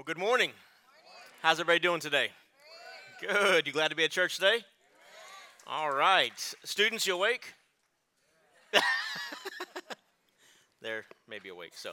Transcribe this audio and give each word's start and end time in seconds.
Well, 0.00 0.06
good 0.06 0.16
morning. 0.16 0.52
How's 1.42 1.60
everybody 1.60 1.78
doing 1.78 2.00
today? 2.00 2.30
Good. 3.20 3.66
You 3.66 3.72
glad 3.74 3.88
to 3.88 3.94
be 3.94 4.04
at 4.04 4.10
church 4.10 4.36
today? 4.36 4.60
All 5.66 5.92
right. 5.92 6.32
Students, 6.64 7.06
you 7.06 7.16
awake? 7.16 7.52
They're 10.80 11.04
maybe 11.28 11.50
awake. 11.50 11.72
So, 11.74 11.90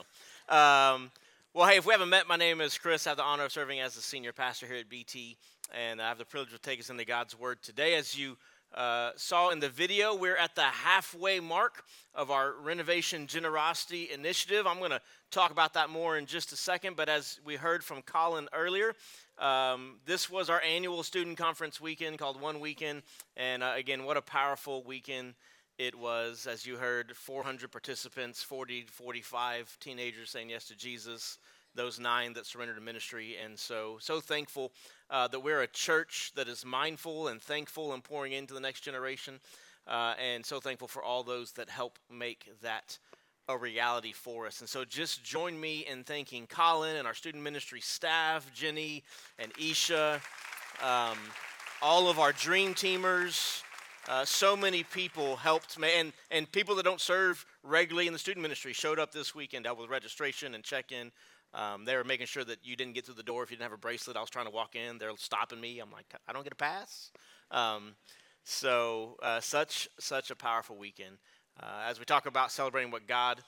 um, 0.47 1.11
well, 1.53 1.67
hey, 1.67 1.79
if 1.79 1.85
we 1.85 1.91
haven't 1.91 2.07
met, 2.07 2.29
my 2.29 2.37
name 2.37 2.61
is 2.61 2.77
Chris. 2.77 3.05
I 3.05 3.09
have 3.09 3.17
the 3.17 3.23
honor 3.23 3.43
of 3.43 3.51
serving 3.51 3.81
as 3.81 3.95
the 3.95 4.01
senior 4.01 4.31
pastor 4.31 4.67
here 4.67 4.77
at 4.77 4.87
BT, 4.87 5.35
and 5.77 6.01
I 6.01 6.07
have 6.07 6.17
the 6.17 6.23
privilege 6.23 6.53
to 6.53 6.59
take 6.59 6.79
us 6.79 6.89
into 6.89 7.03
God's 7.03 7.37
Word 7.37 7.61
today. 7.61 7.95
As 7.95 8.17
you 8.17 8.37
uh, 8.73 9.11
saw 9.15 9.49
in 9.49 9.59
the 9.59 9.69
video, 9.69 10.15
we're 10.15 10.37
at 10.37 10.55
the 10.55 10.61
halfway 10.61 11.39
mark 11.39 11.83
of 12.13 12.31
our 12.31 12.53
renovation 12.53 13.27
generosity 13.27 14.09
initiative. 14.11 14.67
I'm 14.67 14.79
going 14.79 14.91
to 14.91 15.01
talk 15.31 15.51
about 15.51 15.73
that 15.73 15.89
more 15.89 16.17
in 16.17 16.25
just 16.25 16.51
a 16.51 16.55
second, 16.55 16.95
but 16.95 17.09
as 17.09 17.39
we 17.45 17.55
heard 17.55 17.83
from 17.83 18.01
Colin 18.01 18.47
earlier, 18.53 18.93
um, 19.37 19.99
this 20.05 20.29
was 20.29 20.49
our 20.49 20.61
annual 20.61 21.03
student 21.03 21.37
conference 21.37 21.79
weekend 21.79 22.19
called 22.19 22.41
One 22.41 22.59
Weekend. 22.59 23.03
And 23.35 23.63
uh, 23.63 23.73
again, 23.75 24.03
what 24.03 24.17
a 24.17 24.21
powerful 24.21 24.83
weekend 24.83 25.35
it 25.77 25.95
was. 25.95 26.47
As 26.47 26.65
you 26.65 26.77
heard, 26.77 27.15
400 27.15 27.71
participants, 27.71 28.43
40 28.43 28.83
to 28.83 28.91
45 28.91 29.77
teenagers 29.79 30.31
saying 30.31 30.49
yes 30.49 30.65
to 30.65 30.75
Jesus 30.75 31.37
those 31.75 31.99
nine 31.99 32.33
that 32.33 32.45
surrendered 32.45 32.77
to 32.77 32.81
ministry. 32.81 33.37
And 33.41 33.57
so, 33.57 33.97
so 34.01 34.19
thankful 34.19 34.71
uh, 35.09 35.27
that 35.27 35.39
we're 35.39 35.61
a 35.61 35.67
church 35.67 36.31
that 36.35 36.47
is 36.47 36.65
mindful 36.65 37.27
and 37.27 37.41
thankful 37.41 37.93
and 37.93 38.03
pouring 38.03 38.33
into 38.33 38.53
the 38.53 38.59
next 38.59 38.81
generation. 38.81 39.39
Uh, 39.87 40.13
and 40.21 40.45
so 40.45 40.59
thankful 40.59 40.87
for 40.87 41.01
all 41.01 41.23
those 41.23 41.53
that 41.53 41.69
help 41.69 41.97
make 42.09 42.51
that 42.61 42.97
a 43.49 43.57
reality 43.57 44.11
for 44.11 44.45
us. 44.45 44.59
And 44.59 44.67
so 44.67 44.83
just 44.83 45.23
join 45.23 45.57
me 45.59 45.85
in 45.89 46.03
thanking 46.03 46.47
Colin 46.47 46.97
and 46.97 47.07
our 47.07 47.13
student 47.13 47.43
ministry 47.43 47.79
staff, 47.79 48.51
Jenny 48.53 49.03
and 49.39 49.53
Isha, 49.57 50.19
um, 50.83 51.17
all 51.81 52.09
of 52.09 52.19
our 52.19 52.33
dream 52.33 52.73
teamers. 52.73 53.61
Uh, 54.09 54.23
so 54.23 54.55
many 54.55 54.83
people 54.83 55.35
helped 55.35 55.77
me, 55.77 55.89
and, 55.97 56.13
and 56.31 56.49
people 56.51 56.75
that 56.75 56.83
don't 56.83 57.01
serve 57.01 57.45
regularly 57.63 58.07
in 58.07 58.13
the 58.13 58.19
student 58.19 58.41
ministry 58.41 58.71
showed 58.71 58.99
up 58.99 59.11
this 59.11 59.35
weekend, 59.35 59.65
helped 59.65 59.81
with 59.81 59.89
registration 59.89 60.55
and 60.55 60.63
check 60.63 60.91
in. 60.91 61.11
Um, 61.53 61.85
they 61.85 61.95
were 61.95 62.03
making 62.03 62.27
sure 62.27 62.43
that 62.43 62.59
you 62.63 62.75
didn't 62.75 62.93
get 62.93 63.05
through 63.05 63.15
the 63.15 63.23
door 63.23 63.43
if 63.43 63.49
you 63.49 63.57
didn't 63.57 63.69
have 63.69 63.77
a 63.77 63.77
bracelet. 63.77 64.17
I 64.17 64.21
was 64.21 64.29
trying 64.29 64.45
to 64.45 64.51
walk 64.51 64.75
in. 64.75 64.97
They're 64.97 65.11
stopping 65.17 65.61
me. 65.61 65.79
I'm 65.79 65.91
like, 65.91 66.05
I 66.27 66.33
don't 66.33 66.43
get 66.43 66.53
a 66.53 66.57
pass. 66.57 67.11
Um, 67.51 67.95
so 68.43 69.17
uh, 69.21 69.39
such 69.39 69.89
such 69.99 70.31
a 70.31 70.35
powerful 70.35 70.77
weekend. 70.77 71.17
Uh, 71.61 71.83
as 71.87 71.99
we 71.99 72.05
talk 72.05 72.25
about 72.25 72.51
celebrating 72.51 72.91
what 72.91 73.07
God 73.07 73.41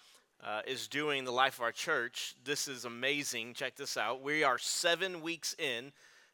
uh, 0.44 0.61
is 0.66 0.88
doing 0.88 1.19
in 1.19 1.25
the 1.25 1.31
life 1.31 1.58
of 1.58 1.64
our 1.64 1.72
church, 1.72 2.36
this 2.44 2.67
is 2.67 2.86
amazing. 2.86 3.53
Check 3.53 3.75
this 3.75 3.97
out. 3.97 4.22
We 4.22 4.44
are 4.44 4.58
seven 4.58 5.22
weeks 5.22 5.56
in 5.59 5.91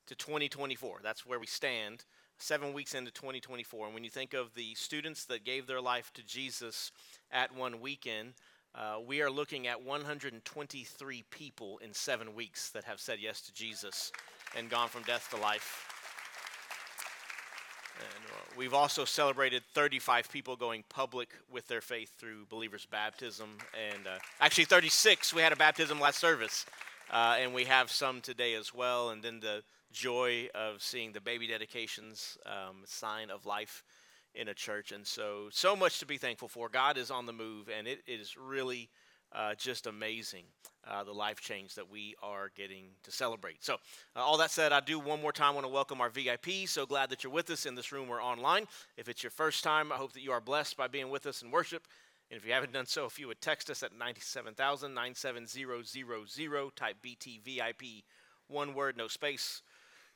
to 0.08 0.16
2024. 0.16 1.00
That's 1.04 1.26
where 1.26 1.40
we 1.40 1.48
stand. 1.48 2.06
Seven 2.38 2.74
weeks 2.74 2.94
into 2.94 3.12
2024. 3.12 3.86
And 3.86 3.94
when 3.94 4.04
you 4.04 4.10
think 4.10 4.34
of 4.34 4.54
the 4.56 4.76
students 4.76 5.26
that 5.26 5.46
gave 5.46 5.68
their 5.68 5.82
life 5.82 6.12
to 6.14 6.24
Jesus 6.24 6.92
at 7.32 7.56
one 7.56 7.80
weekend, 7.82 8.34
uh, 8.78 8.98
we 9.06 9.22
are 9.22 9.30
looking 9.30 9.68
at 9.68 9.82
123 9.82 11.24
people 11.30 11.78
in 11.78 11.94
seven 11.94 12.36
weeks 12.36 12.70
that 12.72 12.84
have 12.84 13.00
said 13.00 13.20
yes 13.22 13.40
to 13.42 13.54
Jesus 13.54 14.12
and 14.58 14.70
gone 14.70 14.90
from 14.90 15.04
death 15.04 15.30
to 15.32 15.38
life. 15.38 15.88
And 17.98 18.26
uh, 18.32 18.54
we've 18.58 18.74
also 18.74 19.06
celebrated 19.06 19.64
35 19.74 20.30
people 20.30 20.58
going 20.58 20.84
public 20.90 21.30
with 21.50 21.68
their 21.70 21.80
faith 21.80 22.12
through 22.18 22.48
believers' 22.50 22.86
baptism. 22.86 23.50
And 23.94 24.08
uh, 24.08 24.20
actually, 24.42 24.66
36, 24.66 25.34
we 25.34 25.42
had 25.42 25.54
a 25.54 25.56
baptism 25.56 26.00
last 26.02 26.20
service. 26.20 26.66
Uh, 27.10 27.38
and 27.40 27.54
we 27.54 27.64
have 27.66 27.90
some 27.90 28.20
today 28.20 28.56
as 28.56 28.74
well. 28.74 29.12
And 29.12 29.24
then 29.24 29.40
the 29.40 29.64
joy 29.94 30.50
of 30.54 30.82
seeing 30.82 31.14
the 31.14 31.22
baby 31.22 31.48
dedications, 31.48 32.38
um, 32.46 32.78
sign 32.84 33.30
of 33.30 33.46
life 33.46 33.84
in 34.36 34.48
a 34.50 34.54
church. 34.54 34.92
And 34.92 35.06
so, 35.06 35.48
so 35.52 35.76
much 35.76 36.00
to 36.00 36.06
be 36.06 36.18
thankful 36.18 36.48
for. 36.48 36.70
God 36.70 36.98
is 36.98 37.12
on 37.12 37.26
the 37.26 37.34
move, 37.34 37.70
and 37.76 37.88
it, 37.88 38.02
is 38.08 38.38
really 38.38 38.90
uh, 39.32 39.56
just 39.56 39.88
amazing 39.88 40.44
uh, 40.88 41.04
the 41.04 41.12
life 41.12 41.42
change 41.42 41.76
that 41.76 41.90
we 41.90 42.16
are 42.22 42.52
getting 42.56 42.86
to 43.04 43.12
celebrate. 43.12 43.64
So, 43.64 43.76
uh, 44.16 44.20
all 44.20 44.38
that 44.38 44.52
said, 44.52 44.72
I 44.72 44.80
do 44.80 45.00
one 45.00 45.22
more 45.22 45.32
time 45.32 45.56
want 45.56 45.66
to 45.66 45.72
welcome 45.72 46.00
our 46.02 46.10
VIP. 46.10 46.68
So 46.68 46.86
glad 46.86 47.10
that 47.10 47.24
you're 47.24 47.34
with 47.34 47.50
us 47.50 47.66
in 47.66 47.76
this 47.76 47.92
room 47.92 48.10
or 48.10 48.22
online. 48.22 48.68
If 48.98 49.10
it's 49.10 49.24
your 49.24 49.32
first 49.32 49.64
time, 49.64 49.92
I 49.92 49.96
hope 49.96 50.14
that 50.14 50.22
you 50.22 50.32
are 50.32 50.42
blessed 50.42 50.78
by 50.78 50.88
being 50.88 51.10
with 51.10 51.26
us 51.26 51.42
in 51.42 51.50
worship. 51.52 51.88
And 52.30 52.38
if 52.40 52.46
you 52.46 52.54
haven't 52.54 52.74
done 52.74 52.88
so, 52.88 53.06
if 53.06 53.20
you 53.20 53.28
would 53.28 53.42
text 53.42 53.70
us 53.70 53.84
at 53.84 53.92
97000 53.98 54.94
97000, 54.94 56.72
type 56.76 56.98
BTVIP, 57.04 58.04
one 58.48 58.74
word, 58.74 58.98
no 58.98 59.08
space 59.08 59.62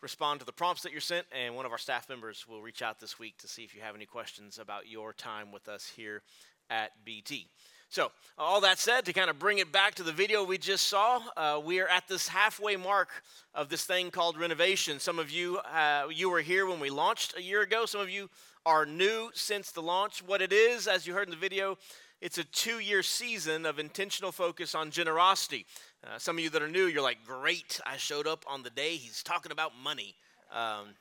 respond 0.01 0.39
to 0.39 0.45
the 0.45 0.51
prompts 0.51 0.83
that 0.83 0.91
you're 0.91 1.01
sent, 1.01 1.25
and 1.31 1.55
one 1.55 1.65
of 1.65 1.71
our 1.71 1.77
staff 1.77 2.07
members 2.07 2.47
will 2.47 2.61
reach 2.61 2.81
out 2.81 2.99
this 2.99 3.19
week 3.19 3.37
to 3.39 3.47
see 3.47 3.63
if 3.63 3.75
you 3.75 3.81
have 3.81 3.95
any 3.95 4.05
questions 4.05 4.59
about 4.59 4.87
your 4.87 5.13
time 5.13 5.51
with 5.51 5.67
us 5.67 5.87
here 5.87 6.21
at 6.69 6.91
BT. 7.03 7.47
So, 7.91 8.11
all 8.37 8.61
that 8.61 8.77
said, 8.77 9.05
to 9.05 9.13
kind 9.13 9.31
of 9.31 9.39
bring 9.39 9.57
it 9.57 9.71
back 9.71 9.95
to 9.95 10.03
the 10.03 10.11
video 10.11 10.43
we 10.43 10.59
just 10.59 10.87
saw, 10.87 11.21
uh, 11.35 11.59
we 11.63 11.79
are 11.79 11.87
at 11.87 12.07
this 12.07 12.27
halfway 12.27 12.75
mark 12.75 13.09
of 13.55 13.69
this 13.69 13.83
thing 13.83 14.11
called 14.11 14.37
renovation. 14.37 14.99
Some 14.99 15.17
of 15.17 15.31
you, 15.31 15.57
uh, 15.57 16.07
you 16.13 16.29
were 16.29 16.41
here 16.41 16.67
when 16.67 16.79
we 16.79 16.91
launched 16.91 17.35
a 17.35 17.41
year 17.41 17.61
ago. 17.61 17.87
Some 17.87 18.01
of 18.01 18.09
you 18.09 18.29
are 18.65 18.85
new 18.85 19.31
since 19.33 19.71
the 19.71 19.81
launch. 19.81 20.21
What 20.21 20.41
it 20.41 20.53
is, 20.53 20.87
as 20.87 21.07
you 21.07 21.15
heard 21.15 21.27
in 21.27 21.31
the 21.31 21.37
video, 21.37 21.79
it's 22.21 22.37
a 22.37 22.43
two 22.43 22.79
year 22.79 23.01
season 23.01 23.65
of 23.65 23.79
intentional 23.79 24.31
focus 24.31 24.75
on 24.75 24.91
generosity. 24.91 25.65
Uh, 26.03 26.17
some 26.17 26.37
of 26.37 26.43
you 26.43 26.49
that 26.49 26.61
are 26.61 26.69
new, 26.69 26.85
you're 26.85 27.01
like, 27.01 27.25
great, 27.25 27.79
I 27.85 27.97
showed 27.97 28.25
up 28.25 28.45
on 28.47 28.63
the 28.63 28.69
day 28.69 28.95
he's 28.95 29.21
talking 29.21 29.51
about 29.51 29.73
money. 29.83 30.15
Um, 30.53 30.95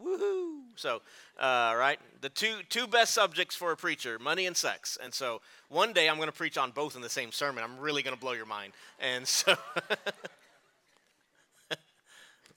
woohoo! 0.00 0.60
So, 0.76 1.02
uh, 1.38 1.74
right, 1.76 1.98
the 2.20 2.28
two 2.28 2.58
two 2.68 2.86
best 2.86 3.12
subjects 3.12 3.56
for 3.56 3.72
a 3.72 3.76
preacher: 3.76 4.18
money 4.18 4.46
and 4.46 4.56
sex. 4.56 4.96
And 5.02 5.12
so, 5.12 5.40
one 5.68 5.92
day 5.92 6.08
I'm 6.08 6.16
going 6.16 6.28
to 6.28 6.32
preach 6.32 6.56
on 6.56 6.70
both 6.70 6.94
in 6.94 7.02
the 7.02 7.10
same 7.10 7.32
sermon. 7.32 7.64
I'm 7.64 7.78
really 7.78 8.02
going 8.02 8.14
to 8.14 8.20
blow 8.20 8.32
your 8.32 8.46
mind. 8.46 8.72
And 9.00 9.26
so, 9.26 9.56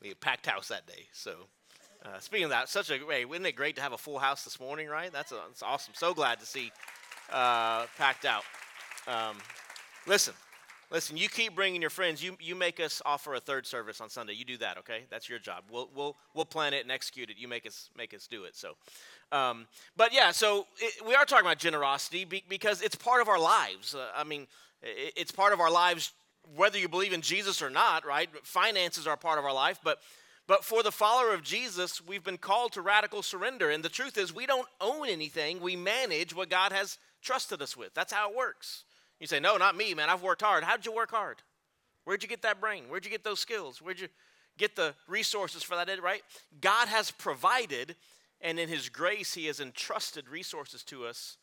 a 0.03 0.13
packed 0.21 0.45
house 0.45 0.67
that 0.67 0.85
day. 0.85 1.07
So, 1.13 1.31
uh, 2.05 2.19
speaking 2.19 2.45
of 2.45 2.51
that, 2.51 2.69
such 2.69 2.91
a 2.91 2.97
hey, 2.97 3.25
isn't 3.29 3.45
it 3.45 3.55
great 3.55 3.75
to 3.77 3.81
have 3.81 3.93
a 3.93 3.97
full 3.97 4.19
house 4.19 4.43
this 4.43 4.59
morning? 4.59 4.87
Right? 4.87 5.11
That's, 5.11 5.31
a, 5.31 5.39
that's 5.47 5.63
awesome. 5.63 5.93
So 5.95 6.13
glad 6.13 6.39
to 6.39 6.45
see 6.45 6.71
uh, 7.31 7.85
packed 7.97 8.25
out. 8.25 8.43
Um, 9.07 9.37
listen, 10.07 10.33
Listen, 10.91 11.17
you 11.17 11.29
keep 11.29 11.55
bringing 11.55 11.81
your 11.81 11.89
friends. 11.89 12.23
You, 12.23 12.37
you 12.39 12.55
make 12.55 12.79
us 12.79 13.01
offer 13.05 13.33
a 13.33 13.39
third 13.39 13.65
service 13.65 14.01
on 14.01 14.09
Sunday. 14.09 14.33
You 14.33 14.45
do 14.45 14.57
that, 14.57 14.77
okay? 14.79 15.05
That's 15.09 15.27
your 15.27 15.39
job. 15.39 15.63
We'll, 15.69 15.89
we'll, 15.95 16.15
we'll 16.33 16.45
plan 16.45 16.73
it 16.73 16.83
and 16.83 16.91
execute 16.91 17.29
it. 17.29 17.37
You 17.37 17.47
make 17.47 17.65
us, 17.65 17.89
make 17.97 18.13
us 18.13 18.27
do 18.27 18.43
it. 18.43 18.55
So, 18.55 18.73
um, 19.31 19.67
but 19.97 20.13
yeah, 20.13 20.31
so 20.31 20.67
it, 20.79 21.05
we 21.05 21.15
are 21.15 21.25
talking 21.25 21.45
about 21.45 21.57
generosity 21.57 22.25
be, 22.25 22.43
because 22.47 22.81
it's 22.81 22.95
part 22.95 23.21
of 23.21 23.27
our 23.27 23.39
lives. 23.39 23.95
Uh, 23.95 24.07
I 24.15 24.23
mean, 24.23 24.47
it, 24.81 25.13
it's 25.15 25.31
part 25.31 25.53
of 25.53 25.59
our 25.59 25.71
lives 25.71 26.13
whether 26.55 26.77
you 26.77 26.87
believe 26.87 27.13
in 27.13 27.21
Jesus 27.21 27.61
or 27.61 27.69
not, 27.69 28.05
right? 28.05 28.29
Finances 28.43 29.07
are 29.07 29.17
part 29.17 29.39
of 29.39 29.45
our 29.45 29.53
life, 29.53 29.79
but 29.83 29.99
but 30.47 30.63
for 30.63 30.83
the 30.83 30.91
follower 30.91 31.33
of 31.33 31.41
Jesus, 31.41 32.05
we've 32.05 32.23
been 32.23 32.37
called 32.37 32.73
to 32.73 32.81
radical 32.81 33.23
surrender. 33.23 33.71
And 33.71 33.83
the 33.83 33.89
truth 33.89 34.15
is, 34.15 34.33
we 34.33 34.45
don't 34.45 34.67
own 34.79 35.09
anything. 35.09 35.59
We 35.59 35.75
manage 35.75 36.35
what 36.35 36.49
God 36.49 36.71
has 36.71 36.99
trusted 37.23 37.63
us 37.63 37.75
with. 37.75 37.95
That's 37.95 38.13
how 38.13 38.29
it 38.29 38.37
works. 38.37 38.83
You 39.19 39.27
say, 39.27 39.39
No, 39.39 39.57
not 39.57 39.75
me, 39.75 39.93
man. 39.93 40.09
I've 40.09 40.23
worked 40.23 40.41
hard. 40.41 40.63
How'd 40.63 40.85
you 40.85 40.93
work 40.93 41.11
hard? 41.11 41.41
Where'd 42.03 42.21
you 42.21 42.29
get 42.29 42.43
that 42.43 42.61
brain? 42.61 42.83
Where'd 42.87 43.05
you 43.05 43.11
get 43.11 43.23
those 43.23 43.39
skills? 43.39 43.81
Where'd 43.81 43.99
you 43.99 44.07
get 44.57 44.75
the 44.75 44.93
resources 45.07 45.63
for 45.63 45.75
that, 45.75 46.01
right? 46.01 46.21
God 46.61 46.87
has 46.87 47.11
provided, 47.11 47.95
and 48.41 48.59
in 48.59 48.69
His 48.69 48.89
grace, 48.89 49.33
He 49.33 49.47
has 49.47 49.59
entrusted 49.59 50.29
resources 50.29 50.83
to 50.83 51.05
us 51.05 51.37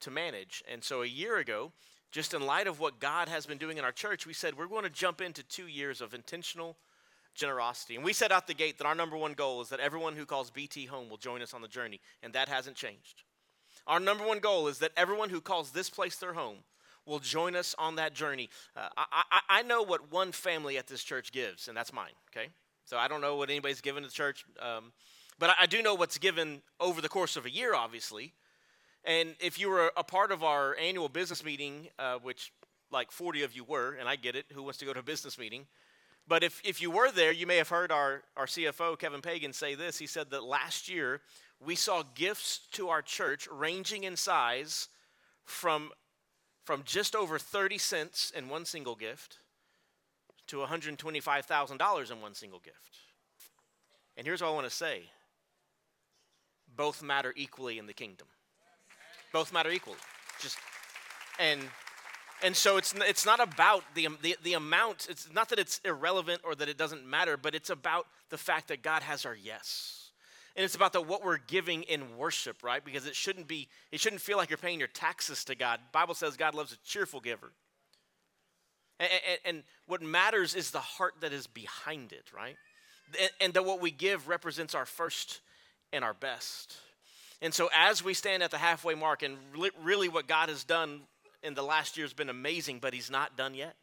to 0.00 0.10
manage. 0.10 0.64
And 0.70 0.82
so 0.82 1.02
a 1.02 1.06
year 1.06 1.36
ago, 1.36 1.72
just 2.10 2.34
in 2.34 2.44
light 2.44 2.66
of 2.66 2.80
what 2.80 2.98
God 2.98 3.28
has 3.28 3.46
been 3.46 3.58
doing 3.58 3.78
in 3.78 3.84
our 3.84 3.92
church, 3.92 4.26
we 4.26 4.32
said 4.32 4.56
we're 4.56 4.66
going 4.66 4.84
to 4.84 4.90
jump 4.90 5.20
into 5.20 5.42
two 5.42 5.66
years 5.66 6.00
of 6.00 6.14
intentional 6.14 6.76
generosity. 7.34 7.94
And 7.94 8.04
we 8.04 8.12
set 8.12 8.32
out 8.32 8.46
the 8.46 8.54
gate 8.54 8.78
that 8.78 8.86
our 8.86 8.94
number 8.94 9.16
one 9.16 9.34
goal 9.34 9.60
is 9.60 9.68
that 9.68 9.80
everyone 9.80 10.16
who 10.16 10.26
calls 10.26 10.50
BT 10.50 10.86
home 10.86 11.08
will 11.08 11.16
join 11.16 11.42
us 11.42 11.54
on 11.54 11.62
the 11.62 11.68
journey, 11.68 12.00
and 12.22 12.32
that 12.32 12.48
hasn't 12.48 12.76
changed. 12.76 13.22
Our 13.86 14.00
number 14.00 14.26
one 14.26 14.40
goal 14.40 14.68
is 14.68 14.78
that 14.78 14.92
everyone 14.96 15.30
who 15.30 15.40
calls 15.40 15.70
this 15.70 15.90
place 15.90 16.16
their 16.16 16.32
home 16.32 16.58
will 17.06 17.18
join 17.18 17.56
us 17.56 17.74
on 17.78 17.96
that 17.96 18.14
journey. 18.14 18.48
Uh, 18.76 18.88
I, 18.96 19.22
I, 19.30 19.40
I, 19.48 19.62
know 19.62 19.82
what 19.82 20.12
one 20.12 20.32
family 20.32 20.78
at 20.78 20.86
this 20.86 21.02
church 21.02 21.32
gives, 21.32 21.68
and 21.68 21.76
that's 21.76 21.92
mine, 21.92 22.12
okay? 22.30 22.48
So 22.84 22.96
I 22.96 23.08
don't 23.08 23.20
know 23.20 23.36
what 23.36 23.50
anybody's 23.50 23.80
given 23.80 24.02
to 24.02 24.08
the 24.08 24.14
church, 24.14 24.44
um, 24.60 24.92
but 25.38 25.50
I, 25.50 25.62
I 25.62 25.66
do 25.66 25.82
know 25.82 25.94
what's 25.94 26.18
given 26.18 26.62
over 26.78 27.00
the 27.00 27.08
course 27.08 27.36
of 27.36 27.46
a 27.46 27.50
year, 27.50 27.74
obviously. 27.74 28.32
And 29.04 29.34
if 29.40 29.58
you 29.58 29.70
were 29.70 29.92
a 29.96 30.04
part 30.04 30.30
of 30.30 30.44
our 30.44 30.76
annual 30.76 31.08
business 31.08 31.44
meeting, 31.44 31.88
uh, 31.98 32.18
which 32.22 32.52
like 32.92 33.10
40 33.10 33.42
of 33.42 33.56
you 33.56 33.64
were, 33.64 33.94
and 33.94 34.08
I 34.08 34.16
get 34.16 34.36
it, 34.36 34.46
who 34.52 34.62
wants 34.62 34.78
to 34.78 34.84
go 34.84 34.92
to 34.92 35.00
a 35.00 35.02
business 35.02 35.38
meeting? 35.38 35.66
But 36.28 36.44
if, 36.44 36.60
if 36.64 36.80
you 36.80 36.90
were 36.90 37.10
there, 37.10 37.32
you 37.32 37.46
may 37.46 37.56
have 37.56 37.68
heard 37.68 37.90
our, 37.90 38.22
our 38.36 38.46
CFO, 38.46 38.98
Kevin 38.98 39.20
Pagan, 39.20 39.52
say 39.52 39.74
this. 39.74 39.98
He 39.98 40.06
said 40.06 40.30
that 40.30 40.44
last 40.44 40.88
year 40.88 41.22
we 41.64 41.74
saw 41.74 42.02
gifts 42.14 42.60
to 42.72 42.88
our 42.88 43.02
church 43.02 43.48
ranging 43.50 44.04
in 44.04 44.16
size 44.16 44.88
from 45.44 45.90
from 46.64 46.82
just 46.84 47.16
over 47.16 47.38
30 47.38 47.78
cents 47.78 48.32
in 48.34 48.48
one 48.48 48.64
single 48.64 48.94
gift 48.94 49.38
to 50.46 50.56
$125,000 50.56 52.10
in 52.10 52.20
one 52.20 52.34
single 52.34 52.58
gift. 52.58 52.98
And 54.16 54.26
here's 54.26 54.42
what 54.42 54.48
I 54.48 54.52
want 54.52 54.68
to 54.68 54.74
say 54.74 55.04
both 56.76 57.02
matter 57.02 57.32
equally 57.36 57.78
in 57.78 57.86
the 57.86 57.92
kingdom. 57.92 58.26
Both 59.32 59.52
matter 59.52 59.70
equally. 59.70 59.98
Just 60.40 60.58
and 61.38 61.60
and 62.42 62.56
so 62.56 62.76
it's 62.78 62.94
it's 62.96 63.26
not 63.26 63.40
about 63.40 63.84
the, 63.94 64.08
the 64.22 64.36
the 64.42 64.54
amount. 64.54 65.06
It's 65.10 65.28
not 65.32 65.48
that 65.50 65.58
it's 65.58 65.80
irrelevant 65.84 66.40
or 66.44 66.54
that 66.54 66.68
it 66.68 66.78
doesn't 66.78 67.06
matter, 67.06 67.36
but 67.36 67.54
it's 67.54 67.70
about 67.70 68.06
the 68.30 68.38
fact 68.38 68.68
that 68.68 68.82
God 68.82 69.02
has 69.02 69.26
our 69.26 69.34
yes. 69.34 69.99
And 70.56 70.64
it's 70.64 70.74
about 70.74 70.92
the, 70.92 71.00
what 71.00 71.24
we're 71.24 71.38
giving 71.38 71.82
in 71.84 72.16
worship, 72.16 72.62
right? 72.62 72.84
Because 72.84 73.06
it 73.06 73.14
shouldn't 73.14 73.46
be, 73.46 73.68
it 73.92 74.00
shouldn't 74.00 74.20
feel 74.20 74.36
like 74.36 74.50
you're 74.50 74.58
paying 74.58 74.78
your 74.78 74.88
taxes 74.88 75.44
to 75.44 75.54
God. 75.54 75.80
Bible 75.92 76.14
says 76.14 76.36
God 76.36 76.54
loves 76.54 76.72
a 76.72 76.76
cheerful 76.84 77.20
giver. 77.20 77.52
And, 78.98 79.10
and, 79.12 79.38
and 79.44 79.62
what 79.86 80.02
matters 80.02 80.54
is 80.54 80.70
the 80.70 80.80
heart 80.80 81.14
that 81.20 81.32
is 81.32 81.46
behind 81.46 82.12
it, 82.12 82.24
right? 82.34 82.56
And, 83.20 83.30
and 83.40 83.54
that 83.54 83.64
what 83.64 83.80
we 83.80 83.90
give 83.90 84.28
represents 84.28 84.74
our 84.74 84.86
first 84.86 85.40
and 85.92 86.04
our 86.04 86.14
best. 86.14 86.76
And 87.42 87.54
so, 87.54 87.70
as 87.74 88.04
we 88.04 88.12
stand 88.12 88.42
at 88.42 88.50
the 88.50 88.58
halfway 88.58 88.94
mark, 88.94 89.22
and 89.22 89.38
really 89.82 90.08
what 90.08 90.26
God 90.26 90.50
has 90.50 90.62
done 90.64 91.00
in 91.42 91.54
the 91.54 91.62
last 91.62 91.96
year 91.96 92.04
has 92.04 92.12
been 92.12 92.28
amazing, 92.28 92.80
but 92.80 92.92
He's 92.92 93.10
not 93.10 93.36
done 93.36 93.54
yet. 93.54 93.74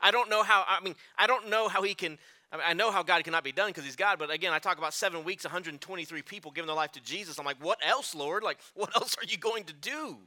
I 0.00 0.10
don't 0.10 0.30
know 0.30 0.42
how, 0.42 0.64
I 0.66 0.82
mean, 0.82 0.94
I 1.18 1.26
don't 1.26 1.48
know 1.48 1.68
how 1.68 1.82
He 1.82 1.94
can, 1.94 2.18
I, 2.52 2.56
mean, 2.56 2.64
I 2.66 2.74
know 2.74 2.90
how 2.90 3.02
God 3.02 3.24
cannot 3.24 3.44
be 3.44 3.52
done 3.52 3.68
because 3.68 3.84
He's 3.84 3.96
God, 3.96 4.18
but 4.18 4.30
again, 4.30 4.52
I 4.52 4.58
talk 4.58 4.78
about 4.78 4.92
seven 4.92 5.24
weeks, 5.24 5.44
123 5.44 6.22
people 6.22 6.50
giving 6.50 6.66
their 6.66 6.76
life 6.76 6.92
to 6.92 7.00
Jesus. 7.00 7.38
I'm 7.38 7.46
like, 7.46 7.62
what 7.62 7.78
else, 7.84 8.14
Lord? 8.14 8.42
Like, 8.42 8.58
what 8.74 8.94
else 8.94 9.16
are 9.18 9.24
you 9.26 9.38
going 9.38 9.64
to 9.64 9.72
do? 9.72 10.18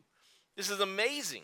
This 0.57 0.69
is 0.69 0.80
amazing. 0.80 1.44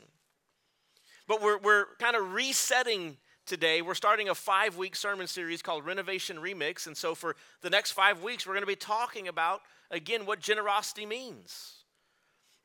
But 1.27 1.41
we're, 1.41 1.59
we're 1.59 1.85
kind 1.99 2.15
of 2.15 2.33
resetting 2.33 3.17
today. 3.45 3.81
We're 3.81 3.93
starting 3.93 4.29
a 4.29 4.35
five 4.35 4.77
week 4.77 4.95
sermon 4.95 5.27
series 5.27 5.61
called 5.61 5.85
Renovation 5.85 6.37
Remix. 6.37 6.87
And 6.87 6.97
so 6.97 7.15
for 7.15 7.35
the 7.61 7.69
next 7.69 7.91
five 7.91 8.23
weeks, 8.23 8.47
we're 8.47 8.53
going 8.53 8.63
to 8.63 8.67
be 8.67 8.75
talking 8.75 9.27
about, 9.27 9.61
again, 9.91 10.25
what 10.25 10.39
generosity 10.39 11.05
means. 11.05 11.73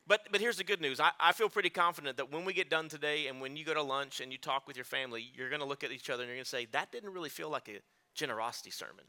But, 0.06 0.28
but 0.30 0.40
here's 0.40 0.56
the 0.56 0.64
good 0.64 0.80
news. 0.80 1.00
I, 1.00 1.10
I 1.19 1.32
feel 1.32 1.48
pretty 1.48 1.70
confident 1.70 2.16
that 2.16 2.32
when 2.32 2.44
we 2.44 2.52
get 2.52 2.70
done 2.70 2.88
today 2.88 3.26
and 3.26 3.40
when 3.40 3.56
you 3.56 3.64
go 3.64 3.74
to 3.74 3.82
lunch 3.82 4.20
and 4.20 4.30
you 4.30 4.38
talk 4.38 4.69
with 4.69 4.76
your 4.76 4.84
family, 4.84 5.30
you're 5.34 5.48
going 5.48 5.60
to 5.60 5.66
look 5.66 5.82
at 5.82 5.90
each 5.90 6.08
other 6.08 6.22
and 6.22 6.28
you're 6.28 6.36
going 6.36 6.44
to 6.44 6.50
say, 6.50 6.66
that 6.72 6.92
didn't 6.92 7.12
really 7.12 7.28
feel 7.28 7.50
like 7.50 7.69
a 7.69 7.80
generosity 8.16 8.70
sermon. 8.70 9.04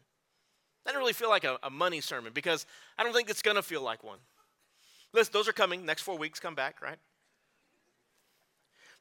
I 0.85 0.91
didn't 0.91 0.99
really 0.99 1.13
feel 1.13 1.29
like 1.29 1.43
a, 1.43 1.57
a 1.63 1.69
money 1.69 1.99
sermon 1.99 2.31
because 2.33 2.65
I 2.97 3.03
don't 3.03 3.13
think 3.13 3.29
it's 3.29 3.41
going 3.41 3.55
to 3.55 3.63
feel 3.63 3.81
like 3.81 4.03
one. 4.03 4.19
Listen, 5.13 5.31
those 5.33 5.47
are 5.47 5.53
coming. 5.53 5.85
Next 5.85 6.03
four 6.03 6.17
weeks, 6.17 6.39
come 6.39 6.55
back, 6.55 6.81
right? 6.81 6.97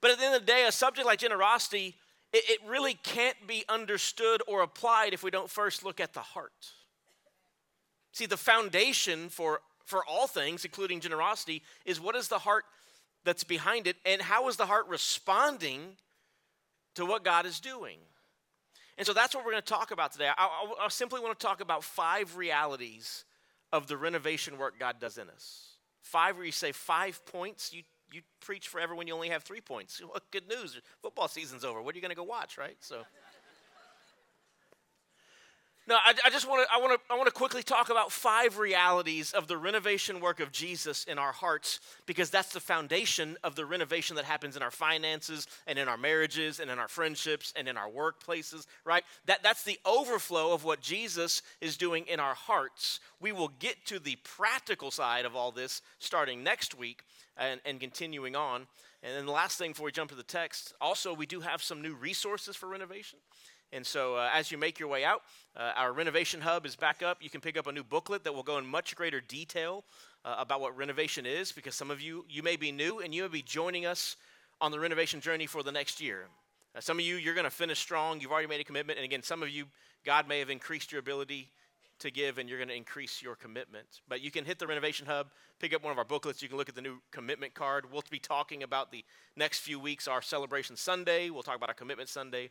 But 0.00 0.10
at 0.10 0.18
the 0.18 0.24
end 0.24 0.34
of 0.34 0.40
the 0.42 0.46
day, 0.46 0.64
a 0.66 0.72
subject 0.72 1.06
like 1.06 1.18
generosity, 1.18 1.94
it, 2.32 2.44
it 2.48 2.58
really 2.66 2.94
can't 2.94 3.36
be 3.46 3.64
understood 3.68 4.42
or 4.46 4.62
applied 4.62 5.12
if 5.12 5.22
we 5.22 5.30
don't 5.30 5.50
first 5.50 5.84
look 5.84 6.00
at 6.00 6.12
the 6.12 6.20
heart. 6.20 6.72
See, 8.12 8.26
the 8.26 8.36
foundation 8.36 9.28
for, 9.28 9.60
for 9.84 10.04
all 10.04 10.26
things, 10.26 10.64
including 10.64 11.00
generosity, 11.00 11.62
is 11.84 12.00
what 12.00 12.16
is 12.16 12.28
the 12.28 12.38
heart 12.38 12.64
that's 13.24 13.44
behind 13.44 13.86
it, 13.86 13.96
and 14.04 14.22
how 14.22 14.48
is 14.48 14.56
the 14.56 14.66
heart 14.66 14.86
responding 14.88 15.96
to 16.94 17.04
what 17.04 17.24
God 17.24 17.44
is 17.44 17.60
doing? 17.60 17.98
And 18.98 19.06
so 19.06 19.12
that's 19.12 19.34
what 19.34 19.44
we're 19.44 19.52
going 19.52 19.62
to 19.62 19.72
talk 19.72 19.90
about 19.90 20.12
today. 20.12 20.28
I, 20.36 20.44
I, 20.80 20.84
I 20.84 20.88
simply 20.88 21.20
want 21.20 21.38
to 21.38 21.46
talk 21.46 21.60
about 21.60 21.84
five 21.84 22.36
realities 22.36 23.24
of 23.72 23.86
the 23.86 23.96
renovation 23.96 24.58
work 24.58 24.78
God 24.78 24.96
does 25.00 25.18
in 25.18 25.28
us. 25.28 25.76
Five, 26.02 26.36
where 26.36 26.46
you 26.46 26.52
say 26.52 26.72
five 26.72 27.24
points, 27.26 27.72
you 27.72 27.82
you 28.12 28.22
preach 28.40 28.68
forever 28.68 28.94
when 28.94 29.08
you 29.08 29.14
only 29.14 29.30
have 29.30 29.42
three 29.42 29.60
points. 29.60 30.00
Good 30.30 30.48
news. 30.48 30.80
Football 31.02 31.26
season's 31.26 31.64
over. 31.64 31.82
What 31.82 31.92
are 31.94 31.98
you 31.98 32.02
going 32.02 32.10
to 32.10 32.16
go 32.16 32.22
watch, 32.22 32.56
right? 32.56 32.76
So. 32.80 33.02
No, 35.88 35.94
I, 35.94 36.14
I 36.24 36.30
just 36.30 36.48
want 36.48 36.66
to 36.66 36.74
I 36.74 36.80
want 36.80 36.94
to 36.94 37.12
I 37.12 37.16
want 37.16 37.26
to 37.26 37.32
quickly 37.32 37.62
talk 37.62 37.90
about 37.90 38.10
five 38.10 38.58
realities 38.58 39.32
of 39.32 39.46
the 39.46 39.56
renovation 39.56 40.18
work 40.18 40.40
of 40.40 40.50
Jesus 40.50 41.04
in 41.04 41.16
our 41.16 41.30
hearts 41.30 41.78
because 42.06 42.28
that's 42.28 42.52
the 42.52 42.58
foundation 42.58 43.36
of 43.44 43.54
the 43.54 43.64
renovation 43.64 44.16
that 44.16 44.24
happens 44.24 44.56
in 44.56 44.62
our 44.62 44.72
finances 44.72 45.46
and 45.64 45.78
in 45.78 45.86
our 45.86 45.96
marriages 45.96 46.58
and 46.58 46.72
in 46.72 46.80
our 46.80 46.88
friendships 46.88 47.52
and 47.54 47.68
in 47.68 47.76
our 47.76 47.88
workplaces, 47.88 48.66
right? 48.84 49.04
That 49.26 49.44
that's 49.44 49.62
the 49.62 49.78
overflow 49.86 50.52
of 50.52 50.64
what 50.64 50.80
Jesus 50.80 51.42
is 51.60 51.76
doing 51.76 52.04
in 52.08 52.18
our 52.18 52.34
hearts. 52.34 52.98
We 53.20 53.30
will 53.30 53.52
get 53.60 53.86
to 53.86 54.00
the 54.00 54.16
practical 54.24 54.90
side 54.90 55.24
of 55.24 55.36
all 55.36 55.52
this 55.52 55.82
starting 56.00 56.42
next 56.42 56.76
week 56.76 57.04
and, 57.36 57.60
and 57.64 57.78
continuing 57.78 58.34
on. 58.34 58.66
And 59.04 59.16
then 59.16 59.26
the 59.26 59.32
last 59.32 59.56
thing 59.56 59.70
before 59.70 59.84
we 59.84 59.92
jump 59.92 60.10
to 60.10 60.16
the 60.16 60.24
text, 60.24 60.74
also 60.80 61.14
we 61.14 61.26
do 61.26 61.40
have 61.40 61.62
some 61.62 61.80
new 61.80 61.94
resources 61.94 62.56
for 62.56 62.68
renovation. 62.68 63.20
And 63.72 63.84
so, 63.84 64.16
uh, 64.16 64.30
as 64.32 64.50
you 64.50 64.58
make 64.58 64.78
your 64.78 64.88
way 64.88 65.04
out, 65.04 65.22
uh, 65.56 65.72
our 65.76 65.92
renovation 65.92 66.40
hub 66.40 66.66
is 66.66 66.76
back 66.76 67.02
up. 67.02 67.18
You 67.20 67.30
can 67.30 67.40
pick 67.40 67.58
up 67.58 67.66
a 67.66 67.72
new 67.72 67.82
booklet 67.82 68.24
that 68.24 68.32
will 68.32 68.44
go 68.44 68.58
in 68.58 68.66
much 68.66 68.94
greater 68.94 69.20
detail 69.20 69.84
uh, 70.24 70.36
about 70.38 70.60
what 70.60 70.76
renovation 70.76 71.26
is, 71.26 71.52
because 71.52 71.74
some 71.74 71.90
of 71.90 72.00
you 72.00 72.24
you 72.28 72.42
may 72.42 72.56
be 72.56 72.70
new 72.70 73.00
and 73.00 73.14
you 73.14 73.22
may 73.22 73.28
be 73.28 73.42
joining 73.42 73.84
us 73.84 74.16
on 74.60 74.70
the 74.70 74.78
renovation 74.78 75.20
journey 75.20 75.46
for 75.46 75.62
the 75.62 75.72
next 75.72 76.00
year. 76.00 76.28
Uh, 76.76 76.80
some 76.80 76.98
of 76.98 77.04
you 77.04 77.16
you're 77.16 77.34
going 77.34 77.44
to 77.44 77.50
finish 77.50 77.78
strong. 77.78 78.20
You've 78.20 78.30
already 78.30 78.48
made 78.48 78.60
a 78.60 78.64
commitment, 78.64 78.98
and 78.98 79.04
again, 79.04 79.22
some 79.22 79.42
of 79.42 79.48
you 79.48 79.66
God 80.04 80.28
may 80.28 80.38
have 80.38 80.50
increased 80.50 80.92
your 80.92 81.00
ability 81.00 81.50
to 81.98 82.10
give, 82.10 82.38
and 82.38 82.48
you're 82.48 82.58
going 82.58 82.68
to 82.68 82.76
increase 82.76 83.20
your 83.20 83.34
commitment. 83.34 83.86
But 84.08 84.20
you 84.20 84.30
can 84.30 84.44
hit 84.44 84.58
the 84.58 84.66
renovation 84.66 85.06
hub, 85.06 85.28
pick 85.58 85.74
up 85.74 85.82
one 85.82 85.90
of 85.90 85.98
our 85.98 86.04
booklets. 86.04 86.42
You 86.42 86.48
can 86.48 86.58
look 86.58 86.68
at 86.68 86.74
the 86.74 86.82
new 86.82 86.98
commitment 87.10 87.54
card. 87.54 87.90
We'll 87.90 88.02
be 88.10 88.18
talking 88.18 88.62
about 88.62 88.92
the 88.92 89.04
next 89.34 89.60
few 89.60 89.80
weeks 89.80 90.06
our 90.06 90.22
celebration 90.22 90.76
Sunday. 90.76 91.30
We'll 91.30 91.42
talk 91.42 91.56
about 91.56 91.70
our 91.70 91.74
commitment 91.74 92.08
Sunday 92.08 92.50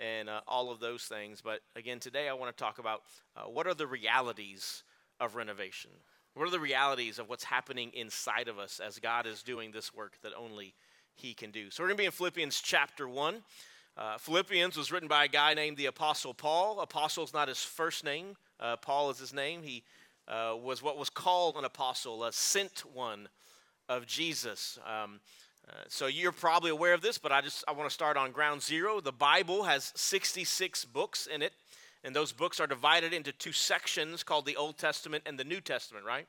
and 0.00 0.28
uh, 0.28 0.40
all 0.48 0.70
of 0.70 0.80
those 0.80 1.02
things. 1.04 1.40
But 1.42 1.60
again, 1.76 2.00
today 2.00 2.28
I 2.28 2.32
want 2.32 2.56
to 2.56 2.62
talk 2.62 2.78
about 2.78 3.02
uh, 3.36 3.42
what 3.42 3.66
are 3.66 3.74
the 3.74 3.86
realities 3.86 4.82
of 5.20 5.36
renovation? 5.36 5.90
What 6.34 6.48
are 6.48 6.50
the 6.50 6.60
realities 6.60 7.18
of 7.18 7.28
what's 7.28 7.44
happening 7.44 7.90
inside 7.92 8.48
of 8.48 8.58
us 8.58 8.80
as 8.84 8.98
God 8.98 9.26
is 9.26 9.42
doing 9.42 9.72
this 9.72 9.92
work 9.92 10.14
that 10.22 10.32
only 10.36 10.74
He 11.14 11.34
can 11.34 11.50
do? 11.50 11.70
So 11.70 11.82
we're 11.82 11.88
going 11.88 11.98
to 11.98 12.02
be 12.02 12.06
in 12.06 12.12
Philippians 12.12 12.60
chapter 12.60 13.08
1. 13.08 13.42
Uh, 13.96 14.16
Philippians 14.18 14.76
was 14.76 14.90
written 14.90 15.08
by 15.08 15.24
a 15.24 15.28
guy 15.28 15.52
named 15.54 15.76
the 15.76 15.86
Apostle 15.86 16.32
Paul. 16.32 16.80
Apostle 16.80 17.24
is 17.24 17.34
not 17.34 17.48
his 17.48 17.62
first 17.62 18.04
name, 18.04 18.36
uh, 18.58 18.76
Paul 18.76 19.10
is 19.10 19.18
his 19.18 19.34
name. 19.34 19.62
He 19.62 19.82
uh, 20.28 20.54
was 20.56 20.82
what 20.82 20.96
was 20.96 21.10
called 21.10 21.56
an 21.56 21.64
apostle, 21.64 22.24
a 22.24 22.32
sent 22.32 22.84
one 22.94 23.28
of 23.88 24.06
Jesus. 24.06 24.78
Um, 24.86 25.20
uh, 25.70 25.82
so 25.88 26.06
you're 26.06 26.32
probably 26.32 26.70
aware 26.70 26.94
of 26.94 27.00
this, 27.00 27.18
but 27.18 27.30
I 27.30 27.40
just 27.40 27.62
I 27.68 27.72
want 27.72 27.88
to 27.88 27.94
start 27.94 28.16
on 28.16 28.32
ground 28.32 28.62
zero. 28.62 29.00
The 29.00 29.12
Bible 29.12 29.64
has 29.64 29.92
66 29.94 30.84
books 30.86 31.26
in 31.26 31.42
it, 31.42 31.52
and 32.02 32.14
those 32.14 32.32
books 32.32 32.58
are 32.58 32.66
divided 32.66 33.12
into 33.12 33.30
two 33.30 33.52
sections 33.52 34.22
called 34.22 34.46
the 34.46 34.56
Old 34.56 34.78
Testament 34.78 35.24
and 35.26 35.38
the 35.38 35.44
New 35.44 35.60
Testament, 35.60 36.04
right? 36.04 36.26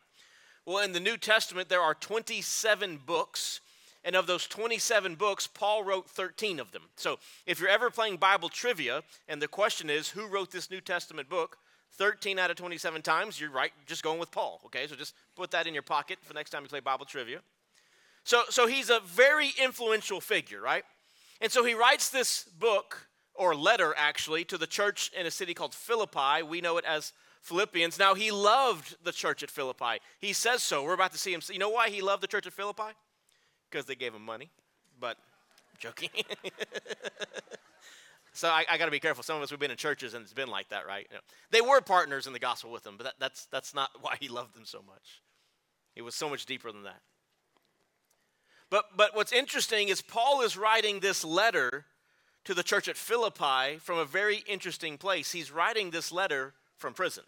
Well, 0.65 0.83
in 0.83 0.91
the 0.91 0.99
New 0.99 1.17
Testament, 1.17 1.69
there 1.69 1.81
are 1.81 1.95
27 1.95 2.99
books, 3.03 3.61
and 4.03 4.15
of 4.15 4.27
those 4.27 4.45
27 4.45 5.15
books, 5.15 5.47
Paul 5.47 5.83
wrote 5.83 6.07
13 6.07 6.59
of 6.59 6.71
them. 6.71 6.83
So 6.95 7.17
if 7.47 7.59
you're 7.59 7.69
ever 7.69 7.89
playing 7.89 8.17
Bible 8.17 8.49
trivia, 8.49 9.01
and 9.27 9.41
the 9.41 9.47
question 9.47 9.89
is, 9.89 10.09
who 10.09 10.27
wrote 10.27 10.51
this 10.51 10.69
New 10.69 10.81
Testament 10.81 11.29
book? 11.29 11.57
13 11.95 12.39
out 12.39 12.49
of 12.49 12.55
27 12.55 13.01
times, 13.01 13.39
you're 13.39 13.51
right, 13.51 13.71
just 13.85 14.01
going 14.01 14.19
with 14.19 14.31
Paul, 14.31 14.61
okay? 14.65 14.87
So 14.87 14.95
just 14.95 15.13
put 15.35 15.51
that 15.51 15.67
in 15.67 15.73
your 15.73 15.83
pocket 15.83 16.19
for 16.21 16.33
next 16.33 16.51
time 16.51 16.63
you 16.63 16.69
play 16.69 16.79
Bible 16.79 17.05
trivia. 17.05 17.41
So, 18.23 18.43
so 18.49 18.67
he's 18.67 18.89
a 18.89 18.99
very 19.05 19.51
influential 19.61 20.21
figure, 20.21 20.61
right? 20.61 20.83
And 21.39 21.51
so 21.51 21.63
he 21.63 21.73
writes 21.73 22.09
this 22.09 22.43
book, 22.43 23.07
or 23.33 23.55
letter 23.55 23.93
actually, 23.97 24.43
to 24.45 24.57
the 24.57 24.67
church 24.67 25.11
in 25.17 25.25
a 25.25 25.31
city 25.31 25.53
called 25.53 25.73
Philippi. 25.73 26.43
We 26.47 26.61
know 26.61 26.77
it 26.77 26.85
as 26.85 27.13
Philippians. 27.41 27.97
Now, 27.97 28.13
he 28.13 28.29
loved 28.29 28.97
the 29.03 29.11
church 29.11 29.41
at 29.41 29.49
Philippi. 29.49 29.99
He 30.19 30.33
says 30.33 30.61
so. 30.61 30.83
We're 30.83 30.93
about 30.93 31.11
to 31.13 31.17
see 31.17 31.33
him. 31.33 31.41
You 31.49 31.57
know 31.57 31.69
why 31.69 31.89
he 31.89 32.01
loved 32.01 32.21
the 32.21 32.27
church 32.27 32.45
at 32.45 32.53
Philippi? 32.53 32.93
Because 33.69 33.85
they 33.85 33.95
gave 33.95 34.13
him 34.13 34.23
money. 34.23 34.51
But, 34.99 35.17
I'm 35.71 35.77
joking. 35.79 36.09
so 38.33 38.47
I, 38.47 38.65
I 38.69 38.77
got 38.77 38.85
to 38.85 38.91
be 38.91 38.99
careful. 38.99 39.23
Some 39.23 39.37
of 39.37 39.41
us, 39.41 39.49
we've 39.49 39.59
been 39.59 39.71
in 39.71 39.77
churches 39.77 40.13
and 40.13 40.23
it's 40.23 40.33
been 40.33 40.49
like 40.49 40.69
that, 40.69 40.85
right? 40.85 41.07
You 41.09 41.15
know, 41.15 41.21
they 41.49 41.61
were 41.61 41.81
partners 41.81 42.27
in 42.27 42.33
the 42.33 42.39
gospel 42.39 42.71
with 42.71 42.85
him, 42.85 42.97
but 42.97 43.05
that, 43.05 43.13
that's, 43.19 43.47
that's 43.47 43.73
not 43.73 43.89
why 43.99 44.17
he 44.19 44.27
loved 44.27 44.53
them 44.53 44.65
so 44.65 44.83
much. 44.85 45.23
It 45.95 46.03
was 46.03 46.13
so 46.13 46.29
much 46.29 46.45
deeper 46.45 46.71
than 46.71 46.83
that. 46.83 47.01
But, 48.71 48.85
but 48.95 49.13
what's 49.15 49.33
interesting 49.33 49.89
is 49.89 50.01
Paul 50.01 50.41
is 50.41 50.57
writing 50.57 51.01
this 51.01 51.23
letter 51.23 51.85
to 52.45 52.55
the 52.55 52.63
church 52.63 52.87
at 52.87 52.97
Philippi 52.97 53.77
from 53.79 53.99
a 53.99 54.05
very 54.05 54.43
interesting 54.47 54.97
place. 54.97 55.31
He's 55.31 55.51
writing 55.51 55.91
this 55.91 56.11
letter 56.11 56.53
from 56.77 56.93
prison. 56.93 57.25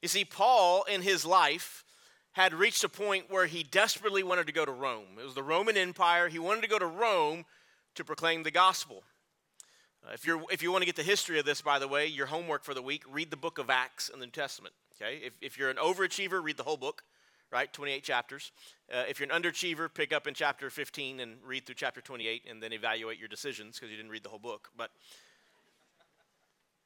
You 0.00 0.08
see, 0.08 0.24
Paul 0.24 0.84
in 0.84 1.02
his 1.02 1.26
life 1.26 1.84
had 2.32 2.54
reached 2.54 2.84
a 2.84 2.88
point 2.88 3.30
where 3.30 3.46
he 3.46 3.64
desperately 3.64 4.22
wanted 4.22 4.46
to 4.46 4.52
go 4.52 4.64
to 4.64 4.70
Rome. 4.70 5.18
It 5.20 5.24
was 5.24 5.34
the 5.34 5.42
Roman 5.42 5.76
Empire. 5.76 6.28
He 6.28 6.38
wanted 6.38 6.62
to 6.62 6.68
go 6.68 6.78
to 6.78 6.86
Rome 6.86 7.44
to 7.96 8.04
proclaim 8.04 8.44
the 8.44 8.50
gospel. 8.50 9.02
Uh, 10.06 10.12
if, 10.12 10.24
you're, 10.24 10.40
if 10.52 10.62
you 10.62 10.70
want 10.70 10.82
to 10.82 10.86
get 10.86 10.96
the 10.96 11.02
history 11.02 11.40
of 11.40 11.44
this, 11.44 11.60
by 11.60 11.80
the 11.80 11.88
way, 11.88 12.06
your 12.06 12.26
homework 12.26 12.62
for 12.62 12.74
the 12.74 12.82
week, 12.82 13.02
read 13.10 13.30
the 13.30 13.36
book 13.36 13.58
of 13.58 13.70
Acts 13.70 14.08
in 14.08 14.20
the 14.20 14.26
New 14.26 14.32
Testament. 14.32 14.74
Okay? 14.94 15.20
If, 15.24 15.32
if 15.40 15.58
you're 15.58 15.70
an 15.70 15.78
overachiever, 15.78 16.42
read 16.42 16.58
the 16.58 16.62
whole 16.62 16.76
book. 16.76 17.02
Right? 17.50 17.72
28 17.72 18.02
chapters. 18.02 18.52
Uh, 18.92 19.04
if 19.08 19.20
you're 19.20 19.30
an 19.30 19.42
underachiever, 19.42 19.92
pick 19.92 20.12
up 20.12 20.26
in 20.26 20.34
chapter 20.34 20.70
15 20.70 21.20
and 21.20 21.36
read 21.44 21.66
through 21.66 21.74
chapter 21.74 22.00
28 22.00 22.44
and 22.48 22.62
then 22.62 22.72
evaluate 22.72 23.18
your 23.18 23.28
decisions 23.28 23.76
because 23.76 23.90
you 23.90 23.96
didn't 23.96 24.10
read 24.10 24.22
the 24.22 24.28
whole 24.28 24.38
book. 24.38 24.68
But 24.76 24.90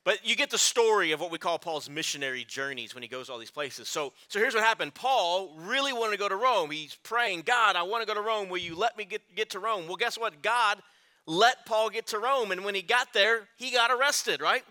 but 0.02 0.26
you 0.26 0.34
get 0.34 0.50
the 0.50 0.58
story 0.58 1.12
of 1.12 1.20
what 1.20 1.30
we 1.30 1.38
call 1.38 1.58
Paul's 1.58 1.90
missionary 1.90 2.44
journeys 2.44 2.94
when 2.94 3.02
he 3.02 3.08
goes 3.08 3.28
all 3.28 3.38
these 3.38 3.50
places. 3.50 3.88
So, 3.88 4.14
so 4.28 4.38
here's 4.38 4.54
what 4.54 4.64
happened. 4.64 4.94
Paul 4.94 5.52
really 5.56 5.92
wanted 5.92 6.12
to 6.12 6.18
go 6.18 6.28
to 6.28 6.36
Rome. 6.36 6.70
He's 6.70 6.94
praying, 7.02 7.42
God, 7.42 7.76
I 7.76 7.82
want 7.82 8.02
to 8.02 8.06
go 8.06 8.14
to 8.14 8.26
Rome. 8.26 8.48
Will 8.48 8.58
you 8.58 8.74
let 8.74 8.96
me 8.96 9.04
get, 9.04 9.20
get 9.36 9.50
to 9.50 9.58
Rome? 9.58 9.86
Well, 9.86 9.96
guess 9.96 10.18
what? 10.18 10.40
God 10.40 10.80
let 11.26 11.66
Paul 11.66 11.90
get 11.90 12.06
to 12.08 12.18
Rome. 12.18 12.50
And 12.50 12.64
when 12.64 12.74
he 12.74 12.80
got 12.80 13.12
there, 13.12 13.46
he 13.56 13.70
got 13.70 13.90
arrested, 13.90 14.40
right? 14.40 14.64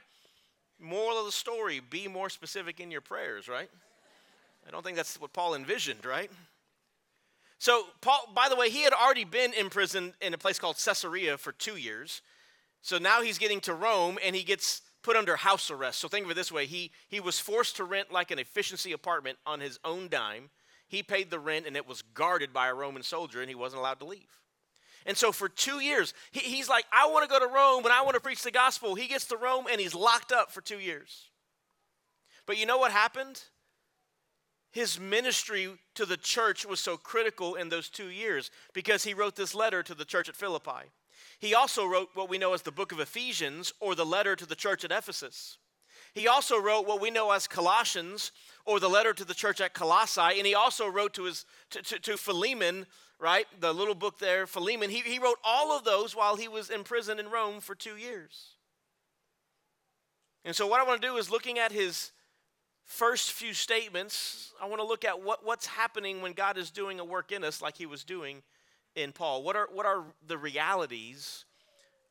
Moral 0.80 1.20
of 1.20 1.26
the 1.28 1.32
story 1.32 1.80
be 1.80 2.08
more 2.08 2.30
specific 2.30 2.80
in 2.80 2.90
your 2.90 3.02
prayers, 3.02 3.48
right? 3.48 3.70
I 4.70 4.72
don't 4.72 4.86
think 4.86 4.98
that's 4.98 5.20
what 5.20 5.34
Paul 5.34 5.56
envisioned, 5.56 6.06
right? 6.06 6.30
So, 7.58 7.88
Paul, 8.02 8.30
by 8.36 8.50
the 8.50 8.56
way, 8.56 8.70
he 8.70 8.84
had 8.84 8.94
already 8.94 9.24
been 9.24 9.52
in 9.54 9.72
prison 9.72 10.14
in 10.22 10.36
a 10.36 10.38
place 10.38 10.60
called 10.60 10.78
Caesarea 10.78 11.40
for 11.40 11.52
two 11.52 11.76
years. 11.76 12.22
So 12.84 13.00
now 13.00 13.24
he's 13.24 13.40
getting 13.40 13.62
to 13.62 13.74
Rome 13.74 14.20
and 14.24 14.36
he 14.36 14.44
gets 14.44 14.84
put 15.02 15.16
under 15.16 15.36
house 15.36 15.72
arrest. 15.72 16.00
So 16.00 16.08
think 16.08 16.26
of 16.26 16.32
it 16.32 16.36
this 16.36 16.52
way 16.52 16.68
he, 16.68 16.92
he 17.08 17.20
was 17.20 17.40
forced 17.40 17.78
to 17.78 17.84
rent 17.84 18.12
like 18.12 18.30
an 18.30 18.38
efficiency 18.38 18.92
apartment 18.92 19.40
on 19.44 19.60
his 19.60 19.80
own 19.84 20.08
dime. 20.08 20.52
He 20.88 21.02
paid 21.02 21.32
the 21.32 21.40
rent 21.40 21.66
and 21.66 21.76
it 21.76 21.88
was 21.88 22.02
guarded 22.02 22.54
by 22.54 22.68
a 22.68 22.74
Roman 22.74 23.02
soldier 23.04 23.42
and 23.42 23.50
he 23.50 23.56
wasn't 23.56 23.80
allowed 23.80 24.00
to 24.00 24.06
leave. 24.06 24.40
And 25.06 25.18
so 25.18 25.32
for 25.32 25.50
two 25.50 25.80
years, 25.80 26.14
he, 26.32 26.42
he's 26.42 26.70
like, 26.70 26.86
I 26.94 27.10
want 27.10 27.28
to 27.28 27.34
go 27.34 27.46
to 27.46 27.52
Rome 27.52 27.86
and 27.86 27.94
I 27.94 28.04
want 28.04 28.14
to 28.14 28.22
preach 28.22 28.44
the 28.44 28.52
gospel. 28.52 28.94
He 28.94 29.08
gets 29.08 29.26
to 29.26 29.38
Rome 29.38 29.66
and 29.70 29.82
he's 29.82 29.96
locked 29.96 30.32
up 30.32 30.52
for 30.52 30.62
two 30.62 30.80
years. 30.80 31.30
But 32.46 32.58
you 32.58 32.66
know 32.66 32.78
what 32.78 32.92
happened? 32.92 33.42
His 34.72 35.00
ministry 35.00 35.70
to 35.96 36.06
the 36.06 36.18
church 36.18 36.66
was 36.66 36.80
so 36.80 36.96
critical 36.96 37.56
in 37.56 37.70
those 37.70 37.90
two 37.90 38.10
years 38.10 38.52
because 38.74 39.04
he 39.04 39.14
wrote 39.14 39.36
this 39.36 39.56
letter 39.56 39.82
to 39.84 39.96
the 39.96 40.06
church 40.06 40.30
at 40.30 40.36
Philippi. 40.36 40.92
He 41.40 41.56
also 41.56 41.86
wrote 41.86 42.10
what 42.14 42.30
we 42.30 42.38
know 42.38 42.54
as 42.54 42.62
the 42.62 42.72
book 42.72 42.92
of 42.92 43.00
Ephesians 43.00 43.74
or 43.80 43.96
the 43.96 44.06
letter 44.06 44.36
to 44.36 44.46
the 44.46 44.56
church 44.56 44.84
at 44.84 44.92
Ephesus. 44.92 45.58
He 46.14 46.28
also 46.28 46.60
wrote 46.60 46.88
what 46.88 47.02
we 47.02 47.12
know 47.12 47.32
as 47.32 47.48
Colossians 47.48 48.32
or 48.66 48.80
the 48.80 48.90
letter 48.90 49.14
to 49.14 49.26
the 49.26 49.34
church 49.34 49.62
at 49.62 49.74
Colossae. 49.74 50.38
And 50.38 50.46
he 50.46 50.56
also 50.56 50.88
wrote 50.88 51.14
to, 51.16 51.26
his, 51.26 51.46
to, 51.72 51.82
to, 51.82 52.00
to 52.00 52.18
Philemon, 52.18 52.86
right? 53.20 53.46
The 53.60 53.74
little 53.74 53.96
book 53.96 54.20
there, 54.20 54.48
Philemon. 54.48 54.90
He, 54.90 55.00
he 55.00 55.20
wrote 55.20 55.38
all 55.44 55.76
of 55.76 55.84
those 55.84 56.16
while 56.16 56.36
he 56.36 56.48
was 56.48 56.70
in 56.70 56.84
prison 56.84 57.20
in 57.20 57.30
Rome 57.30 57.60
for 57.60 57.76
two 57.76 57.96
years. 57.96 58.56
And 60.46 60.56
so, 60.56 60.68
what 60.68 60.80
I 60.80 60.84
want 60.84 61.02
to 61.02 61.08
do 61.08 61.18
is 61.18 61.30
looking 61.30 61.60
at 61.60 61.72
his 61.72 62.12
first 62.90 63.34
few 63.34 63.54
statements, 63.54 64.52
I 64.60 64.66
want 64.66 64.82
to 64.82 64.88
look 64.88 65.06
at 65.06 65.22
what, 65.22 65.46
what's 65.46 65.68
happening 65.68 66.22
when 66.22 66.34
God 66.34 66.58
is 66.58 66.72
doing 66.72 67.00
a 67.00 67.06
work 67.06 67.32
in 67.32 67.44
us 67.44 67.62
like 67.62 67.78
he 67.78 67.86
was 67.86 68.04
doing 68.04 68.42
in 68.96 69.12
Paul? 69.12 69.44
What 69.44 69.56
are, 69.56 69.70
what 69.72 69.86
are 69.86 70.04
the 70.28 70.40
realities 70.40 71.46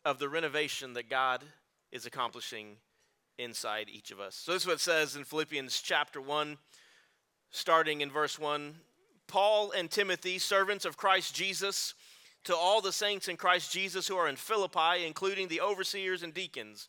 of 0.05 0.21
the 0.21 0.29
renovation 0.29 0.95
that 0.95 1.11
God 1.11 1.43
is 1.91 2.07
accomplishing 2.07 2.77
inside 3.39 3.89
each 3.93 4.13
of 4.13 4.21
us? 4.21 4.37
So, 4.37 4.53
this 4.53 4.63
is 4.63 4.69
what 4.69 4.75
it 4.75 4.81
says 4.81 5.17
in 5.17 5.25
Philippians 5.25 5.83
chapter 5.83 6.21
1, 6.21 6.57
starting 7.51 8.01
in 8.01 8.11
verse 8.11 8.39
1. 8.39 8.77
Paul 9.27 9.73
and 9.73 9.91
Timothy, 9.91 10.39
servants 10.39 10.85
of 10.85 10.97
Christ 10.97 11.35
Jesus, 11.35 11.95
to 12.45 12.55
all 12.55 12.81
the 12.81 12.93
saints 12.93 13.27
in 13.27 13.37
Christ 13.37 13.73
Jesus 13.73 14.07
who 14.07 14.17
are 14.17 14.29
in 14.29 14.37
Philippi, 14.37 15.05
including 15.05 15.49
the 15.49 15.61
overseers 15.61 16.23
and 16.23 16.33
deacons. 16.33 16.89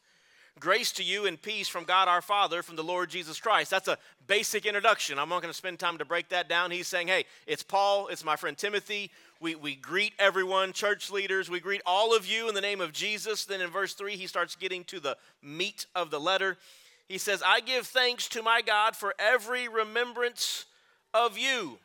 Grace 0.59 0.91
to 0.93 1.03
you 1.03 1.25
and 1.25 1.41
peace 1.41 1.67
from 1.67 1.85
God 1.85 2.07
our 2.07 2.21
Father, 2.21 2.61
from 2.61 2.75
the 2.75 2.83
Lord 2.83 3.09
Jesus 3.09 3.39
Christ. 3.39 3.71
That's 3.71 3.87
a 3.87 3.97
basic 4.27 4.65
introduction. 4.65 5.17
I'm 5.17 5.29
not 5.29 5.41
going 5.41 5.51
to 5.51 5.57
spend 5.57 5.79
time 5.79 5.97
to 5.99 6.05
break 6.05 6.29
that 6.29 6.49
down. 6.49 6.71
He's 6.71 6.87
saying, 6.87 7.07
hey, 7.07 7.25
it's 7.47 7.63
Paul, 7.63 8.07
it's 8.07 8.25
my 8.25 8.35
friend 8.35 8.57
Timothy. 8.57 9.11
We, 9.39 9.55
we 9.55 9.75
greet 9.75 10.13
everyone, 10.19 10.73
church 10.73 11.11
leaders. 11.11 11.49
We 11.49 11.61
greet 11.61 11.81
all 11.85 12.15
of 12.15 12.25
you 12.25 12.49
in 12.49 12.55
the 12.55 12.61
name 12.61 12.81
of 12.81 12.91
Jesus. 12.91 13.45
Then 13.45 13.61
in 13.61 13.69
verse 13.69 13.93
3, 13.93 14.17
he 14.17 14.27
starts 14.27 14.55
getting 14.55 14.83
to 14.85 14.99
the 14.99 15.17
meat 15.41 15.85
of 15.95 16.11
the 16.11 16.19
letter. 16.19 16.57
He 17.07 17.17
says, 17.17 17.41
I 17.45 17.61
give 17.61 17.87
thanks 17.87 18.27
to 18.29 18.43
my 18.43 18.61
God 18.61 18.95
for 18.95 19.15
every 19.17 19.67
remembrance 19.67 20.65
of 21.13 21.37
you, 21.37 21.79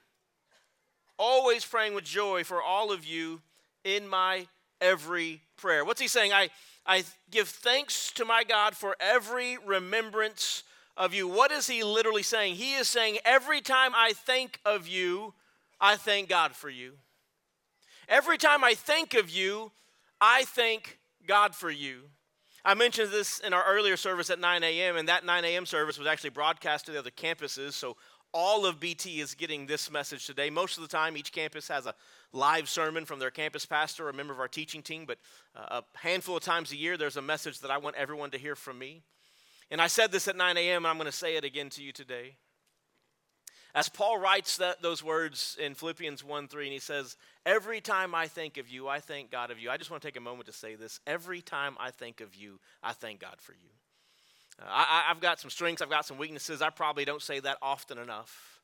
always 1.19 1.65
praying 1.65 1.95
with 1.95 2.05
joy 2.05 2.45
for 2.45 2.61
all 2.63 2.93
of 2.93 3.05
you 3.05 3.41
in 3.85 4.09
my 4.09 4.47
every 4.81 5.41
prayer. 5.57 5.85
What's 5.85 6.01
he 6.01 6.09
saying? 6.09 6.33
I, 6.33 6.51
I 6.87 7.05
give 7.31 7.49
thanks 7.49 8.13
to 8.13 8.25
my 8.25 8.45
God 8.45 8.77
for 8.77 8.97
every 9.01 9.57
remembrance 9.59 10.65
of 10.97 11.15
you. 11.15 11.27
What 11.27 11.51
is 11.51 11.67
he 11.67 11.83
literally 11.83 12.23
saying? 12.23 12.57
He 12.57 12.75
is 12.75 12.89
saying, 12.89 13.19
Every 13.25 13.61
time 13.61 13.93
I 13.95 14.13
think 14.13 14.61
of 14.65 14.87
you, 14.87 15.35
I 15.81 15.97
thank 15.97 16.29
God 16.29 16.55
for 16.55 16.69
you. 16.69 16.93
Every 18.09 18.39
time 18.39 18.63
I 18.63 18.75
think 18.75 19.15
of 19.15 19.31
you, 19.31 19.73
I 20.21 20.45
thank 20.45 20.99
God 21.27 21.55
for 21.55 21.71
you. 21.71 22.03
I 22.67 22.75
mentioned 22.75 23.11
this 23.11 23.41
in 23.41 23.53
our 23.53 23.65
earlier 23.67 23.97
service 23.97 24.31
at 24.31 24.39
9 24.39 24.63
a.m., 24.63 24.97
and 24.97 25.09
that 25.09 25.25
9 25.27 25.45
a.m. 25.45 25.67
service 25.67 25.99
was 25.99 26.07
actually 26.07 26.31
broadcast 26.31 26.87
to 26.87 26.93
the 26.93 26.99
other 26.99 27.11
campuses. 27.11 27.73
So 27.73 27.97
all 28.35 28.67
of 28.67 28.81
BT 28.81 29.21
is 29.21 29.35
getting 29.35 29.67
this 29.67 29.91
message 29.91 30.27
today. 30.27 30.51
Most 30.51 30.77
of 30.77 30.83
the 30.83 30.89
time, 30.89 31.17
each 31.17 31.33
campus 31.33 31.69
has 31.69 31.87
a 31.87 31.95
live 32.33 32.69
sermon 32.69 33.05
from 33.05 33.21
their 33.21 33.31
campus 33.31 33.65
pastor 33.65 34.07
or 34.07 34.11
a 34.11 34.13
member 34.13 34.33
of 34.33 34.41
our 34.41 34.49
teaching 34.49 34.83
team, 34.83 35.05
but 35.07 35.19
uh, 35.57 35.81
a 35.81 35.99
handful 35.99 36.37
of 36.37 36.43
times 36.43 36.73
a 36.73 36.77
year, 36.77 36.97
there's 36.97 37.17
a 37.17 37.23
message 37.23 37.61
that 37.61 37.71
I 37.71 37.79
want 37.79 37.95
everyone 37.95 38.33
to 38.33 38.39
hear 38.39 38.57
from 38.57 38.79
me. 38.79 39.03
And 39.71 39.81
I 39.81 39.87
said 39.87 40.11
this 40.11 40.27
at 40.27 40.37
9 40.37 40.57
a.m., 40.57 40.85
and 40.85 40.87
I'm 40.89 40.97
going 40.97 41.07
to 41.07 41.17
say 41.17 41.37
it 41.37 41.45
again 41.45 41.71
to 41.71 41.83
you 41.83 41.93
today. 41.93 42.35
As 43.73 43.89
Paul 43.89 44.19
writes 44.19 44.59
that, 44.59 44.83
those 44.83 45.03
words 45.03 45.57
in 45.61 45.75
Philippians 45.75 46.23
1 46.23 46.49
3, 46.49 46.65
and 46.65 46.73
he 46.73 46.79
says, 46.79 47.17
Every 47.47 47.81
time 47.81 48.15
I 48.15 48.29
think 48.29 48.57
of 48.57 48.69
you, 48.69 48.89
I 48.89 49.01
thank 49.01 49.31
God 49.31 49.51
of 49.51 49.59
you. 49.59 49.71
I 49.71 49.77
just 49.77 49.91
want 49.91 50.03
to 50.03 50.09
take 50.09 50.17
a 50.17 50.21
moment 50.21 50.47
to 50.47 50.53
say 50.53 50.75
this. 50.75 51.01
Every 51.07 51.41
time 51.41 51.77
I 51.81 51.91
think 51.91 52.21
of 52.21 52.35
you, 52.35 52.61
I 52.83 52.93
thank 52.93 53.21
God 53.21 53.37
for 53.41 53.53
you. 53.53 53.71
I, 54.63 55.07
I've 55.11 55.21
got 55.21 55.41
some 55.41 55.51
strengths, 55.51 55.83
I've 55.83 55.91
got 55.91 56.07
some 56.07 56.19
weaknesses. 56.19 56.63
I 56.63 56.71
probably 56.71 57.05
don't 57.05 57.23
say 57.23 57.41
that 57.41 57.59
often 57.61 57.99
enough. 57.99 58.61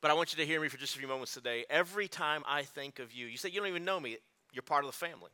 But 0.00 0.10
I 0.10 0.14
want 0.14 0.32
you 0.32 0.38
to 0.38 0.46
hear 0.46 0.60
me 0.60 0.68
for 0.68 0.78
just 0.78 0.94
a 0.94 0.98
few 0.98 1.08
moments 1.08 1.34
today. 1.34 1.66
Every 1.68 2.08
time 2.08 2.42
I 2.48 2.62
think 2.62 2.98
of 2.98 3.12
you, 3.12 3.26
you 3.26 3.36
say, 3.36 3.50
You 3.50 3.60
don't 3.60 3.68
even 3.68 3.84
know 3.84 4.00
me, 4.00 4.16
you're 4.52 4.62
part 4.62 4.84
of 4.84 4.90
the 4.90 4.96
family. 4.96 5.30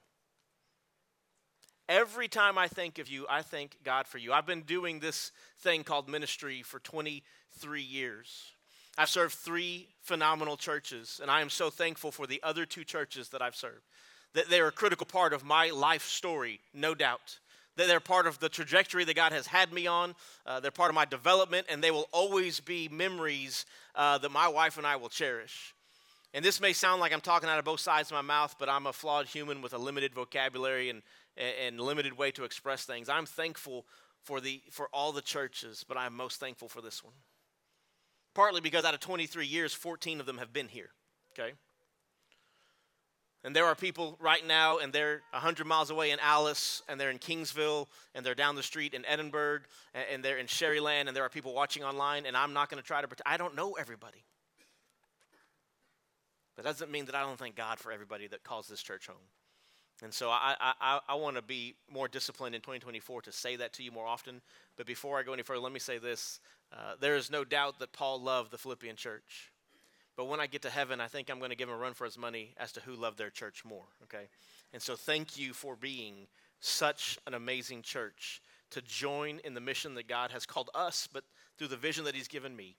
Every 1.88 2.26
time 2.26 2.58
I 2.58 2.66
think 2.66 2.98
of 2.98 3.08
you, 3.08 3.26
I 3.30 3.42
thank 3.42 3.76
God 3.84 4.08
for 4.08 4.18
you. 4.18 4.32
I've 4.32 4.46
been 4.46 4.62
doing 4.62 4.98
this 4.98 5.30
thing 5.60 5.84
called 5.84 6.08
ministry 6.08 6.62
for 6.62 6.80
23 6.80 7.80
years. 7.80 8.52
I've 8.98 9.08
served 9.08 9.34
three 9.34 9.88
phenomenal 10.02 10.56
churches, 10.56 11.20
and 11.22 11.30
I 11.30 11.42
am 11.42 11.50
so 11.50 11.70
thankful 11.70 12.10
for 12.10 12.26
the 12.26 12.42
other 12.42 12.66
two 12.66 12.82
churches 12.82 13.28
that 13.28 13.42
I've 13.42 13.54
served. 13.54 13.84
That 14.32 14.48
they're 14.50 14.66
a 14.66 14.72
critical 14.72 15.06
part 15.06 15.32
of 15.32 15.44
my 15.44 15.70
life 15.70 16.06
story, 16.06 16.60
no 16.74 16.94
doubt. 16.94 17.38
They're 17.76 18.00
part 18.00 18.26
of 18.26 18.38
the 18.38 18.48
trajectory 18.48 19.04
that 19.04 19.14
God 19.14 19.32
has 19.32 19.46
had 19.46 19.72
me 19.72 19.86
on. 19.86 20.14
Uh, 20.44 20.60
they're 20.60 20.70
part 20.70 20.90
of 20.90 20.94
my 20.94 21.04
development, 21.04 21.66
and 21.68 21.82
they 21.82 21.90
will 21.90 22.08
always 22.12 22.60
be 22.60 22.88
memories 22.88 23.66
uh, 23.94 24.18
that 24.18 24.30
my 24.30 24.48
wife 24.48 24.78
and 24.78 24.86
I 24.86 24.96
will 24.96 25.08
cherish. 25.08 25.74
And 26.34 26.44
this 26.44 26.60
may 26.60 26.72
sound 26.72 27.00
like 27.00 27.12
I'm 27.12 27.20
talking 27.20 27.48
out 27.48 27.58
of 27.58 27.64
both 27.64 27.80
sides 27.80 28.10
of 28.10 28.14
my 28.14 28.22
mouth, 28.22 28.56
but 28.58 28.68
I'm 28.68 28.86
a 28.86 28.92
flawed 28.92 29.26
human 29.26 29.62
with 29.62 29.72
a 29.72 29.78
limited 29.78 30.14
vocabulary 30.14 30.90
and, 30.90 31.02
and 31.36 31.80
limited 31.80 32.18
way 32.18 32.30
to 32.32 32.44
express 32.44 32.84
things. 32.84 33.08
I'm 33.08 33.26
thankful 33.26 33.86
for, 34.22 34.40
the, 34.40 34.62
for 34.70 34.88
all 34.92 35.12
the 35.12 35.22
churches, 35.22 35.84
but 35.86 35.96
I'm 35.96 36.14
most 36.14 36.40
thankful 36.40 36.68
for 36.68 36.80
this 36.80 37.02
one 37.04 37.14
partly 38.36 38.60
because 38.60 38.84
out 38.84 38.92
of 38.92 39.00
23 39.00 39.46
years, 39.46 39.72
14 39.72 40.20
of 40.20 40.26
them 40.26 40.36
have 40.36 40.52
been 40.52 40.68
here, 40.68 40.90
okay? 41.32 41.54
And 43.46 43.54
there 43.54 43.66
are 43.66 43.76
people 43.76 44.16
right 44.20 44.44
now, 44.44 44.78
and 44.78 44.92
they're 44.92 45.22
100 45.30 45.68
miles 45.68 45.90
away 45.90 46.10
in 46.10 46.18
Alice, 46.18 46.82
and 46.88 47.00
they're 47.00 47.10
in 47.10 47.20
Kingsville, 47.20 47.86
and 48.12 48.26
they're 48.26 48.34
down 48.34 48.56
the 48.56 48.62
street 48.62 48.92
in 48.92 49.06
Edinburg, 49.06 49.62
and 49.94 50.20
they're 50.24 50.38
in 50.38 50.46
Sharyland, 50.46 51.06
and 51.06 51.16
there 51.16 51.22
are 51.22 51.28
people 51.28 51.54
watching 51.54 51.84
online, 51.84 52.26
and 52.26 52.36
I'm 52.36 52.52
not 52.52 52.68
going 52.68 52.82
to 52.82 52.86
try 52.86 53.00
to 53.00 53.06
pretend. 53.06 53.22
I 53.24 53.36
don't 53.36 53.54
know 53.54 53.74
everybody. 53.74 54.24
That 56.56 56.64
doesn't 56.64 56.90
mean 56.90 57.04
that 57.06 57.14
I 57.14 57.20
don't 57.20 57.38
thank 57.38 57.54
God 57.54 57.78
for 57.78 57.92
everybody 57.92 58.26
that 58.26 58.42
calls 58.42 58.66
this 58.66 58.82
church 58.82 59.06
home. 59.06 59.28
And 60.02 60.12
so 60.12 60.28
I, 60.28 60.56
I, 60.60 60.98
I 61.08 61.14
want 61.14 61.36
to 61.36 61.42
be 61.42 61.76
more 61.88 62.08
disciplined 62.08 62.56
in 62.56 62.62
2024 62.62 63.22
to 63.22 63.32
say 63.32 63.54
that 63.54 63.72
to 63.74 63.84
you 63.84 63.92
more 63.92 64.06
often. 64.06 64.40
But 64.76 64.86
before 64.86 65.20
I 65.20 65.22
go 65.22 65.32
any 65.32 65.44
further, 65.44 65.60
let 65.60 65.72
me 65.72 65.78
say 65.78 65.98
this. 65.98 66.40
Uh, 66.72 66.94
there 67.00 67.14
is 67.14 67.30
no 67.30 67.44
doubt 67.44 67.78
that 67.78 67.92
Paul 67.92 68.20
loved 68.20 68.50
the 68.50 68.58
Philippian 68.58 68.96
church. 68.96 69.52
But 70.16 70.26
when 70.26 70.40
I 70.40 70.46
get 70.46 70.62
to 70.62 70.70
heaven, 70.70 71.00
I 71.00 71.08
think 71.08 71.28
I'm 71.28 71.38
going 71.38 71.50
to 71.50 71.56
give 71.56 71.68
him 71.68 71.74
a 71.74 71.78
run 71.78 71.92
for 71.92 72.04
his 72.04 72.16
money 72.16 72.54
as 72.56 72.72
to 72.72 72.80
who 72.80 72.94
loved 72.94 73.18
their 73.18 73.30
church 73.30 73.64
more, 73.64 73.84
okay? 74.04 74.28
And 74.72 74.80
so 74.80 74.96
thank 74.96 75.38
you 75.38 75.52
for 75.52 75.76
being 75.76 76.26
such 76.60 77.18
an 77.26 77.34
amazing 77.34 77.82
church 77.82 78.40
to 78.70 78.80
join 78.82 79.40
in 79.44 79.54
the 79.54 79.60
mission 79.60 79.94
that 79.94 80.08
God 80.08 80.30
has 80.30 80.46
called 80.46 80.70
us, 80.74 81.06
but 81.12 81.24
through 81.58 81.68
the 81.68 81.76
vision 81.76 82.04
that 82.04 82.14
he's 82.14 82.28
given 82.28 82.56
me, 82.56 82.76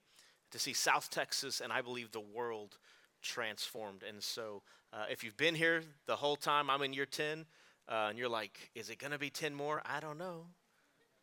to 0.50 0.58
see 0.58 0.72
South 0.72 1.10
Texas 1.10 1.60
and 1.60 1.72
I 1.72 1.80
believe 1.80 2.10
the 2.10 2.20
world 2.20 2.76
transformed. 3.22 4.02
And 4.02 4.22
so 4.22 4.62
uh, 4.92 5.04
if 5.10 5.22
you've 5.22 5.36
been 5.36 5.54
here 5.54 5.82
the 6.06 6.16
whole 6.16 6.36
time, 6.36 6.70
I'm 6.70 6.82
in 6.82 6.92
year 6.92 7.06
10, 7.06 7.46
uh, 7.88 8.06
and 8.10 8.18
you're 8.18 8.28
like, 8.28 8.70
is 8.74 8.90
it 8.90 8.98
going 8.98 9.12
to 9.12 9.18
be 9.18 9.30
10 9.30 9.54
more? 9.54 9.82
I 9.84 10.00
don't 10.00 10.18
know. 10.18 10.46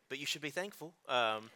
But 0.08 0.18
you 0.18 0.26
should 0.26 0.42
be 0.42 0.50
thankful. 0.50 0.94
Um, 1.08 1.50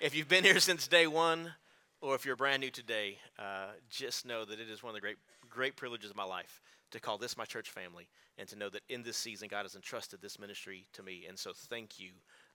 if 0.00 0.14
you've 0.14 0.28
been 0.28 0.44
here 0.44 0.60
since 0.60 0.86
day 0.86 1.06
one, 1.06 1.52
or 2.00 2.14
if 2.14 2.24
you're 2.24 2.36
brand 2.36 2.60
new 2.60 2.70
today, 2.70 3.18
uh, 3.38 3.68
just 3.90 4.26
know 4.26 4.44
that 4.44 4.60
it 4.60 4.70
is 4.70 4.82
one 4.82 4.90
of 4.90 4.94
the 4.94 5.00
great, 5.00 5.16
great 5.48 5.76
privileges 5.76 6.10
of 6.10 6.16
my 6.16 6.24
life 6.24 6.60
to 6.90 7.00
call 7.00 7.18
this 7.18 7.36
my 7.36 7.44
church 7.44 7.70
family 7.70 8.08
and 8.38 8.48
to 8.48 8.56
know 8.56 8.68
that 8.68 8.82
in 8.88 9.02
this 9.02 9.16
season, 9.16 9.48
God 9.48 9.62
has 9.62 9.74
entrusted 9.74 10.22
this 10.22 10.38
ministry 10.38 10.86
to 10.92 11.02
me. 11.02 11.26
And 11.28 11.38
so, 11.38 11.52
thank 11.52 11.98
you 11.98 12.10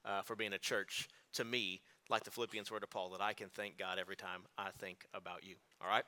uh, 0.05 0.21
for 0.21 0.35
being 0.35 0.53
a 0.53 0.57
church 0.57 1.09
to 1.33 1.43
me, 1.43 1.81
like 2.09 2.23
the 2.23 2.31
Philippians 2.31 2.71
were 2.71 2.79
to 2.79 2.87
Paul, 2.87 3.09
that 3.09 3.21
I 3.21 3.33
can 3.33 3.49
thank 3.49 3.77
God 3.77 3.99
every 3.99 4.15
time 4.15 4.41
I 4.57 4.69
think 4.79 5.05
about 5.13 5.43
you. 5.43 5.55
All 5.81 5.89
right? 5.89 6.05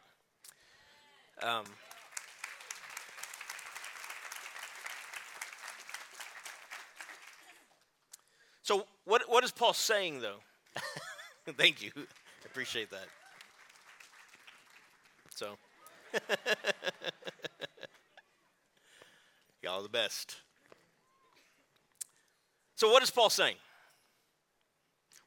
Um, 1.44 1.66
so, 8.64 8.86
what, 9.04 9.24
what 9.28 9.44
is 9.44 9.52
Paul 9.52 9.74
saying, 9.74 10.22
though? 10.22 10.38
Thank 11.58 11.82
you. 11.82 11.92
Appreciate 12.46 12.90
that. 12.92 13.08
So, 15.36 15.58
y'all 19.62 19.80
are 19.80 19.84
the 19.84 19.90
best. 19.90 20.38
So, 22.76 22.90
what 22.90 23.04
is 23.04 23.12
Paul 23.12 23.30
saying? 23.30 23.58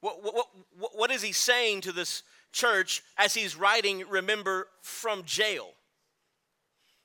What, 0.01 0.25
what, 0.25 0.47
what, 0.79 0.93
what 0.97 1.11
is 1.11 1.21
he 1.21 1.33
saying 1.33 1.83
to 1.83 1.93
this 1.93 2.23
church 2.53 3.03
as 3.19 3.35
he's 3.35 3.55
writing, 3.55 4.03
remember, 4.09 4.69
from 4.81 5.25
jail? 5.25 5.75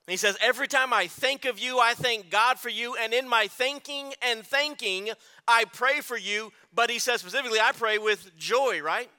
And 0.08 0.14
he 0.14 0.18
says, 0.18 0.38
Every 0.42 0.70
time 0.70 0.94
I 0.94 1.08
think 1.08 1.44
of 1.44 1.60
you, 1.60 1.80
I 1.80 1.96
thank 1.96 2.30
God 2.30 2.58
for 2.58 2.70
you. 2.70 2.96
And 2.96 3.14
in 3.14 3.28
my 3.28 3.48
thinking 3.48 4.14
and 4.22 4.48
thanking, 4.48 5.10
I 5.46 5.66
pray 5.66 6.00
for 6.00 6.18
you. 6.18 6.54
But 6.74 6.90
he 6.90 7.00
says 7.00 7.20
specifically, 7.20 7.60
I 7.60 7.74
pray 7.74 7.98
with 7.98 8.34
joy, 8.38 8.82
right? 8.82 9.10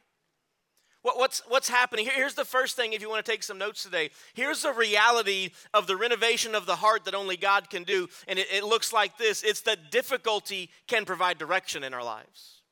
What, 1.05 1.19
what's, 1.19 1.43
what's 1.49 1.69
happening? 1.69 2.07
Here, 2.07 2.15
here's 2.15 2.33
the 2.33 2.47
first 2.47 2.77
thing 2.77 2.95
if 2.95 3.03
you 3.03 3.11
want 3.11 3.23
to 3.23 3.31
take 3.31 3.43
some 3.43 3.59
notes 3.59 3.83
today. 3.83 4.09
Here's 4.33 4.63
the 4.63 4.73
reality 4.73 5.51
of 5.75 5.87
the 5.87 5.97
renovation 5.97 6.55
of 6.55 6.65
the 6.65 6.77
heart 6.77 7.05
that 7.05 7.15
only 7.15 7.37
God 7.37 7.69
can 7.69 7.85
do. 7.85 8.09
And 8.27 8.39
it, 8.39 8.47
it 8.51 8.65
looks 8.65 8.91
like 8.91 9.19
this 9.19 9.43
it's 9.43 9.61
that 9.63 9.91
difficulty 9.91 10.71
can 10.87 11.05
provide 11.05 11.37
direction 11.37 11.85
in 11.85 11.93
our 11.93 12.03
lives. 12.03 12.63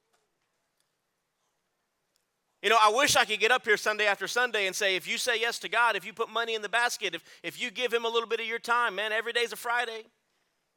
You 2.62 2.70
know, 2.70 2.78
I 2.80 2.90
wish 2.90 3.16
I 3.16 3.26
could 3.26 3.38
get 3.38 3.50
up 3.50 3.66
here 3.66 3.76
Sunday 3.76 4.06
after 4.06 4.26
Sunday 4.26 4.66
and 4.66 4.74
say, 4.74 4.96
if 4.96 5.06
you 5.06 5.18
say 5.18 5.38
yes 5.38 5.58
to 5.58 5.68
God, 5.68 5.94
if 5.94 6.06
you 6.06 6.14
put 6.14 6.30
money 6.30 6.54
in 6.54 6.62
the 6.62 6.70
basket, 6.70 7.14
if, 7.14 7.22
if 7.42 7.60
you 7.60 7.70
give 7.70 7.92
Him 7.92 8.06
a 8.06 8.08
little 8.08 8.28
bit 8.28 8.40
of 8.40 8.46
your 8.46 8.60
time, 8.60 8.94
man, 8.94 9.12
every 9.12 9.34
day's 9.34 9.52
a 9.52 9.56
Friday. 9.56 10.04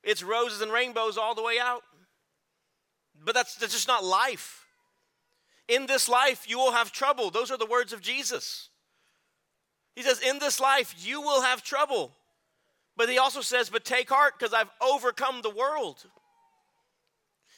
It's 0.03 0.23
roses 0.23 0.59
and 0.59 0.73
rainbows 0.73 1.17
all 1.17 1.35
the 1.35 1.43
way 1.43 1.57
out. 1.57 1.83
But 3.23 3.33
that's, 3.33 3.55
that's 3.55 3.71
just 3.71 3.87
not 3.87 4.03
life. 4.03 4.64
In 5.67 5.87
this 5.87 6.07
life, 6.07 6.45
you 6.47 6.57
will 6.57 6.71
have 6.71 6.91
trouble. 6.91 7.31
Those 7.31 7.51
are 7.51 7.57
the 7.57 7.65
words 7.65 7.91
of 7.93 8.01
Jesus. 8.01 8.69
He 9.95 10.03
says, 10.03 10.19
In 10.19 10.39
this 10.39 10.59
life, 10.59 10.93
you 10.97 11.21
will 11.21 11.41
have 11.41 11.63
trouble. 11.63 12.11
But 12.97 13.09
he 13.09 13.17
also 13.17 13.41
says, 13.41 13.69
But 13.69 13.83
take 13.83 14.09
heart 14.09 14.35
because 14.37 14.53
I've 14.53 14.69
overcome 14.81 15.41
the 15.41 15.49
world. 15.49 16.05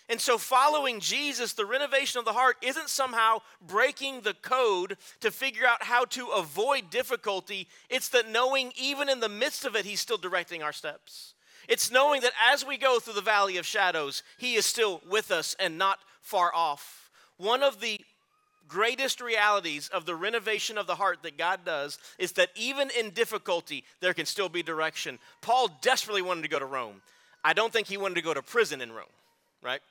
And 0.10 0.22
so, 0.22 0.38
following 0.38 1.02
Jesus, 1.02 1.52
the 1.52 1.66
renovation 1.66 2.20
of 2.20 2.26
the 2.26 2.32
heart 2.32 2.56
isn't 2.62 2.88
somehow 2.88 3.40
breaking 3.62 4.22
the 4.22 4.36
code 4.36 4.98
to 5.20 5.32
figure 5.32 5.68
out 5.68 5.84
how 5.84 6.06
to 6.06 6.28
avoid 6.28 6.90
difficulty. 6.90 7.68
It's 7.90 8.08
that 8.10 8.30
knowing, 8.30 8.72
even 8.78 9.10
in 9.10 9.20
the 9.20 9.28
midst 9.28 9.66
of 9.66 9.76
it, 9.76 9.84
He's 9.84 10.00
still 10.00 10.18
directing 10.18 10.64
our 10.64 10.72
steps. 10.72 11.34
It's 11.68 11.92
knowing 11.92 12.22
that 12.22 12.32
as 12.50 12.66
we 12.66 12.78
go 12.78 13.00
through 13.00 13.16
the 13.16 13.22
valley 13.22 13.58
of 13.58 13.66
shadows, 13.66 14.24
He 14.38 14.56
is 14.56 14.66
still 14.66 15.02
with 15.10 15.30
us 15.30 15.58
and 15.60 15.78
not 15.78 16.00
far 16.22 16.56
off. 16.56 17.07
One 17.38 17.64
of 17.64 17.80
the 17.80 18.00
greatest 18.68 19.22
realities 19.22 19.90
of 19.90 20.06
the 20.06 20.16
renovation 20.16 20.78
of 20.78 20.88
the 20.88 20.96
heart 20.96 21.20
that 21.24 21.38
God 21.38 21.62
does 21.64 21.98
is 22.18 22.34
that 22.34 22.50
even 22.56 22.90
in 22.98 23.12
difficulty, 23.12 23.84
there 24.02 24.14
can 24.14 24.26
still 24.26 24.50
be 24.50 24.64
direction. 24.64 25.20
Paul 25.42 25.70
desperately 25.82 26.22
wanted 26.22 26.42
to 26.42 26.50
go 26.50 26.60
to 26.60 26.66
Rome. 26.66 27.02
I 27.44 27.54
don't 27.54 27.72
think 27.72 27.88
he 27.88 27.98
wanted 27.98 28.16
to 28.16 28.22
go 28.22 28.34
to 28.34 28.42
prison 28.42 28.82
in 28.82 28.92
Rome, 28.92 29.06
right? 29.64 29.82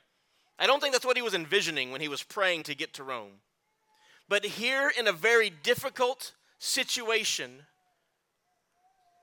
I 0.58 0.66
don't 0.66 0.80
think 0.80 0.92
that's 0.92 1.06
what 1.06 1.16
he 1.16 1.22
was 1.22 1.34
envisioning 1.34 1.90
when 1.90 2.00
he 2.00 2.08
was 2.08 2.22
praying 2.22 2.64
to 2.64 2.74
get 2.74 2.94
to 2.94 3.04
Rome. 3.04 3.32
But 4.28 4.44
here, 4.44 4.92
in 4.98 5.06
a 5.06 5.12
very 5.12 5.50
difficult 5.50 6.32
situation, 6.58 7.62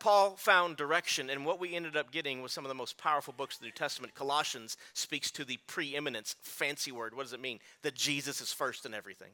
Paul 0.04 0.32
found 0.36 0.76
direction, 0.76 1.30
and 1.30 1.46
what 1.46 1.62
we 1.62 1.74
ended 1.74 1.96
up 1.96 2.12
getting 2.12 2.42
was 2.42 2.52
some 2.52 2.66
of 2.66 2.70
the 2.70 2.76
most 2.76 2.98
powerful 2.98 3.34
books 3.38 3.56
of 3.56 3.62
the 3.62 3.68
New 3.68 3.72
Testament. 3.72 4.14
Colossians 4.14 4.76
speaks 4.94 5.32
to 5.32 5.46
the 5.46 5.58
preeminence, 5.66 6.36
fancy 6.42 6.92
word. 6.92 7.16
What 7.16 7.24
does 7.24 7.32
it 7.32 7.40
mean? 7.40 7.60
That 7.84 7.96
Jesus 7.96 8.42
is 8.42 8.52
first 8.52 8.86
in 8.86 8.94
everything. 8.94 9.30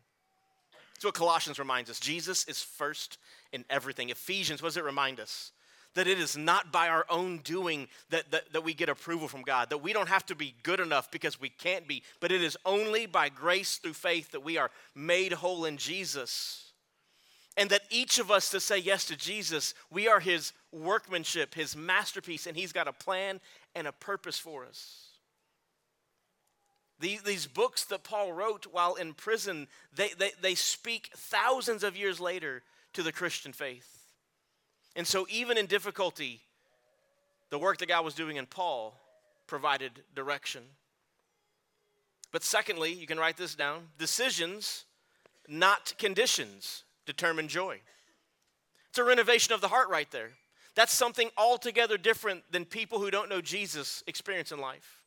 That's 0.93 1.05
what 1.05 1.15
Colossians 1.15 1.57
reminds 1.57 1.89
us. 1.89 1.99
Jesus 1.99 2.45
is 2.45 2.61
first 2.61 3.17
in 3.51 3.65
everything. 3.67 4.11
Ephesians, 4.11 4.61
what 4.61 4.67
does 4.67 4.77
it 4.77 4.83
remind 4.83 5.19
us? 5.19 5.51
that 5.95 6.05
it 6.05 6.19
is 6.19 6.37
not 6.37 6.71
by 6.71 6.87
our 6.87 7.03
own 7.09 7.39
doing 7.39 7.87
that, 8.11 8.29
that, 8.29 8.53
that 8.53 8.63
we 8.63 8.75
get 8.75 8.89
approval 8.89 9.27
from 9.27 9.41
God, 9.41 9.71
that 9.71 9.79
we 9.79 9.91
don't 9.91 10.07
have 10.07 10.23
to 10.27 10.35
be 10.35 10.53
good 10.61 10.79
enough 10.79 11.09
because 11.09 11.41
we 11.41 11.49
can't 11.49 11.87
be, 11.87 12.03
but 12.19 12.31
it 12.31 12.43
is 12.43 12.55
only 12.63 13.07
by 13.07 13.27
grace 13.27 13.77
through 13.77 13.93
faith 13.93 14.31
that 14.31 14.43
we 14.43 14.55
are 14.59 14.69
made 14.93 15.33
whole 15.33 15.65
in 15.65 15.77
Jesus. 15.77 16.68
And 17.59 17.69
that 17.71 17.81
each 17.89 18.19
of 18.19 18.31
us 18.31 18.49
to 18.51 18.61
say 18.61 18.77
yes 18.77 19.03
to 19.05 19.17
Jesus, 19.17 19.73
we 19.91 20.07
are 20.07 20.21
his 20.21 20.53
workmanship, 20.71 21.53
his 21.53 21.75
masterpiece, 21.75 22.47
and 22.47 22.55
he's 22.55 22.71
got 22.71 22.87
a 22.87 22.93
plan 22.93 23.41
and 23.75 23.85
a 23.85 23.91
purpose 23.91 24.39
for 24.39 24.65
us. 24.65 25.09
These, 27.01 27.21
these 27.23 27.47
books 27.47 27.83
that 27.85 28.03
Paul 28.03 28.31
wrote 28.31 28.65
while 28.71 28.95
in 28.95 29.13
prison, 29.13 29.67
they, 29.93 30.11
they, 30.17 30.31
they 30.41 30.55
speak 30.55 31.11
thousands 31.13 31.83
of 31.83 31.97
years 31.97 32.21
later 32.21 32.63
to 32.93 33.03
the 33.03 33.11
Christian 33.11 33.51
faith. 33.51 34.05
And 34.95 35.05
so, 35.05 35.27
even 35.29 35.57
in 35.57 35.65
difficulty, 35.65 36.39
the 37.49 37.59
work 37.59 37.79
that 37.79 37.89
God 37.89 38.05
was 38.05 38.13
doing 38.13 38.37
in 38.37 38.45
Paul 38.45 38.95
provided 39.47 39.91
direction. 40.15 40.63
But 42.31 42.43
secondly, 42.43 42.93
you 42.93 43.05
can 43.05 43.17
write 43.17 43.35
this 43.35 43.53
down 43.53 43.87
decisions, 43.97 44.85
not 45.47 45.93
conditions, 45.97 46.83
determine 47.13 47.47
joy. 47.47 47.79
It's 48.89 48.99
a 48.99 49.03
renovation 49.03 49.53
of 49.53 49.61
the 49.61 49.67
heart 49.67 49.89
right 49.89 50.09
there. 50.11 50.31
That's 50.75 50.93
something 50.93 51.29
altogether 51.37 51.97
different 51.97 52.43
than 52.51 52.65
people 52.65 52.99
who 52.99 53.11
don't 53.11 53.29
know 53.29 53.41
Jesus 53.41 54.03
experience 54.07 54.51
in 54.51 54.59
life. 54.59 55.03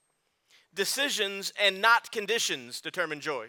Decisions 0.74 1.52
and 1.62 1.80
not 1.80 2.10
conditions 2.10 2.80
determine 2.80 3.20
joy. 3.20 3.48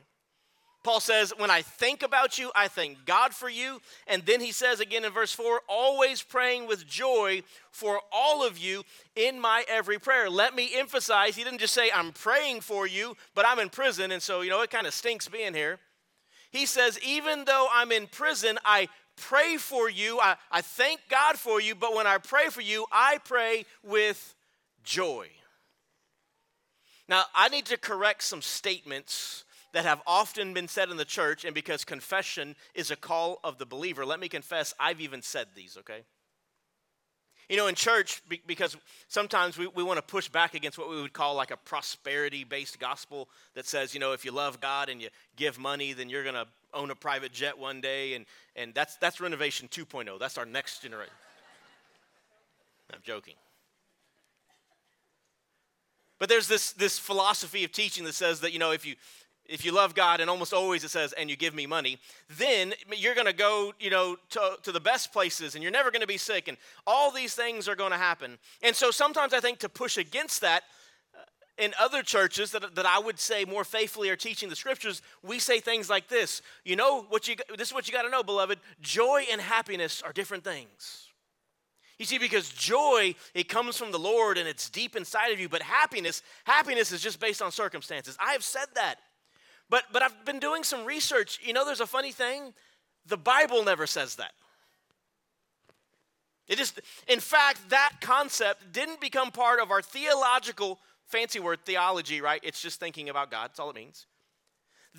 Paul 0.83 0.99
says, 0.99 1.33
When 1.37 1.49
I 1.49 1.61
think 1.61 2.03
about 2.03 2.37
you, 2.37 2.51
I 2.55 2.67
thank 2.67 3.05
God 3.05 3.33
for 3.33 3.49
you. 3.49 3.79
And 4.05 4.25
then 4.25 4.41
he 4.41 4.51
says 4.51 4.79
again 4.79 5.05
in 5.05 5.13
verse 5.13 5.33
4, 5.33 5.61
always 5.67 6.21
praying 6.21 6.67
with 6.67 6.85
joy 6.85 7.41
for 7.71 8.01
all 8.11 8.45
of 8.45 8.57
you 8.57 8.83
in 9.15 9.39
my 9.39 9.63
every 9.69 9.97
prayer. 9.97 10.29
Let 10.29 10.55
me 10.55 10.71
emphasize, 10.75 11.35
he 11.35 11.43
didn't 11.43 11.59
just 11.59 11.73
say, 11.73 11.89
I'm 11.93 12.11
praying 12.11 12.61
for 12.61 12.85
you, 12.85 13.15
but 13.33 13.45
I'm 13.47 13.59
in 13.59 13.69
prison. 13.69 14.11
And 14.11 14.21
so, 14.21 14.41
you 14.41 14.49
know, 14.49 14.61
it 14.61 14.69
kind 14.69 14.85
of 14.85 14.93
stinks 14.93 15.27
being 15.29 15.53
here. 15.53 15.79
He 16.53 16.67
says, 16.67 16.97
Even 17.03 17.43
though 17.45 17.67
I'm 17.73 17.91
in 17.91 18.07
prison, 18.07 18.57
I 18.63 18.87
pray 19.17 19.57
for 19.57 19.89
you. 19.89 20.19
I, 20.19 20.35
I 20.51 20.61
thank 20.61 21.01
God 21.09 21.37
for 21.37 21.59
you. 21.59 21.75
But 21.75 21.95
when 21.95 22.07
I 22.07 22.19
pray 22.19 22.47
for 22.49 22.61
you, 22.61 22.85
I 22.91 23.17
pray 23.25 23.65
with 23.83 24.35
joy. 24.83 25.27
Now, 27.09 27.23
I 27.35 27.49
need 27.49 27.65
to 27.65 27.77
correct 27.77 28.23
some 28.23 28.41
statements 28.41 29.43
that 29.73 29.83
have 29.83 30.01
often 30.05 30.53
been 30.53 30.67
said 30.67 30.89
in 30.89 30.97
the 30.97 31.05
church, 31.05 31.43
and 31.43 31.55
because 31.55 31.83
confession 31.83 32.55
is 32.75 32.91
a 32.91 32.95
call 32.95 33.39
of 33.43 33.57
the 33.57 33.65
believer, 33.65 34.05
let 34.05 34.19
me 34.19 34.29
confess, 34.29 34.73
I've 34.79 35.01
even 35.01 35.23
said 35.23 35.47
these, 35.55 35.75
okay? 35.79 36.03
You 37.53 37.57
know, 37.57 37.67
in 37.67 37.75
church, 37.75 38.23
because 38.47 38.75
sometimes 39.09 39.59
we, 39.59 39.67
we 39.67 39.83
want 39.83 39.97
to 39.97 40.01
push 40.01 40.27
back 40.27 40.55
against 40.55 40.79
what 40.79 40.89
we 40.89 40.99
would 40.99 41.13
call 41.13 41.35
like 41.35 41.51
a 41.51 41.57
prosperity 41.57 42.43
based 42.43 42.79
gospel 42.79 43.29
that 43.53 43.67
says, 43.67 43.93
you 43.93 43.99
know, 43.99 44.11
if 44.11 44.25
you 44.25 44.31
love 44.31 44.59
God 44.59 44.89
and 44.89 44.99
you 44.99 45.09
give 45.35 45.59
money, 45.59 45.93
then 45.93 46.09
you're 46.09 46.23
going 46.23 46.33
to 46.33 46.47
own 46.73 46.89
a 46.89 46.95
private 46.95 47.31
jet 47.31 47.55
one 47.55 47.79
day. 47.79 48.15
And, 48.15 48.25
and 48.55 48.73
that's, 48.73 48.95
that's 48.95 49.21
Renovation 49.21 49.67
2.0. 49.67 50.17
That's 50.17 50.39
our 50.39 50.47
next 50.47 50.81
generation. 50.81 51.13
I'm 52.91 53.01
joking. 53.03 53.35
But 56.17 56.29
there's 56.29 56.47
this, 56.47 56.71
this 56.71 56.97
philosophy 56.97 57.63
of 57.63 57.71
teaching 57.71 58.03
that 58.05 58.15
says 58.15 58.39
that, 58.39 58.51
you 58.51 58.57
know, 58.57 58.71
if 58.71 58.83
you, 58.83 58.95
if 59.47 59.65
you 59.65 59.71
love 59.71 59.93
God, 59.93 60.21
and 60.21 60.29
almost 60.29 60.53
always 60.53 60.83
it 60.83 60.89
says, 60.89 61.13
and 61.13 61.29
you 61.29 61.35
give 61.35 61.53
me 61.53 61.65
money, 61.65 61.99
then 62.37 62.73
you're 62.95 63.15
going 63.15 63.27
to 63.27 63.33
go, 63.33 63.73
you 63.79 63.89
know, 63.89 64.15
to, 64.29 64.57
to 64.63 64.71
the 64.71 64.79
best 64.79 65.11
places, 65.11 65.55
and 65.55 65.61
you're 65.61 65.71
never 65.71 65.91
going 65.91 66.01
to 66.01 66.07
be 66.07 66.17
sick, 66.17 66.47
and 66.47 66.57
all 66.87 67.11
these 67.11 67.35
things 67.35 67.67
are 67.67 67.75
going 67.75 67.91
to 67.91 67.97
happen. 67.97 68.37
And 68.61 68.75
so 68.75 68.89
sometimes 68.89 69.33
I 69.33 69.39
think 69.39 69.59
to 69.59 69.69
push 69.69 69.97
against 69.97 70.41
that, 70.41 70.63
uh, 71.13 71.23
in 71.57 71.73
other 71.79 72.03
churches 72.03 72.51
that, 72.51 72.75
that 72.75 72.85
I 72.85 72.99
would 72.99 73.19
say 73.19 73.43
more 73.43 73.63
faithfully 73.65 74.09
are 74.09 74.15
teaching 74.15 74.49
the 74.49 74.55
scriptures, 74.55 75.01
we 75.21 75.39
say 75.39 75.59
things 75.59 75.89
like 75.89 76.07
this. 76.07 76.41
You 76.63 76.75
know 76.75 77.03
what 77.09 77.27
you 77.27 77.35
this 77.57 77.67
is 77.67 77.73
what 77.73 77.87
you 77.87 77.93
got 77.93 78.03
to 78.03 78.09
know, 78.09 78.23
beloved. 78.23 78.59
Joy 78.81 79.25
and 79.31 79.41
happiness 79.41 80.01
are 80.01 80.13
different 80.13 80.43
things. 80.43 81.09
You 81.99 82.05
see, 82.05 82.17
because 82.17 82.49
joy, 82.49 83.13
it 83.33 83.47
comes 83.47 83.77
from 83.77 83.91
the 83.91 83.99
Lord 83.99 84.37
and 84.37 84.47
it's 84.47 84.69
deep 84.69 84.95
inside 84.95 85.31
of 85.31 85.39
you, 85.39 85.47
but 85.47 85.61
happiness, 85.61 86.23
happiness 86.43 86.91
is 86.91 87.01
just 87.01 87.19
based 87.19 87.41
on 87.41 87.51
circumstances. 87.51 88.17
I 88.19 88.31
have 88.31 88.43
said 88.43 88.65
that. 88.75 88.95
But, 89.69 89.83
but 89.91 90.03
I've 90.03 90.25
been 90.25 90.39
doing 90.39 90.63
some 90.63 90.85
research. 90.85 91.39
You 91.43 91.53
know, 91.53 91.65
there's 91.65 91.81
a 91.81 91.87
funny 91.87 92.11
thing. 92.11 92.53
The 93.05 93.17
Bible 93.17 93.63
never 93.63 93.87
says 93.87 94.15
that. 94.15 94.33
It 96.47 96.57
just, 96.57 96.79
in 97.07 97.19
fact, 97.19 97.69
that 97.69 97.93
concept 98.01 98.73
didn't 98.73 98.99
become 98.99 99.31
part 99.31 99.59
of 99.59 99.71
our 99.71 99.81
theological, 99.81 100.79
fancy 101.07 101.39
word, 101.39 101.59
theology, 101.65 102.21
right? 102.21 102.41
It's 102.43 102.61
just 102.61 102.79
thinking 102.79 103.09
about 103.09 103.31
God, 103.31 103.49
that's 103.49 103.59
all 103.59 103.69
it 103.69 103.75
means. 103.75 104.05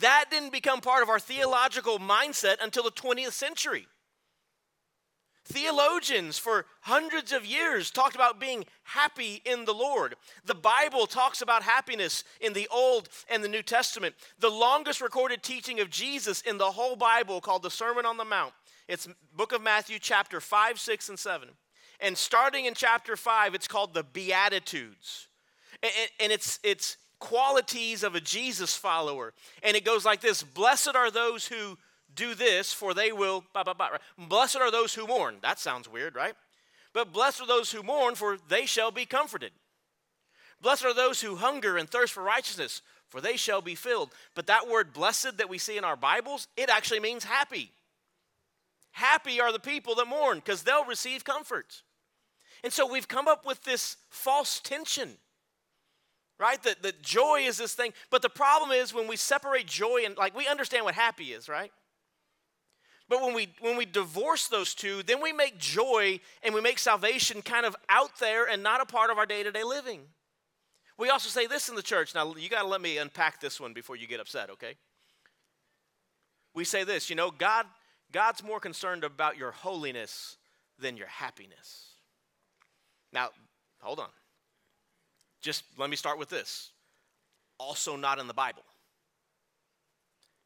That 0.00 0.26
didn't 0.30 0.52
become 0.52 0.80
part 0.80 1.02
of 1.02 1.08
our 1.08 1.20
theological 1.20 1.98
mindset 1.98 2.56
until 2.62 2.82
the 2.82 2.90
20th 2.90 3.32
century. 3.32 3.86
Theologians 5.44 6.38
for 6.38 6.64
hundreds 6.80 7.30
of 7.32 7.44
years 7.44 7.90
talked 7.90 8.14
about 8.14 8.40
being 8.40 8.64
happy 8.84 9.42
in 9.44 9.66
the 9.66 9.74
Lord. 9.74 10.16
The 10.44 10.54
Bible 10.54 11.06
talks 11.06 11.42
about 11.42 11.62
happiness 11.62 12.24
in 12.40 12.54
the 12.54 12.66
Old 12.72 13.08
and 13.28 13.44
the 13.44 13.48
New 13.48 13.62
Testament. 13.62 14.14
The 14.38 14.50
longest 14.50 15.02
recorded 15.02 15.42
teaching 15.42 15.80
of 15.80 15.90
Jesus 15.90 16.40
in 16.40 16.56
the 16.56 16.70
whole 16.70 16.96
Bible, 16.96 17.42
called 17.42 17.62
the 17.62 17.70
Sermon 17.70 18.06
on 18.06 18.16
the 18.16 18.24
Mount, 18.24 18.54
it's 18.88 19.08
book 19.34 19.52
of 19.52 19.62
Matthew, 19.62 19.98
chapter 19.98 20.40
5, 20.40 20.78
6, 20.78 21.08
and 21.08 21.18
7. 21.18 21.48
And 22.00 22.18
starting 22.18 22.66
in 22.66 22.74
chapter 22.74 23.16
5, 23.16 23.54
it's 23.54 23.68
called 23.68 23.94
the 23.94 24.02
Beatitudes. 24.02 25.28
And 26.20 26.32
it's, 26.32 26.58
it's 26.62 26.96
qualities 27.18 28.02
of 28.02 28.14
a 28.14 28.20
Jesus 28.20 28.76
follower. 28.76 29.32
And 29.62 29.76
it 29.76 29.84
goes 29.84 30.04
like 30.04 30.20
this 30.20 30.42
Blessed 30.42 30.94
are 30.94 31.10
those 31.10 31.46
who 31.46 31.78
do 32.14 32.34
this, 32.34 32.72
for 32.72 32.94
they 32.94 33.12
will, 33.12 33.44
blah. 33.52 33.64
Blessed 34.18 34.56
are 34.56 34.70
those 34.70 34.94
who 34.94 35.06
mourn. 35.06 35.36
That 35.42 35.58
sounds 35.58 35.88
weird, 35.88 36.14
right? 36.14 36.34
But 36.92 37.12
blessed 37.12 37.40
are 37.40 37.46
those 37.46 37.72
who 37.72 37.82
mourn, 37.82 38.14
for 38.14 38.38
they 38.48 38.66
shall 38.66 38.90
be 38.90 39.04
comforted. 39.04 39.52
Blessed 40.60 40.84
are 40.84 40.94
those 40.94 41.20
who 41.20 41.36
hunger 41.36 41.76
and 41.76 41.88
thirst 41.88 42.12
for 42.12 42.22
righteousness, 42.22 42.82
for 43.08 43.20
they 43.20 43.36
shall 43.36 43.60
be 43.60 43.74
filled. 43.74 44.10
But 44.34 44.46
that 44.46 44.68
word 44.68 44.92
blessed 44.92 45.36
that 45.38 45.48
we 45.48 45.58
see 45.58 45.76
in 45.76 45.84
our 45.84 45.96
Bibles, 45.96 46.48
it 46.56 46.70
actually 46.70 47.00
means 47.00 47.24
happy. 47.24 47.70
Happy 48.92 49.40
are 49.40 49.52
the 49.52 49.58
people 49.58 49.96
that 49.96 50.06
mourn 50.06 50.38
because 50.38 50.62
they'll 50.62 50.84
receive 50.84 51.24
comfort. 51.24 51.82
And 52.62 52.72
so 52.72 52.90
we've 52.90 53.08
come 53.08 53.28
up 53.28 53.44
with 53.44 53.62
this 53.64 53.96
false 54.08 54.60
tension, 54.60 55.18
right? 56.38 56.62
That, 56.62 56.82
that 56.82 57.02
joy 57.02 57.40
is 57.40 57.58
this 57.58 57.74
thing. 57.74 57.92
But 58.08 58.22
the 58.22 58.30
problem 58.30 58.70
is 58.70 58.94
when 58.94 59.08
we 59.08 59.16
separate 59.16 59.66
joy 59.66 60.02
and, 60.06 60.16
like, 60.16 60.34
we 60.36 60.46
understand 60.46 60.84
what 60.84 60.94
happy 60.94 61.32
is, 61.32 61.48
right? 61.48 61.72
But 63.08 63.20
when 63.20 63.34
we 63.34 63.48
when 63.60 63.76
we 63.76 63.84
divorce 63.84 64.48
those 64.48 64.74
two, 64.74 65.02
then 65.02 65.20
we 65.20 65.32
make 65.32 65.58
joy 65.58 66.20
and 66.42 66.54
we 66.54 66.60
make 66.60 66.78
salvation 66.78 67.42
kind 67.42 67.66
of 67.66 67.76
out 67.88 68.18
there 68.18 68.46
and 68.46 68.62
not 68.62 68.80
a 68.80 68.86
part 68.86 69.10
of 69.10 69.18
our 69.18 69.26
day-to-day 69.26 69.62
living. 69.62 70.00
We 70.96 71.10
also 71.10 71.28
say 71.28 71.46
this 71.46 71.68
in 71.68 71.74
the 71.74 71.82
church. 71.82 72.14
Now 72.14 72.34
you 72.34 72.48
got 72.48 72.62
to 72.62 72.68
let 72.68 72.80
me 72.80 72.98
unpack 72.98 73.40
this 73.40 73.60
one 73.60 73.74
before 73.74 73.96
you 73.96 74.06
get 74.06 74.20
upset, 74.20 74.50
okay? 74.50 74.76
We 76.54 76.64
say 76.64 76.84
this, 76.84 77.10
you 77.10 77.16
know, 77.16 77.30
God 77.30 77.66
God's 78.10 78.42
more 78.42 78.60
concerned 78.60 79.04
about 79.04 79.36
your 79.36 79.50
holiness 79.50 80.36
than 80.78 80.96
your 80.96 81.08
happiness. 81.08 81.94
Now, 83.12 83.30
hold 83.80 84.00
on. 84.00 84.08
Just 85.40 85.64
let 85.76 85.90
me 85.90 85.96
start 85.96 86.18
with 86.18 86.30
this. 86.30 86.70
Also, 87.58 87.96
not 87.96 88.18
in 88.18 88.28
the 88.28 88.34
Bible. 88.34 88.62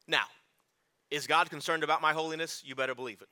Now, 0.07 0.25
is 1.11 1.27
God 1.27 1.49
concerned 1.49 1.83
about 1.83 2.01
my 2.01 2.13
holiness? 2.13 2.63
You 2.65 2.75
better 2.75 2.95
believe 2.95 3.21
it. 3.21 3.29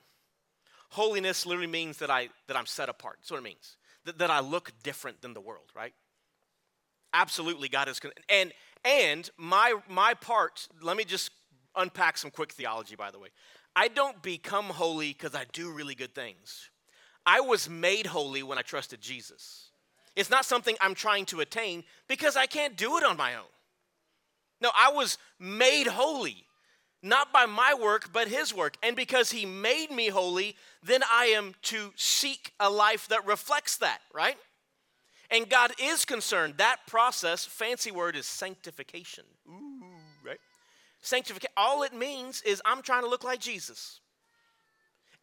Holiness 0.90 1.46
literally 1.46 1.68
means 1.68 1.98
that, 1.98 2.10
I, 2.10 2.30
that 2.48 2.58
I'm 2.58 2.66
set 2.66 2.90
apart. 2.90 3.18
That's 3.20 3.32
what 3.32 3.38
it 3.38 3.44
means. 3.44 3.78
That, 4.06 4.20
that 4.20 4.32
I 4.32 4.40
look 4.40 4.72
different 4.84 5.22
than 5.22 5.34
the 5.34 5.42
world, 5.42 5.72
right? 5.76 5.94
Absolutely, 7.13 7.70
God 7.70 7.88
is. 7.88 8.00
And 8.30 8.52
and 8.86 9.30
my 9.38 9.76
my 9.90 10.13
part. 10.13 10.68
Let 10.82 10.98
me 10.98 11.04
just 11.04 11.32
unpack 11.76 12.18
some 12.18 12.32
quick 12.32 12.52
theology. 12.52 12.96
By 12.96 13.12
the 13.12 13.20
way, 13.20 13.30
I 13.76 13.88
don't 13.88 14.22
become 14.22 14.66
holy 14.66 15.13
because 15.13 15.36
I 15.36 15.46
do 15.52 15.72
really 15.72 15.96
good 15.96 16.13
things. 16.13 16.70
I 17.26 17.42
was 17.42 17.70
made 17.70 18.08
holy 18.08 18.44
when 18.44 18.58
I 18.58 18.62
trusted 18.62 19.02
Jesus. 19.02 19.70
It's 20.16 20.30
not 20.30 20.46
something 20.46 20.76
I'm 20.82 20.96
trying 20.96 21.26
to 21.28 21.42
attain 21.42 21.84
because 22.08 22.36
I 22.36 22.46
can't 22.48 22.76
do 22.76 22.98
it 22.98 23.04
on 23.04 23.18
my 23.18 23.36
own. 23.36 23.52
No, 24.62 24.72
I 24.76 24.92
was 24.92 25.18
made 25.40 25.86
holy, 25.86 26.47
not 27.02 27.32
by 27.32 27.46
my 27.46 27.74
work, 27.74 28.12
but 28.12 28.28
His 28.28 28.54
work. 28.54 28.78
And 28.84 28.96
because 28.96 29.32
He 29.32 29.46
made 29.46 29.92
me 29.92 30.08
holy, 30.08 30.56
then 30.84 31.02
I 31.12 31.28
am 31.28 31.56
to 31.64 31.94
seek 31.96 32.54
a 32.60 32.70
life 32.70 33.08
that 33.10 33.26
reflects 33.26 33.78
that, 33.78 34.00
right? 34.14 34.38
And 35.30 35.50
God 35.50 35.74
is 35.82 36.06
concerned. 36.06 36.56
That 36.58 36.78
process, 36.88 37.46
fancy 37.46 37.92
word, 37.92 38.16
is 38.16 38.26
sanctification. 38.26 39.26
Ooh, 39.50 39.84
right? 40.26 40.40
Sanctification, 41.02 41.54
all 41.58 41.84
it 41.84 41.94
means 41.94 42.42
is 42.44 42.62
I'm 42.66 42.82
trying 42.82 43.04
to 43.04 43.10
look 43.10 43.24
like 43.24 43.40
Jesus. 43.40 44.00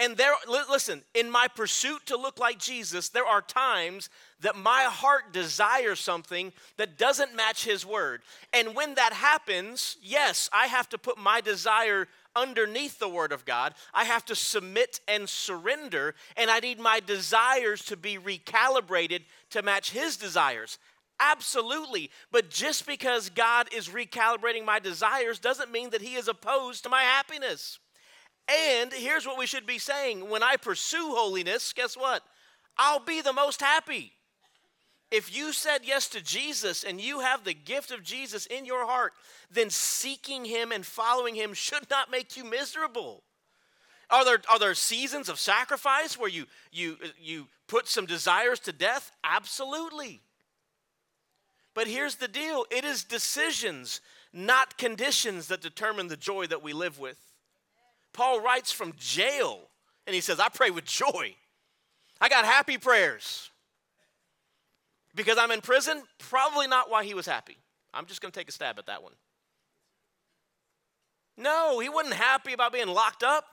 And 0.00 0.16
there, 0.16 0.32
listen, 0.48 1.02
in 1.14 1.30
my 1.30 1.46
pursuit 1.46 2.06
to 2.06 2.16
look 2.16 2.40
like 2.40 2.58
Jesus, 2.58 3.10
there 3.10 3.26
are 3.26 3.40
times 3.40 4.10
that 4.40 4.56
my 4.56 4.88
heart 4.90 5.32
desires 5.32 6.00
something 6.00 6.52
that 6.78 6.98
doesn't 6.98 7.36
match 7.36 7.64
His 7.64 7.86
word. 7.86 8.22
And 8.52 8.74
when 8.74 8.96
that 8.96 9.12
happens, 9.12 9.96
yes, 10.02 10.50
I 10.52 10.66
have 10.66 10.88
to 10.88 10.98
put 10.98 11.16
my 11.16 11.40
desire 11.40 12.08
underneath 12.34 12.98
the 12.98 13.08
word 13.08 13.30
of 13.30 13.44
God. 13.44 13.74
I 13.92 14.02
have 14.02 14.24
to 14.24 14.34
submit 14.34 14.98
and 15.06 15.28
surrender, 15.28 16.16
and 16.36 16.50
I 16.50 16.58
need 16.58 16.80
my 16.80 16.98
desires 16.98 17.84
to 17.84 17.96
be 17.96 18.18
recalibrated 18.18 19.20
to 19.50 19.62
match 19.62 19.92
His 19.92 20.16
desires. 20.16 20.78
Absolutely. 21.20 22.10
But 22.32 22.50
just 22.50 22.84
because 22.84 23.30
God 23.30 23.68
is 23.72 23.88
recalibrating 23.88 24.64
my 24.64 24.80
desires 24.80 25.38
doesn't 25.38 25.70
mean 25.70 25.90
that 25.90 26.02
He 26.02 26.16
is 26.16 26.26
opposed 26.26 26.82
to 26.82 26.88
my 26.88 27.02
happiness. 27.02 27.78
And 28.48 28.92
here's 28.92 29.26
what 29.26 29.38
we 29.38 29.46
should 29.46 29.66
be 29.66 29.78
saying 29.78 30.28
when 30.28 30.42
I 30.42 30.56
pursue 30.56 31.14
holiness, 31.14 31.72
guess 31.72 31.96
what? 31.96 32.22
I'll 32.76 33.00
be 33.00 33.20
the 33.20 33.32
most 33.32 33.60
happy. 33.60 34.12
If 35.10 35.34
you 35.34 35.52
said 35.52 35.82
yes 35.84 36.08
to 36.08 36.20
Jesus 36.20 36.82
and 36.82 37.00
you 37.00 37.20
have 37.20 37.44
the 37.44 37.54
gift 37.54 37.90
of 37.90 38.02
Jesus 38.02 38.46
in 38.46 38.64
your 38.64 38.84
heart, 38.86 39.12
then 39.50 39.70
seeking 39.70 40.44
Him 40.44 40.72
and 40.72 40.84
following 40.84 41.34
Him 41.34 41.54
should 41.54 41.88
not 41.88 42.10
make 42.10 42.36
you 42.36 42.44
miserable. 42.44 43.22
Are 44.10 44.24
there, 44.24 44.38
are 44.50 44.58
there 44.58 44.74
seasons 44.74 45.28
of 45.28 45.38
sacrifice 45.38 46.18
where 46.18 46.28
you, 46.28 46.46
you, 46.72 46.98
you 47.20 47.46
put 47.68 47.88
some 47.88 48.06
desires 48.06 48.60
to 48.60 48.72
death? 48.72 49.12
Absolutely. 49.22 50.20
But 51.74 51.86
here's 51.86 52.16
the 52.16 52.28
deal 52.28 52.66
it 52.70 52.84
is 52.84 53.04
decisions, 53.04 54.00
not 54.32 54.78
conditions, 54.78 55.48
that 55.48 55.60
determine 55.60 56.08
the 56.08 56.16
joy 56.16 56.46
that 56.46 56.62
we 56.62 56.72
live 56.72 56.98
with. 56.98 57.33
Paul 58.14 58.40
writes 58.40 58.72
from 58.72 58.94
jail, 58.96 59.60
and 60.06 60.14
he 60.14 60.22
says, 60.22 60.40
I 60.40 60.48
pray 60.48 60.70
with 60.70 60.86
joy. 60.86 61.34
I 62.20 62.28
got 62.30 62.46
happy 62.46 62.78
prayers. 62.78 63.50
Because 65.14 65.36
I'm 65.36 65.50
in 65.50 65.60
prison? 65.60 66.02
Probably 66.18 66.66
not 66.66 66.90
why 66.90 67.04
he 67.04 67.12
was 67.12 67.26
happy. 67.26 67.58
I'm 67.92 68.06
just 68.06 68.22
going 68.22 68.32
to 68.32 68.38
take 68.38 68.48
a 68.48 68.52
stab 68.52 68.78
at 68.78 68.86
that 68.86 69.02
one. 69.02 69.12
No, 71.36 71.80
he 71.80 71.88
wasn't 71.88 72.14
happy 72.14 72.52
about 72.52 72.72
being 72.72 72.88
locked 72.88 73.22
up. 73.22 73.44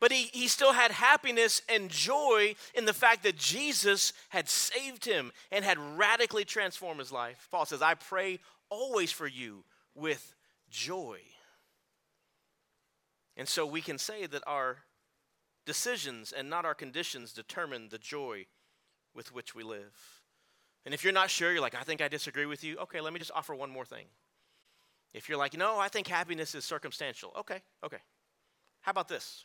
But 0.00 0.10
he, 0.10 0.30
he 0.32 0.48
still 0.48 0.72
had 0.72 0.90
happiness 0.90 1.62
and 1.68 1.88
joy 1.88 2.56
in 2.74 2.86
the 2.86 2.92
fact 2.92 3.22
that 3.22 3.36
Jesus 3.36 4.12
had 4.30 4.48
saved 4.48 5.04
him 5.04 5.30
and 5.52 5.64
had 5.64 5.78
radically 5.96 6.44
transformed 6.44 6.98
his 6.98 7.12
life. 7.12 7.46
Paul 7.50 7.66
says, 7.66 7.82
I 7.82 7.94
pray 7.94 8.40
always 8.68 9.12
for 9.12 9.28
you 9.28 9.64
with 9.94 10.34
joy. 10.70 11.20
And 13.36 13.48
so 13.48 13.64
we 13.66 13.80
can 13.80 13.98
say 13.98 14.26
that 14.26 14.42
our 14.46 14.78
decisions 15.64 16.32
and 16.32 16.50
not 16.50 16.64
our 16.64 16.74
conditions 16.74 17.32
determine 17.32 17.88
the 17.88 17.98
joy 17.98 18.46
with 19.14 19.32
which 19.32 19.54
we 19.54 19.62
live. 19.62 20.22
And 20.84 20.92
if 20.92 21.04
you're 21.04 21.12
not 21.12 21.30
sure, 21.30 21.52
you're 21.52 21.60
like, 21.60 21.74
I 21.74 21.82
think 21.82 22.02
I 22.02 22.08
disagree 22.08 22.46
with 22.46 22.64
you. 22.64 22.76
Okay, 22.78 23.00
let 23.00 23.12
me 23.12 23.18
just 23.18 23.30
offer 23.34 23.54
one 23.54 23.70
more 23.70 23.84
thing. 23.84 24.06
If 25.14 25.28
you're 25.28 25.38
like, 25.38 25.56
no, 25.56 25.78
I 25.78 25.88
think 25.88 26.08
happiness 26.08 26.54
is 26.54 26.64
circumstantial. 26.64 27.32
Okay, 27.38 27.62
okay. 27.84 27.98
How 28.80 28.90
about 28.90 29.08
this? 29.08 29.44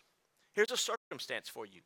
Here's 0.54 0.72
a 0.72 0.78
circumstance 0.78 1.48
for 1.48 1.66
you. 1.66 1.82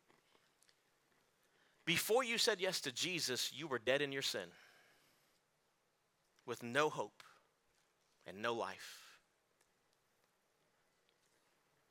Before 1.84 2.24
you 2.24 2.38
said 2.38 2.60
yes 2.60 2.80
to 2.82 2.92
Jesus, 2.92 3.52
you 3.52 3.66
were 3.66 3.78
dead 3.78 4.00
in 4.00 4.12
your 4.12 4.22
sin 4.22 4.48
with 6.46 6.62
no 6.62 6.88
hope 6.88 7.22
and 8.26 8.40
no 8.40 8.54
life. 8.54 9.01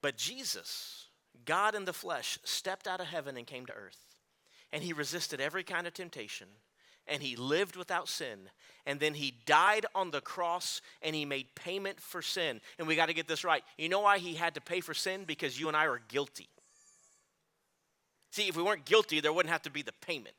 But 0.01 0.17
Jesus, 0.17 1.07
God 1.45 1.75
in 1.75 1.85
the 1.85 1.93
flesh, 1.93 2.39
stepped 2.43 2.87
out 2.87 2.99
of 2.99 3.07
heaven 3.07 3.37
and 3.37 3.45
came 3.45 3.65
to 3.65 3.73
earth. 3.73 3.99
And 4.73 4.83
he 4.83 4.93
resisted 4.93 5.41
every 5.41 5.63
kind 5.63 5.85
of 5.85 5.93
temptation 5.93 6.47
and 7.07 7.21
he 7.21 7.35
lived 7.35 7.75
without 7.75 8.07
sin. 8.07 8.49
And 8.85 8.99
then 8.99 9.13
he 9.13 9.35
died 9.45 9.85
on 9.93 10.11
the 10.11 10.21
cross 10.21 10.81
and 11.01 11.15
he 11.15 11.25
made 11.25 11.53
payment 11.55 11.99
for 11.99 12.21
sin. 12.21 12.61
And 12.79 12.87
we 12.87 12.95
got 12.95 13.07
to 13.07 13.13
get 13.13 13.27
this 13.27 13.43
right. 13.43 13.63
You 13.77 13.89
know 13.89 13.99
why 14.01 14.17
he 14.17 14.33
had 14.33 14.55
to 14.55 14.61
pay 14.61 14.79
for 14.79 14.93
sin? 14.93 15.23
Because 15.25 15.59
you 15.59 15.67
and 15.67 15.77
I 15.77 15.87
are 15.87 16.01
guilty. 16.07 16.47
See, 18.31 18.47
if 18.47 18.55
we 18.55 18.63
weren't 18.63 18.85
guilty, 18.85 19.19
there 19.19 19.33
wouldn't 19.33 19.51
have 19.51 19.63
to 19.63 19.69
be 19.69 19.81
the 19.81 19.93
payment. 20.01 20.35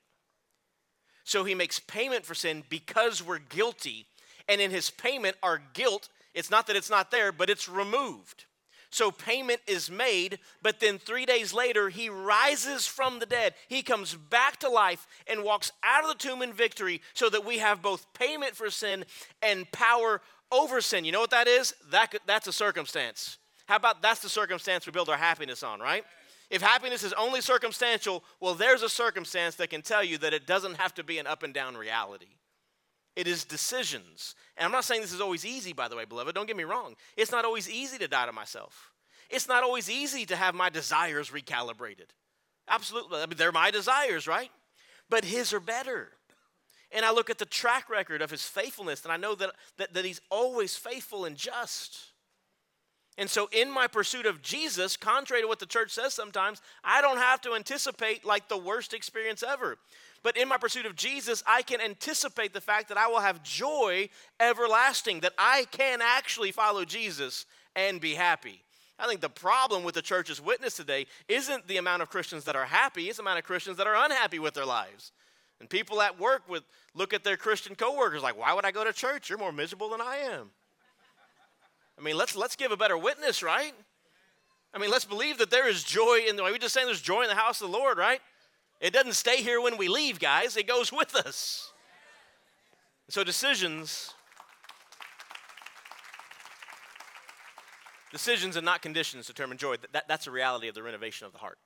So 1.25 1.44
he 1.44 1.55
makes 1.55 1.79
payment 1.79 2.25
for 2.25 2.35
sin 2.35 2.64
because 2.68 3.22
we're 3.22 3.38
guilty. 3.38 4.07
And 4.48 4.61
in 4.61 4.70
his 4.70 4.90
payment, 4.90 5.37
our 5.42 5.61
guilt, 5.75 6.09
it's 6.35 6.51
not 6.51 6.66
that 6.66 6.77
it's 6.77 6.90
not 6.90 7.11
there, 7.11 7.33
but 7.33 7.51
it's 7.51 7.68
removed. 7.68 8.46
So 8.92 9.11
payment 9.11 9.62
is 9.66 9.90
made, 9.90 10.38
but 10.61 10.78
then 10.78 10.98
three 10.98 11.24
days 11.24 11.55
later, 11.55 11.88
he 11.88 12.11
rises 12.11 12.87
from 12.87 13.20
the 13.20 13.26
dead. 13.26 13.55
He 13.66 13.83
comes 13.83 14.14
back 14.14 14.59
to 14.59 14.68
life 14.68 15.07
and 15.26 15.42
walks 15.42 15.72
out 15.83 16.05
of 16.05 16.11
the 16.11 16.28
tomb 16.28 16.42
in 16.42 16.52
victory 16.52 17.00
so 17.14 17.31
that 17.31 17.46
we 17.46 17.57
have 17.57 17.81
both 17.81 18.12
payment 18.12 18.55
for 18.55 18.68
sin 18.68 19.07
and 19.40 19.70
power 19.72 20.20
over 20.52 20.83
sin. 20.83 21.07
You 21.07 21.12
know 21.12 21.20
what 21.20 21.31
that 21.31 21.48
is? 21.48 21.74
That, 21.90 22.14
that's 22.26 22.46
a 22.48 22.52
circumstance. 22.52 23.38
How 23.64 23.76
about 23.76 24.02
that's 24.02 24.20
the 24.20 24.28
circumstance 24.28 24.85
we 24.85 24.92
build 24.92 25.09
our 25.09 25.16
happiness 25.16 25.62
on, 25.62 25.81
right? 25.81 26.05
If 26.50 26.61
happiness 26.61 27.02
is 27.02 27.14
only 27.14 27.40
circumstantial, 27.40 28.22
well, 28.40 28.55
there's 28.55 28.83
a 28.83 28.90
circumstance 28.90 29.55
that 29.55 29.70
can 29.70 29.81
tell 29.81 30.05
you 30.05 30.18
that 30.18 30.35
it 30.35 30.46
doesn't 30.46 30.74
have 30.74 30.92
to 30.96 31.02
be 31.02 31.18
an 31.18 31.26
up 31.26 31.42
and 31.42 31.55
down 31.55 31.78
reality. 31.78 32.37
It 33.14 33.27
is 33.27 33.44
decisions. 33.44 34.35
And 34.57 34.64
I'm 34.64 34.72
not 34.72 34.85
saying 34.85 35.03
this 35.03 35.12
is 35.12 35.20
always 35.20 35.44
easy, 35.44 35.72
by 35.72 35.88
the 35.88 35.96
way, 35.96 36.05
beloved. 36.05 36.35
Don't 36.35 36.46
get 36.46 36.57
me 36.57 36.64
wrong. 36.64 36.94
It's 37.16 37.31
not 37.31 37.44
always 37.44 37.68
easy 37.68 37.98
to 37.98 38.09
die 38.09 38.27
to 38.27 38.33
myself. 38.33 38.92
It's 39.29 39.48
not 39.48 39.62
always 39.62 39.90
easy 39.90 40.27
to 40.27 40.37
have 40.37 40.55
my 40.55 40.70
desires 40.70 41.31
recalibrated. 41.31 42.11
Absolutely. 42.68 43.20
I 43.20 43.27
mean, 43.27 43.37
they're 43.37 43.53
my 43.53 43.70
desires, 43.70 44.27
right? 44.27 44.51
But 45.11 45.25
his 45.25 45.53
are 45.53 45.61
better. 45.61 46.12
And 46.90 47.05
I 47.05 47.12
look 47.12 47.31
at 47.31 47.38
the 47.38 47.46
track 47.46 47.88
record 47.88 48.22
of 48.22 48.31
his 48.31 48.44
faithfulness, 48.44 49.03
and 49.03 49.12
I 49.12 49.16
know 49.16 49.35
that, 49.35 49.51
that, 49.79 49.94
that 49.94 50.05
he's 50.05 50.20
always 50.31 50.77
faithful 50.77 51.25
and 51.25 51.37
just. 51.37 52.12
And 53.18 53.29
so, 53.29 53.48
in 53.53 53.70
my 53.70 53.88
pursuit 53.88 54.25
of 54.25 54.40
Jesus, 54.40 54.96
contrary 54.96 55.42
to 55.42 55.48
what 55.48 55.59
the 55.59 55.66
church 55.66 55.90
says 55.90 56.14
sometimes, 56.14 56.62
I 56.83 57.03
don't 57.03 57.18
have 57.18 57.42
to 57.42 57.55
anticipate 57.55 58.25
like 58.25 58.48
the 58.48 58.57
worst 58.57 58.94
experience 58.94 59.42
ever. 59.42 59.77
But 60.22 60.37
in 60.37 60.48
my 60.48 60.57
pursuit 60.57 60.87
of 60.87 60.96
Jesus, 60.96 61.42
I 61.46 61.62
can 61.62 61.81
anticipate 61.81 62.55
the 62.55 62.61
fact 62.61 62.88
that 62.88 62.96
I 62.96 63.09
will 63.09 63.20
have 63.20 63.42
joy 63.42 64.09
everlasting, 64.40 65.20
that 65.20 65.35
I 65.37 65.66
can 65.72 66.01
actually 66.01 66.53
follow 66.53 66.85
Jesus 66.85 67.44
and 67.77 68.01
be 68.01 68.14
happy. 68.14 68.62
I 68.98 69.09
think 69.09 69.20
the 69.20 69.29
problem 69.29 69.83
with 69.83 69.94
the 69.94 70.03
church's 70.03 70.40
witness 70.40 70.77
today 70.77 71.07
isn't 71.29 71.66
the 71.66 71.79
amount 71.79 72.03
of 72.03 72.09
Christians 72.09 72.44
that 72.44 72.57
are 72.57 72.66
happy, 72.66 73.09
it's 73.09 73.16
the 73.16 73.25
amount 73.25 73.40
of 73.40 73.44
Christians 73.44 73.77
that 73.79 73.87
are 73.87 74.05
unhappy 74.05 74.38
with 74.38 74.55
their 74.55 74.66
lives. 74.66 75.12
And 75.61 75.68
people 75.68 76.01
at 76.01 76.18
work 76.18 76.48
would 76.48 76.62
look 76.94 77.12
at 77.12 77.25
their 77.25 77.37
Christian 77.37 77.75
coworkers 77.75 78.22
like, 78.22 78.38
why 78.38 78.53
would 78.53 78.64
I 78.64 78.70
go 78.70 78.85
to 78.85 78.92
church? 78.92 79.29
You're 79.29 79.38
more 79.38 79.53
miserable 79.53 79.90
than 79.90 80.01
I 80.01 80.16
am. 80.16 80.51
I 81.98 82.02
mean, 82.02 82.16
let's 82.16 82.35
let's 82.37 82.57
give 82.57 82.72
a 82.72 82.76
better 82.76 82.98
witness, 82.98 83.42
right? 83.42 83.74
I 84.74 84.78
mean, 84.78 84.90
let's 84.90 85.05
believe 85.05 85.38
that 85.38 85.50
there 85.50 85.68
is 85.68 85.85
joy 85.85 86.20
in 86.26 86.37
the 86.37 86.44
we 86.44 86.59
just 86.59 86.74
saying 86.74 86.87
there's 86.87 87.02
joy 87.02 87.22
in 87.22 87.28
the 87.28 87.35
house 87.35 87.61
of 87.61 87.70
the 87.70 87.76
Lord, 87.76 87.98
right? 87.98 88.20
It 88.81 88.92
doesn't 88.92 89.12
stay 89.12 89.42
here 89.42 89.61
when 89.61 89.76
we 89.76 89.88
leave, 89.88 90.18
guys, 90.18 90.57
it 90.57 90.66
goes 90.66 90.90
with 90.92 91.14
us. 91.14 91.72
So, 93.09 93.22
decisions, 93.22 94.14
decisions 98.11 98.57
and 98.57 98.64
not 98.64 98.83
conditions 98.83 99.26
determine 99.26 99.59
joy. 99.59 99.76
That, 99.92 100.09
that's 100.09 100.26
a 100.26 100.31
reality 100.31 100.68
of 100.68 100.74
the 100.74 100.83
renovation 100.83 101.26
of 101.26 101.33
the 101.33 101.38
heart. 101.38 101.59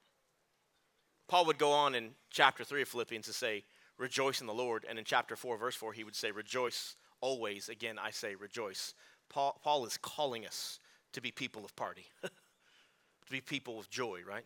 Paul 1.29 1.47
would 1.47 1.59
go 1.59 1.73
on 1.73 1.95
in 1.95 2.11
chapter 2.31 2.65
3 2.65 2.83
of 2.83 2.89
Philippians 2.89 3.27
to 3.27 3.33
say, 3.33 3.65
Rejoice 3.99 4.41
in 4.41 4.47
the 4.47 4.55
Lord. 4.55 4.85
And 4.89 4.99
in 4.99 5.05
chapter 5.05 5.37
4, 5.37 5.57
verse 5.57 5.75
4, 5.75 5.93
he 5.93 6.05
would 6.05 6.15
say, 6.15 6.31
Rejoice 6.31 6.97
always. 7.21 7.69
Again, 7.69 7.99
I 7.99 8.11
say, 8.11 8.35
Rejoice. 8.35 8.95
Paul, 9.29 9.59
Paul 9.63 9.85
is 9.87 9.99
calling 9.99 10.47
us 10.47 10.79
to 11.13 11.21
be 11.21 11.31
people 11.31 11.65
of 11.65 11.75
party, 11.77 12.07
to 12.23 12.31
be 13.31 13.41
people 13.41 13.79
of 13.79 13.91
joy, 13.91 14.21
right? 14.29 14.45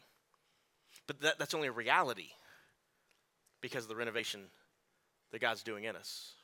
But 1.07 1.21
that, 1.21 1.39
that's 1.39 1.55
only 1.55 1.69
a 1.69 1.73
reality 1.73 2.29
because 3.61 3.85
of 3.85 3.89
the 3.89 3.97
renovation 3.97 4.43
that 5.33 5.41
God's 5.41 5.63
doing 5.63 5.85
in 5.85 5.97
us. 5.97 6.35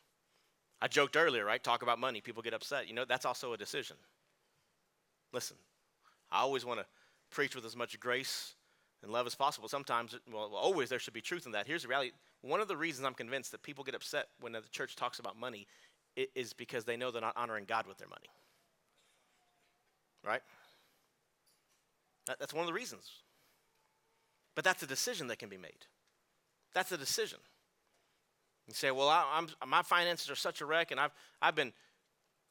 I 0.81 0.89
joked 0.89 1.17
earlier, 1.17 1.45
right? 1.45 1.63
Talk 1.63 1.83
about 1.83 1.99
money, 1.99 2.21
people 2.21 2.43
get 2.43 2.53
upset. 2.53 2.89
You 2.89 2.95
know, 2.95 3.05
that's 3.05 3.25
also 3.25 3.53
a 3.53 3.57
decision. 3.57 3.97
Listen, 5.33 5.57
I 6.31 6.41
always 6.41 6.65
want 6.65 6.81
to 6.81 6.87
preach 7.31 7.55
with 7.55 7.65
as 7.65 7.77
much 7.77 7.99
grace 7.99 8.55
and 9.03 9.11
love 9.11 9.27
as 9.27 9.35
possible. 9.35 9.69
Sometimes, 9.69 10.17
well, 10.33 10.53
always 10.55 10.89
there 10.89 10.99
should 10.99 11.15
be 11.15 11.21
truth 11.21 11.47
in 11.47 11.53
that. 11.53 11.67
Here's 11.67 11.83
the 11.83 11.89
reality. 11.89 12.13
One 12.43 12.61
of 12.61 12.69
the 12.69 12.77
reasons 12.77 13.07
I'm 13.07 13.15
convinced 13.15 13.53
that 13.53 13.63
people 13.63 13.85
get 13.85 13.95
upset 13.95 14.27
when 14.41 14.53
the 14.53 14.63
church 14.71 14.97
talks 14.97 15.19
about 15.19 15.39
money 15.39 15.67
is 16.35 16.53
because 16.53 16.85
they 16.85 16.97
know 16.97 17.11
they're 17.11 17.21
not 17.21 17.37
honoring 17.37 17.65
God 17.67 17.87
with 17.87 17.99
their 17.99 18.09
money. 18.09 18.29
Right? 20.25 20.43
That, 22.27 22.39
that's 22.39 22.55
one 22.55 22.63
of 22.63 22.67
the 22.67 22.73
reasons. 22.73 23.11
But 24.55 24.65
that's 24.65 24.83
a 24.83 24.87
decision 24.87 25.29
that 25.29 25.39
can 25.39 25.49
be 25.49 25.59
made. 25.59 25.87
That's 26.75 26.91
a 26.93 26.97
decision. 26.97 27.39
You 28.67 28.75
say, 28.75 28.91
well, 28.91 29.09
I, 29.09 29.39
am 29.39 29.49
my 29.69 29.83
finances 29.83 30.31
are 30.31 30.35
such 30.37 30.61
a 30.61 30.67
wreck, 30.67 30.91
and 30.91 30.99
I've, 30.99 31.13
I've 31.41 31.55
been 31.55 31.73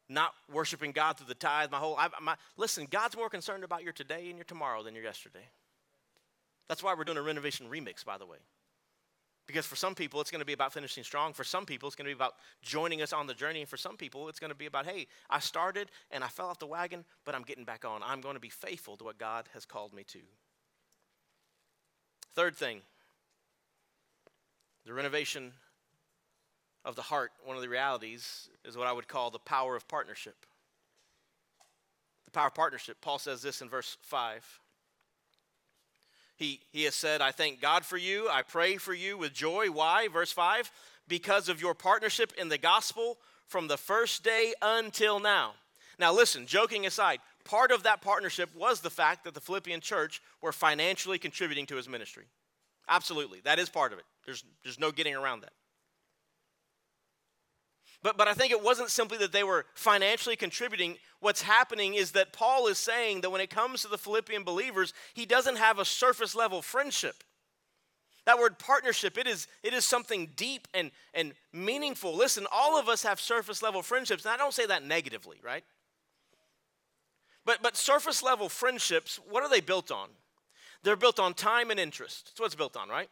not 0.07 0.33
worshiping 0.51 0.91
God 0.91 1.17
through 1.17 1.27
the 1.27 1.35
tithe 1.35 1.71
my 1.71 1.77
whole. 1.77 1.99
My, 2.21 2.35
listen, 2.57 2.87
God's 2.89 3.17
more 3.17 3.29
concerned 3.29 3.63
about 3.63 3.83
your 3.83 3.91
today 3.91 4.27
and 4.29 4.37
your 4.37 4.45
tomorrow 4.45 4.83
than 4.83 4.93
your 4.93 5.03
yesterday. 5.03 5.49
That's 6.69 6.81
why 6.81 6.93
we're 6.93 7.03
doing 7.03 7.17
a 7.17 7.23
renovation 7.23 7.67
remix, 7.69 8.05
by 8.05 8.17
the 8.17 8.25
way. 8.25 8.37
Because 9.47 9.65
for 9.65 9.75
some 9.75 9.93
people, 9.93 10.21
it's 10.21 10.31
going 10.31 10.39
to 10.39 10.45
be 10.45 10.53
about 10.53 10.73
finishing 10.73 11.03
strong. 11.03 11.31
For 11.31 11.43
some 11.43 11.65
people, 11.65 11.87
it's 11.87 11.95
going 11.95 12.05
to 12.05 12.09
be 12.09 12.17
about 12.17 12.33
joining 12.63 13.01
us 13.01 13.13
on 13.13 13.27
the 13.27 13.33
journey. 13.33 13.59
And 13.59 13.69
for 13.69 13.77
some 13.77 13.95
people, 13.95 14.27
it's 14.27 14.39
going 14.39 14.49
to 14.49 14.55
be 14.55 14.65
about, 14.65 14.87
hey, 14.87 15.07
I 15.29 15.39
started 15.39 15.91
and 16.09 16.23
I 16.23 16.27
fell 16.27 16.47
off 16.47 16.57
the 16.57 16.65
wagon, 16.65 17.05
but 17.25 17.35
I'm 17.35 17.43
getting 17.43 17.63
back 17.63 17.85
on. 17.85 18.01
I'm 18.03 18.21
going 18.21 18.35
to 18.35 18.41
be 18.41 18.49
faithful 18.49 18.97
to 18.97 19.03
what 19.03 19.19
God 19.19 19.47
has 19.53 19.65
called 19.65 19.93
me 19.93 20.03
to. 20.05 20.19
Third 22.33 22.55
thing 22.55 22.81
the 24.85 24.93
renovation 24.93 25.51
of 26.83 26.95
the 26.95 27.01
heart, 27.01 27.31
one 27.43 27.55
of 27.55 27.63
the 27.63 27.69
realities, 27.69 28.49
is 28.63 28.77
what 28.77 28.87
I 28.87 28.93
would 28.93 29.07
call 29.07 29.31
the 29.31 29.39
power 29.39 29.75
of 29.75 29.87
partnership. 29.87 30.45
The 32.25 32.31
power 32.31 32.47
of 32.47 32.55
partnership. 32.55 32.97
Paul 33.01 33.17
says 33.17 33.41
this 33.41 33.61
in 33.61 33.69
verse 33.69 33.97
5. 34.01 34.59
He, 36.37 36.61
he 36.71 36.83
has 36.83 36.95
said, 36.95 37.21
I 37.21 37.31
thank 37.31 37.61
God 37.61 37.85
for 37.85 37.97
you. 37.97 38.27
I 38.29 38.41
pray 38.41 38.77
for 38.77 38.93
you 38.93 39.17
with 39.17 39.33
joy. 39.33 39.67
Why? 39.67 40.07
Verse 40.09 40.31
5 40.31 40.71
because 41.07 41.49
of 41.49 41.61
your 41.61 41.73
partnership 41.73 42.33
in 42.37 42.49
the 42.49 42.57
gospel 42.57 43.17
from 43.47 43.67
the 43.67 43.77
first 43.77 44.23
day 44.23 44.53
until 44.61 45.19
now. 45.19 45.53
Now, 45.99 46.13
listen, 46.13 46.45
joking 46.45 46.85
aside, 46.85 47.19
part 47.45 47.71
of 47.71 47.83
that 47.83 48.01
partnership 48.01 48.49
was 48.55 48.81
the 48.81 48.89
fact 48.89 49.23
that 49.23 49.33
the 49.33 49.41
Philippian 49.41 49.79
church 49.81 50.21
were 50.41 50.51
financially 50.51 51.17
contributing 51.17 51.65
to 51.67 51.75
his 51.75 51.87
ministry. 51.87 52.25
Absolutely. 52.89 53.39
That 53.41 53.59
is 53.59 53.69
part 53.69 53.93
of 53.93 53.99
it. 53.99 54.05
There's, 54.25 54.43
there's 54.63 54.79
no 54.79 54.91
getting 54.91 55.15
around 55.15 55.41
that. 55.41 55.53
But, 58.05 58.17
but 58.17 58.27
I 58.27 58.35
think 58.35 58.51
it 58.51 58.61
wasn't 58.61 58.91
simply 58.91 59.17
that 59.17 59.31
they 59.31 59.43
were 59.43 59.65
financially 59.73 60.35
contributing. 60.35 60.97
What's 61.21 61.41
happening 61.41 61.95
is 61.95 62.11
that 62.11 62.33
Paul 62.33 62.67
is 62.67 62.77
saying 62.77 63.21
that 63.21 63.31
when 63.31 63.41
it 63.41 63.49
comes 63.49 63.81
to 63.81 63.87
the 63.87 63.97
Philippian 63.97 64.43
believers, 64.43 64.93
he 65.15 65.25
doesn't 65.25 65.55
have 65.55 65.79
a 65.79 65.85
surface 65.85 66.35
level 66.35 66.61
friendship. 66.61 67.23
That 68.27 68.37
word 68.37 68.59
partnership, 68.59 69.17
it 69.17 69.25
is, 69.25 69.47
it 69.63 69.73
is 69.73 69.85
something 69.85 70.29
deep 70.35 70.67
and, 70.75 70.91
and 71.15 71.33
meaningful. 71.51 72.15
Listen, 72.15 72.45
all 72.51 72.79
of 72.79 72.87
us 72.87 73.01
have 73.01 73.19
surface 73.19 73.63
level 73.63 73.81
friendships, 73.81 74.23
and 74.23 74.31
I 74.31 74.37
don't 74.37 74.53
say 74.53 74.67
that 74.67 74.85
negatively, 74.85 75.37
right? 75.43 75.63
But, 77.43 77.63
but 77.63 77.75
surface 77.75 78.21
level 78.21 78.49
friendships, 78.49 79.19
what 79.27 79.41
are 79.41 79.49
they 79.49 79.61
built 79.61 79.89
on? 79.89 80.09
They're 80.83 80.95
built 80.95 81.19
on 81.19 81.33
time 81.33 81.71
and 81.71 81.79
interest. 81.79 82.25
That's 82.25 82.39
what 82.39 82.45
it's 82.45 82.55
built 82.55 82.77
on, 82.77 82.87
right? 82.87 83.09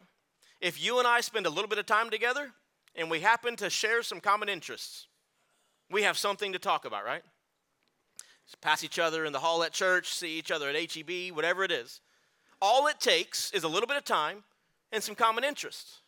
If 0.60 0.80
you 0.80 1.00
and 1.00 1.08
I 1.08 1.20
spend 1.20 1.46
a 1.46 1.50
little 1.50 1.66
bit 1.66 1.78
of 1.78 1.86
time 1.86 2.10
together 2.10 2.52
and 2.96 3.10
we 3.10 3.20
happen 3.20 3.56
to 3.56 3.70
share 3.70 4.02
some 4.02 4.20
common 4.20 4.48
interests, 4.48 5.06
we 5.90 6.02
have 6.02 6.16
something 6.16 6.52
to 6.52 6.58
talk 6.58 6.84
about, 6.84 7.04
right? 7.04 7.22
Pass 8.60 8.84
each 8.84 8.98
other 8.98 9.24
in 9.24 9.32
the 9.32 9.40
hall 9.40 9.62
at 9.62 9.72
church, 9.72 10.08
see 10.12 10.38
each 10.38 10.50
other 10.50 10.68
at 10.68 10.92
HEB, 10.92 11.34
whatever 11.34 11.64
it 11.64 11.72
is. 11.72 12.00
All 12.60 12.86
it 12.86 13.00
takes 13.00 13.50
is 13.52 13.64
a 13.64 13.68
little 13.68 13.86
bit 13.86 13.96
of 13.96 14.04
time 14.04 14.44
and 14.92 15.02
some 15.02 15.14
common 15.14 15.44
interests. 15.44 16.00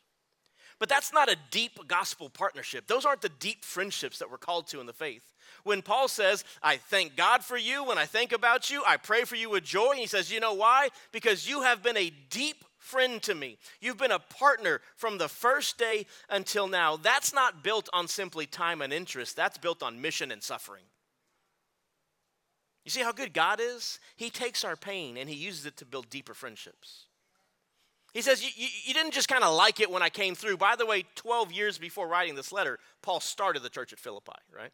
But 0.79 0.89
that's 0.91 1.13
not 1.13 1.31
a 1.31 1.37
deep 1.51 1.89
gospel 1.89 2.29
partnership. 2.29 2.87
Those 2.87 3.07
aren't 3.07 3.23
the 3.23 3.31
deep 3.31 3.65
friendships 3.65 4.19
that 4.19 4.31
we're 4.31 4.37
called 4.37 4.67
to 4.69 4.81
in 4.81 4.87
the 4.87 4.93
faith. 4.93 5.33
When 5.65 5.81
Paul 5.81 6.07
says, 6.07 6.45
I 6.63 6.77
thank 6.77 7.17
God 7.17 7.43
for 7.43 7.57
you, 7.57 7.85
when 7.85 7.97
I 7.97 8.05
think 8.05 8.33
about 8.33 8.69
you, 8.69 8.83
I 8.87 8.99
pray 8.99 9.25
for 9.25 9.37
you 9.37 9.49
with 9.49 9.65
joy, 9.65 9.91
and 9.93 9.99
he 9.99 10.07
says, 10.07 10.31
You 10.31 10.41
know 10.41 10.53
why? 10.53 10.91
Because 11.13 11.49
you 11.49 11.63
have 11.63 11.83
been 11.83 11.97
a 11.97 12.13
deep 12.29 12.65
friend 12.87 13.21
to 13.23 13.35
me. 13.35 13.59
You've 13.81 13.99
been 13.99 14.13
a 14.13 14.19
partner 14.19 14.81
from 14.95 15.19
the 15.19 15.29
first 15.29 15.77
day 15.77 16.07
until 16.31 16.69
now. 16.69 16.97
That's 16.97 17.35
not 17.35 17.65
built 17.65 17.89
on 17.93 18.07
simply 18.07 18.47
time 18.47 18.81
and 18.81 18.93
interest, 18.93 19.37
that's 19.37 19.59
built 19.59 19.83
on 19.83 20.01
mission 20.01 20.31
and 20.31 20.43
suffering. 20.43 20.85
You 22.85 22.91
see 22.91 23.03
how 23.03 23.11
good 23.11 23.35
God 23.35 23.61
is? 23.61 23.99
He 24.15 24.31
takes 24.31 24.63
our 24.63 24.77
pain 24.77 25.17
and 25.17 25.29
he 25.29 25.35
uses 25.35 25.67
it 25.67 25.77
to 25.79 25.85
build 25.85 26.09
deeper 26.09 26.35
friendships. 26.35 27.07
He 28.15 28.23
says, 28.23 28.43
you, 28.43 28.69
you, 28.85 28.95
didn't 28.95 29.13
just 29.13 29.29
kind 29.29 29.43
of 29.43 29.55
like 29.55 29.81
it 29.81 29.91
when 29.91 30.03
I 30.03 30.09
came 30.09 30.35
through. 30.35 30.57
By 30.57 30.77
the 30.77 30.87
way, 30.87 31.05
12 31.17 31.53
years 31.53 31.77
before 31.77 32.07
writing 32.07 32.37
this 32.37 32.53
letter, 32.53 32.79
Paul 33.03 33.21
started 33.21 33.63
the 33.63 33.69
church 33.69 33.93
at 33.93 33.99
Philippi, 33.99 34.33
right? 34.55 34.71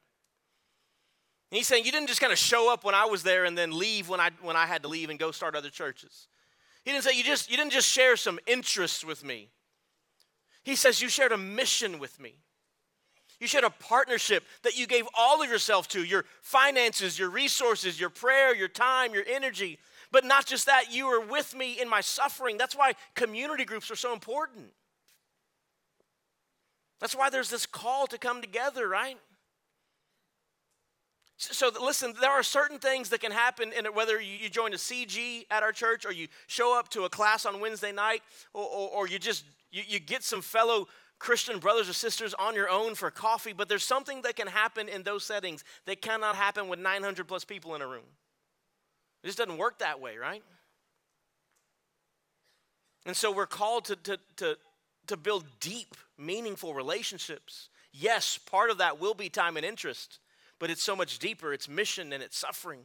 And 1.51 1.57
he's 1.57 1.67
saying, 1.67 1.85
You 1.85 1.91
didn't 1.91 2.07
just 2.09 2.21
kind 2.21 2.33
of 2.33 2.39
show 2.39 2.73
up 2.73 2.85
when 2.85 2.95
I 2.95 3.07
was 3.07 3.23
there 3.23 3.47
and 3.47 3.59
then 3.59 3.77
leave 3.77 4.09
when 4.09 4.21
I, 4.21 4.31
when 4.43 4.55
I 4.55 4.67
had 4.67 4.83
to 4.83 4.89
leave 4.89 5.11
and 5.11 5.19
go 5.19 5.33
start 5.33 5.57
other 5.57 5.71
churches. 5.71 6.29
He 6.85 6.91
didn't 6.91 7.05
say, 7.05 7.17
you, 7.17 7.23
just, 7.23 7.51
you 7.51 7.57
didn't 7.57 7.73
just 7.73 7.89
share 7.89 8.17
some 8.17 8.39
interests 8.47 9.05
with 9.05 9.25
me. 9.25 9.49
He 10.63 10.77
says, 10.77 11.01
You 11.03 11.09
shared 11.09 11.33
a 11.33 11.39
mission 11.39 11.99
with 11.99 12.21
me. 12.21 12.37
You 13.41 13.49
shared 13.49 13.65
a 13.65 13.71
partnership 13.71 14.45
that 14.63 14.79
you 14.79 14.87
gave 14.87 15.05
all 15.19 15.43
of 15.43 15.51
yourself 15.51 15.89
to 15.89 16.05
your 16.05 16.25
finances, 16.43 17.19
your 17.19 17.29
resources, 17.29 17.99
your 17.99 18.11
prayer, 18.11 18.55
your 18.55 18.69
time, 18.69 19.15
your 19.15 19.25
energy. 19.29 19.81
But 20.13 20.25
not 20.25 20.47
just 20.47 20.67
that, 20.67 20.93
you 20.93 21.07
were 21.07 21.21
with 21.21 21.55
me 21.57 21.81
in 21.81 21.89
my 21.89 22.03
suffering. 22.03 22.57
That's 22.57 22.77
why 22.77 22.93
community 23.17 23.65
groups 23.65 23.91
are 23.91 23.97
so 23.97 24.13
important. 24.13 24.67
That's 27.01 27.17
why 27.17 27.31
there's 27.31 27.51
this 27.51 27.67
call 27.67 28.07
to 28.09 28.19
come 28.19 28.41
together, 28.41 28.87
right? 28.87 29.19
So, 31.51 31.71
listen, 31.83 32.15
there 32.21 32.31
are 32.31 32.45
certain 32.45 32.79
things 32.79 33.09
that 33.09 33.21
can 33.21 33.33
happen, 33.33 33.73
in 33.73 33.87
whether 33.87 34.21
you 34.21 34.49
join 34.49 34.73
a 34.75 34.77
CG 34.77 35.45
at 35.51 35.65
our 35.65 35.73
church 35.73 36.07
or 36.07 36.13
you 36.13 36.29
show 36.47 36.79
up 36.79 36.89
to 36.91 37.03
a 37.03 37.09
class 37.09 37.45
on 37.47 37.61
Wednesday 37.61 37.91
night 37.91 38.23
or, 38.55 38.63
or, 38.63 38.89
or 38.91 39.09
you 39.09 39.19
just 39.19 39.45
you, 39.73 39.83
you 39.89 39.99
get 39.99 40.23
some 40.23 40.41
fellow 40.41 40.87
Christian 41.19 41.59
brothers 41.59 41.89
or 41.89 41.95
sisters 41.95 42.33
on 42.35 42.55
your 42.55 42.69
own 42.69 42.95
for 42.95 43.11
coffee, 43.11 43.53
but 43.53 43.69
there's 43.69 43.85
something 43.85 44.23
that 44.23 44.37
can 44.37 44.47
happen 44.47 44.89
in 44.89 45.03
those 45.03 45.25
settings 45.25 45.65
that 45.87 46.01
cannot 46.01 46.37
happen 46.37 46.69
with 46.69 46.79
900 46.79 47.27
plus 47.27 47.45
people 47.45 47.75
in 47.75 47.83
a 47.83 47.89
room. 47.89 48.05
It 49.25 49.27
just 49.27 49.39
doesn't 49.39 49.59
work 49.59 49.79
that 49.81 50.01
way, 50.01 50.19
right? 50.19 50.43
And 53.05 53.17
so 53.17 53.33
we're 53.33 53.47
called 53.47 53.87
to, 53.87 53.97
to, 53.97 54.19
to, 54.37 54.59
to 55.09 55.17
build 55.17 55.45
deep, 55.61 55.97
meaningful 56.19 56.75
relationships. 56.75 57.69
Yes, 57.93 58.39
part 58.39 58.71
of 58.71 58.79
that 58.79 59.01
will 59.01 59.15
be 59.15 59.29
time 59.29 59.57
and 59.57 59.67
interest, 59.67 60.19
but 60.63 60.71
it's 60.71 60.85
so 60.85 60.95
much 60.95 61.19
deeper. 61.19 61.53
It's 61.53 61.69
mission 61.69 62.13
and 62.13 62.23
it's 62.23 62.39
suffering. 62.39 62.85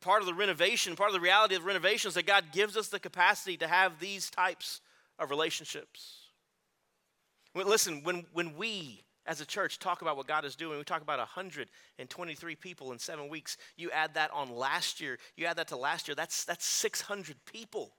Part 0.00 0.22
of 0.22 0.26
the 0.26 0.32
renovation, 0.32 0.96
part 0.96 1.10
of 1.10 1.14
the 1.14 1.20
reality 1.20 1.56
of 1.56 1.66
renovation 1.66 2.08
is 2.08 2.14
that 2.14 2.24
God 2.24 2.46
gives 2.52 2.74
us 2.74 2.88
the 2.88 2.98
capacity 2.98 3.58
to 3.58 3.68
have 3.68 4.00
these 4.00 4.30
types 4.30 4.80
of 5.18 5.28
relationships. 5.28 6.20
Listen, 7.54 8.02
when, 8.02 8.24
when 8.32 8.56
we 8.56 9.02
as 9.26 9.42
a 9.42 9.44
church 9.44 9.78
talk 9.78 10.00
about 10.00 10.16
what 10.16 10.26
God 10.26 10.46
is 10.46 10.56
doing, 10.56 10.78
we 10.78 10.84
talk 10.84 11.02
about 11.02 11.18
123 11.18 12.54
people 12.54 12.92
in 12.92 12.98
seven 12.98 13.28
weeks. 13.28 13.58
You 13.76 13.90
add 13.90 14.14
that 14.14 14.30
on 14.30 14.48
last 14.48 15.02
year, 15.02 15.18
you 15.36 15.44
add 15.44 15.58
that 15.58 15.68
to 15.68 15.76
last 15.76 16.08
year, 16.08 16.14
that's, 16.14 16.46
that's 16.46 16.64
600 16.64 17.36
people 17.44 17.92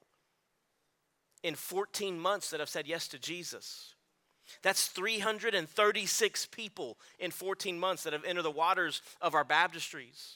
in 1.43 1.53
14 1.53 2.19
months 2.19 2.49
that 2.49 2.61
have 2.61 2.69
said 2.69 2.87
yes 2.87 3.07
to 3.09 3.19
Jesus. 3.19 3.93
That's 4.61 4.87
336 4.87 6.45
people 6.47 6.97
in 7.19 7.31
14 7.31 7.79
months 7.79 8.03
that 8.03 8.13
have 8.13 8.25
entered 8.25 8.43
the 8.43 8.51
waters 8.51 9.01
of 9.21 9.35
our 9.35 9.45
baptistries. 9.45 10.35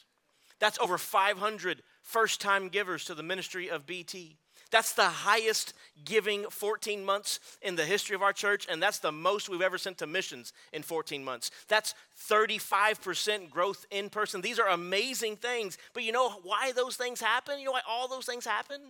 That's 0.60 0.80
over 0.80 0.98
500 0.98 1.84
first 2.02 2.40
time 2.42 2.70
givers 2.70 3.06
to 3.06 3.16
the 3.16 3.24
ministry 3.24 3.70
of 3.70 3.86
BT. 3.86 4.38
That's 4.74 4.94
the 4.94 5.04
highest 5.04 5.74
giving 6.04 6.46
14 6.50 7.06
months 7.06 7.40
in 7.62 7.76
the 7.76 7.86
history 7.86 8.16
of 8.16 8.24
our 8.24 8.34
church, 8.34 8.66
and 8.68 8.82
that's 8.82 8.98
the 8.98 9.12
most 9.12 9.48
we've 9.48 9.62
ever 9.62 9.78
sent 9.78 10.00
to 10.00 10.08
missions 10.08 10.52
in 10.72 10.82
14 10.82 11.24
months. 11.24 11.52
That's 11.68 11.94
35% 12.28 13.52
growth 13.52 13.86
in 13.92 14.10
person. 14.10 14.42
These 14.42 14.58
are 14.58 14.70
amazing 14.70 15.36
things, 15.36 15.78
but 15.94 16.02
you 16.02 16.12
know 16.12 16.32
why 16.42 16.72
those 16.72 16.96
things 16.96 17.22
happen? 17.22 17.60
You 17.60 17.66
know 17.66 17.74
why 17.74 17.82
all 17.88 18.08
those 18.08 18.26
things 18.26 18.46
happen? 18.46 18.82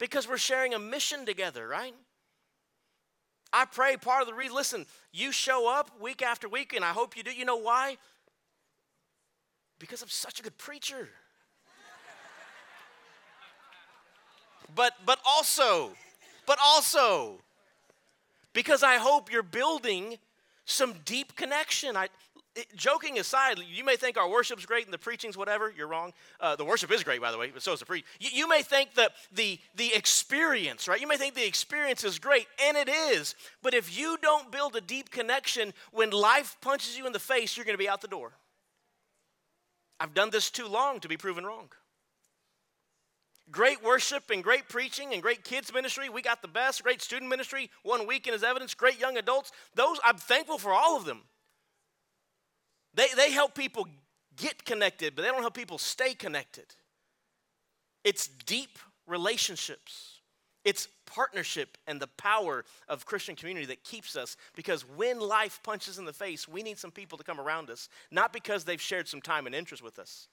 Because 0.00 0.28
we're 0.28 0.36
sharing 0.36 0.74
a 0.74 0.80
mission 0.80 1.24
together, 1.24 1.68
right? 1.68 1.94
I 3.52 3.64
pray 3.64 3.96
part 3.96 4.22
of 4.22 4.28
the 4.28 4.34
reason, 4.34 4.54
listen, 4.54 4.86
you 5.12 5.32
show 5.32 5.68
up 5.68 6.00
week 6.00 6.22
after 6.22 6.48
week, 6.48 6.72
and 6.72 6.84
I 6.84 6.90
hope 6.90 7.16
you 7.16 7.22
do. 7.22 7.32
You 7.32 7.44
know 7.44 7.56
why? 7.56 7.96
Because 9.78 10.02
I'm 10.02 10.08
such 10.08 10.38
a 10.38 10.42
good 10.42 10.56
preacher. 10.56 11.08
but 14.74 14.94
but 15.04 15.18
also, 15.26 15.92
but 16.46 16.58
also, 16.62 17.40
because 18.52 18.82
I 18.82 18.96
hope 18.96 19.32
you're 19.32 19.42
building 19.42 20.18
some 20.64 20.94
deep 21.04 21.34
connection. 21.34 21.96
I, 21.96 22.08
it, 22.56 22.66
joking 22.74 23.18
aside, 23.18 23.58
you 23.68 23.84
may 23.84 23.96
think 23.96 24.16
our 24.16 24.28
worship's 24.28 24.66
great 24.66 24.84
and 24.84 24.92
the 24.92 24.98
preaching's 24.98 25.36
whatever. 25.36 25.72
You're 25.76 25.86
wrong. 25.86 26.12
Uh, 26.40 26.56
the 26.56 26.64
worship 26.64 26.90
is 26.90 27.04
great, 27.04 27.20
by 27.20 27.30
the 27.30 27.38
way, 27.38 27.50
but 27.52 27.62
so 27.62 27.72
is 27.72 27.80
the 27.80 27.86
preach. 27.86 28.04
You, 28.18 28.30
you, 28.32 28.48
may 28.48 28.62
think 28.62 28.94
that 28.94 29.12
the 29.32 29.58
the 29.76 29.94
experience, 29.94 30.88
right? 30.88 31.00
You 31.00 31.06
may 31.06 31.16
think 31.16 31.34
the 31.34 31.46
experience 31.46 32.04
is 32.04 32.18
great, 32.18 32.46
and 32.64 32.76
it 32.76 32.88
is. 32.88 33.34
But 33.62 33.74
if 33.74 33.96
you 33.96 34.18
don't 34.20 34.50
build 34.50 34.74
a 34.74 34.80
deep 34.80 35.10
connection, 35.10 35.72
when 35.92 36.10
life 36.10 36.56
punches 36.60 36.98
you 36.98 37.06
in 37.06 37.12
the 37.12 37.18
face, 37.18 37.56
you're 37.56 37.66
going 37.66 37.74
to 37.74 37.82
be 37.82 37.88
out 37.88 38.00
the 38.00 38.08
door. 38.08 38.32
I've 39.98 40.14
done 40.14 40.30
this 40.30 40.50
too 40.50 40.66
long 40.66 41.00
to 41.00 41.08
be 41.08 41.16
proven 41.16 41.44
wrong 41.44 41.68
great 43.50 43.82
worship 43.82 44.30
and 44.30 44.42
great 44.44 44.68
preaching 44.68 45.12
and 45.12 45.22
great 45.22 45.44
kids 45.44 45.72
ministry. 45.72 46.08
We 46.08 46.22
got 46.22 46.42
the 46.42 46.48
best. 46.48 46.82
Great 46.82 47.02
student 47.02 47.28
ministry, 47.28 47.70
one 47.82 48.06
weekend 48.06 48.36
is 48.36 48.42
evidence. 48.42 48.74
Great 48.74 49.00
young 49.00 49.16
adults. 49.16 49.52
Those 49.74 49.98
I'm 50.04 50.16
thankful 50.16 50.58
for 50.58 50.72
all 50.72 50.96
of 50.96 51.04
them. 51.04 51.22
They 52.94 53.08
they 53.16 53.30
help 53.30 53.54
people 53.54 53.86
get 54.36 54.64
connected, 54.64 55.14
but 55.14 55.22
they 55.22 55.28
don't 55.28 55.40
help 55.40 55.54
people 55.54 55.78
stay 55.78 56.14
connected. 56.14 56.66
It's 58.04 58.26
deep 58.26 58.78
relationships. 59.06 60.20
It's 60.64 60.88
partnership 61.06 61.78
and 61.86 62.00
the 62.00 62.06
power 62.06 62.64
of 62.86 63.06
Christian 63.06 63.34
community 63.34 63.66
that 63.66 63.82
keeps 63.82 64.14
us 64.14 64.36
because 64.54 64.82
when 64.82 65.18
life 65.18 65.60
punches 65.62 65.98
in 65.98 66.04
the 66.04 66.12
face, 66.12 66.46
we 66.46 66.62
need 66.62 66.78
some 66.78 66.90
people 66.90 67.16
to 67.18 67.24
come 67.24 67.40
around 67.40 67.70
us, 67.70 67.88
not 68.10 68.32
because 68.32 68.64
they've 68.64 68.80
shared 68.80 69.08
some 69.08 69.22
time 69.22 69.46
and 69.46 69.54
interest 69.54 69.82
with 69.82 69.98
us, 69.98 70.28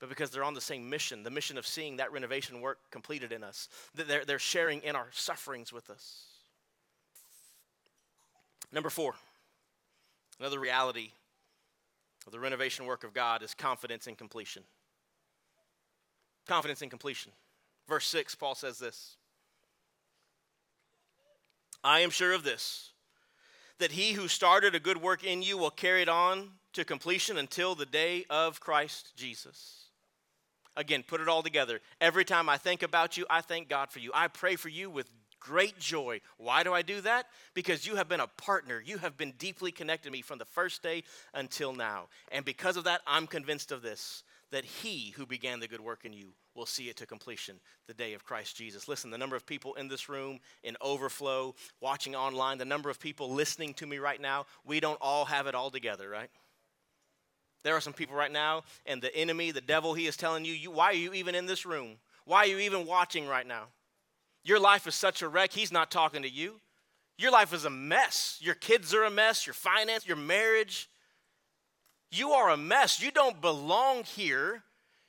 but 0.00 0.08
because 0.08 0.30
they're 0.30 0.42
on 0.42 0.54
the 0.54 0.60
same 0.60 0.88
mission 0.88 1.22
the 1.22 1.30
mission 1.30 1.58
of 1.58 1.66
seeing 1.66 1.96
that 1.98 2.12
renovation 2.12 2.60
work 2.60 2.78
completed 2.90 3.30
in 3.30 3.44
us. 3.44 3.68
that 3.94 4.08
They're, 4.08 4.24
they're 4.24 4.38
sharing 4.38 4.80
in 4.82 4.96
our 4.96 5.08
sufferings 5.12 5.72
with 5.72 5.90
us. 5.90 6.24
Number 8.72 8.88
four, 8.88 9.14
another 10.40 10.58
reality 10.58 11.10
of 12.26 12.32
the 12.32 12.40
renovation 12.40 12.86
work 12.86 13.04
of 13.04 13.12
God 13.12 13.42
is 13.42 13.54
confidence 13.54 14.06
in 14.06 14.14
completion. 14.14 14.62
Confidence 16.46 16.82
in 16.82 16.90
completion. 16.90 17.32
Verse 17.88 18.06
6, 18.06 18.34
Paul 18.34 18.54
says 18.54 18.78
this 18.78 19.16
I 21.84 22.00
am 22.00 22.10
sure 22.10 22.32
of 22.32 22.44
this, 22.44 22.92
that 23.78 23.92
he 23.92 24.12
who 24.12 24.28
started 24.28 24.74
a 24.74 24.80
good 24.80 25.00
work 25.00 25.24
in 25.24 25.42
you 25.42 25.58
will 25.58 25.70
carry 25.70 26.02
it 26.02 26.08
on 26.08 26.50
to 26.74 26.84
completion 26.84 27.36
until 27.36 27.74
the 27.74 27.86
day 27.86 28.24
of 28.30 28.60
Christ 28.60 29.12
Jesus. 29.16 29.86
Again, 30.76 31.04
put 31.06 31.20
it 31.20 31.28
all 31.28 31.42
together. 31.42 31.80
Every 32.00 32.24
time 32.24 32.48
I 32.48 32.56
think 32.56 32.82
about 32.82 33.16
you, 33.16 33.26
I 33.28 33.42
thank 33.42 33.68
God 33.68 33.90
for 33.90 33.98
you. 33.98 34.10
I 34.14 34.28
pray 34.28 34.56
for 34.56 34.70
you 34.70 34.88
with 34.88 35.10
great 35.42 35.78
joy. 35.78 36.20
Why 36.36 36.62
do 36.62 36.72
I 36.72 36.82
do 36.82 37.00
that? 37.02 37.26
Because 37.54 37.86
you 37.86 37.96
have 37.96 38.08
been 38.08 38.20
a 38.20 38.26
partner. 38.26 38.82
You 38.84 38.98
have 38.98 39.16
been 39.16 39.32
deeply 39.38 39.72
connected 39.72 40.08
to 40.08 40.12
me 40.12 40.22
from 40.22 40.38
the 40.38 40.44
first 40.44 40.82
day 40.82 41.02
until 41.34 41.74
now. 41.74 42.08
And 42.30 42.44
because 42.44 42.76
of 42.76 42.84
that, 42.84 43.00
I'm 43.06 43.26
convinced 43.26 43.72
of 43.72 43.82
this 43.82 44.22
that 44.52 44.64
he 44.64 45.14
who 45.16 45.26
began 45.26 45.60
the 45.60 45.66
good 45.66 45.80
work 45.80 46.04
in 46.04 46.12
you 46.12 46.28
will 46.54 46.66
see 46.66 46.90
it 46.90 46.96
to 46.98 47.06
completion 47.06 47.58
the 47.86 47.94
day 47.94 48.12
of 48.12 48.22
Christ 48.22 48.54
Jesus. 48.54 48.86
Listen, 48.86 49.10
the 49.10 49.16
number 49.16 49.34
of 49.34 49.46
people 49.46 49.74
in 49.74 49.88
this 49.88 50.10
room, 50.10 50.40
in 50.62 50.76
overflow, 50.82 51.54
watching 51.80 52.14
online, 52.14 52.58
the 52.58 52.64
number 52.66 52.90
of 52.90 53.00
people 53.00 53.32
listening 53.32 53.72
to 53.74 53.86
me 53.86 53.98
right 53.98 54.20
now, 54.20 54.44
we 54.66 54.78
don't 54.78 54.98
all 55.00 55.24
have 55.24 55.46
it 55.46 55.54
all 55.54 55.70
together, 55.70 56.08
right? 56.08 56.28
There 57.64 57.74
are 57.74 57.80
some 57.80 57.94
people 57.94 58.14
right 58.14 58.30
now, 58.30 58.64
and 58.84 59.00
the 59.00 59.14
enemy, 59.16 59.52
the 59.52 59.62
devil, 59.62 59.94
he 59.94 60.06
is 60.06 60.16
telling 60.16 60.44
you, 60.44 60.52
you, 60.52 60.70
why 60.70 60.86
are 60.86 60.94
you 60.94 61.14
even 61.14 61.34
in 61.34 61.46
this 61.46 61.64
room? 61.64 61.96
Why 62.26 62.40
are 62.40 62.46
you 62.46 62.58
even 62.58 62.86
watching 62.86 63.26
right 63.26 63.46
now? 63.46 63.68
Your 64.44 64.58
life 64.58 64.86
is 64.86 64.94
such 64.94 65.22
a 65.22 65.28
wreck, 65.28 65.52
he's 65.52 65.72
not 65.72 65.90
talking 65.90 66.22
to 66.22 66.30
you. 66.30 66.60
Your 67.18 67.30
life 67.30 67.52
is 67.52 67.64
a 67.64 67.70
mess. 67.70 68.38
Your 68.40 68.54
kids 68.54 68.92
are 68.94 69.04
a 69.04 69.10
mess, 69.10 69.46
your 69.46 69.54
finance, 69.54 70.06
your 70.06 70.16
marriage. 70.16 70.88
You 72.10 72.32
are 72.32 72.50
a 72.50 72.56
mess. 72.56 73.00
You 73.00 73.10
don't 73.10 73.40
belong 73.40 74.04
here. 74.04 74.64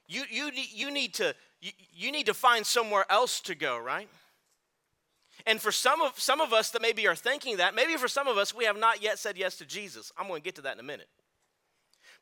You, 0.07 0.23
you, 0.29 0.51
you, 0.53 0.91
need 0.91 1.15
to, 1.15 1.33
you, 1.61 1.71
you 1.91 2.11
need 2.11 2.27
to 2.27 2.33
find 2.33 2.65
somewhere 2.65 3.05
else 3.09 3.39
to 3.41 3.55
go, 3.55 3.77
right? 3.77 4.07
And 5.45 5.59
for 5.59 5.71
some 5.71 6.01
of, 6.01 6.19
some 6.19 6.39
of 6.39 6.53
us 6.53 6.69
that 6.71 6.81
maybe 6.81 7.07
are 7.07 7.15
thinking 7.15 7.57
that, 7.57 7.73
maybe 7.75 7.95
for 7.97 8.07
some 8.07 8.27
of 8.27 8.37
us, 8.37 8.53
we 8.53 8.65
have 8.65 8.77
not 8.77 9.01
yet 9.01 9.17
said 9.19 9.37
yes 9.37 9.57
to 9.57 9.65
Jesus. 9.65 10.11
I'm 10.17 10.27
going 10.27 10.41
to 10.41 10.45
get 10.45 10.55
to 10.55 10.61
that 10.61 10.73
in 10.73 10.79
a 10.79 10.83
minute. 10.83 11.07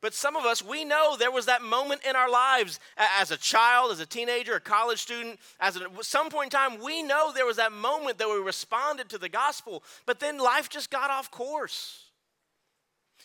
But 0.02 0.14
some 0.14 0.34
of 0.34 0.44
us, 0.44 0.62
we 0.62 0.84
know 0.84 1.16
there 1.16 1.30
was 1.30 1.46
that 1.46 1.62
moment 1.62 2.02
in 2.04 2.16
our 2.16 2.28
lives 2.28 2.80
as 3.20 3.30
a 3.30 3.36
child, 3.36 3.92
as 3.92 4.00
a 4.00 4.06
teenager, 4.06 4.54
a 4.56 4.60
college 4.60 5.00
student, 5.00 5.38
as 5.60 5.76
at 5.76 6.04
some 6.04 6.28
point 6.28 6.52
in 6.52 6.58
time, 6.58 6.82
we 6.84 7.04
know 7.04 7.32
there 7.32 7.46
was 7.46 7.56
that 7.56 7.72
moment 7.72 8.18
that 8.18 8.28
we 8.28 8.38
responded 8.38 9.08
to 9.10 9.18
the 9.18 9.28
gospel, 9.28 9.84
but 10.04 10.18
then 10.18 10.38
life 10.38 10.68
just 10.68 10.90
got 10.90 11.10
off 11.10 11.30
course. 11.30 12.01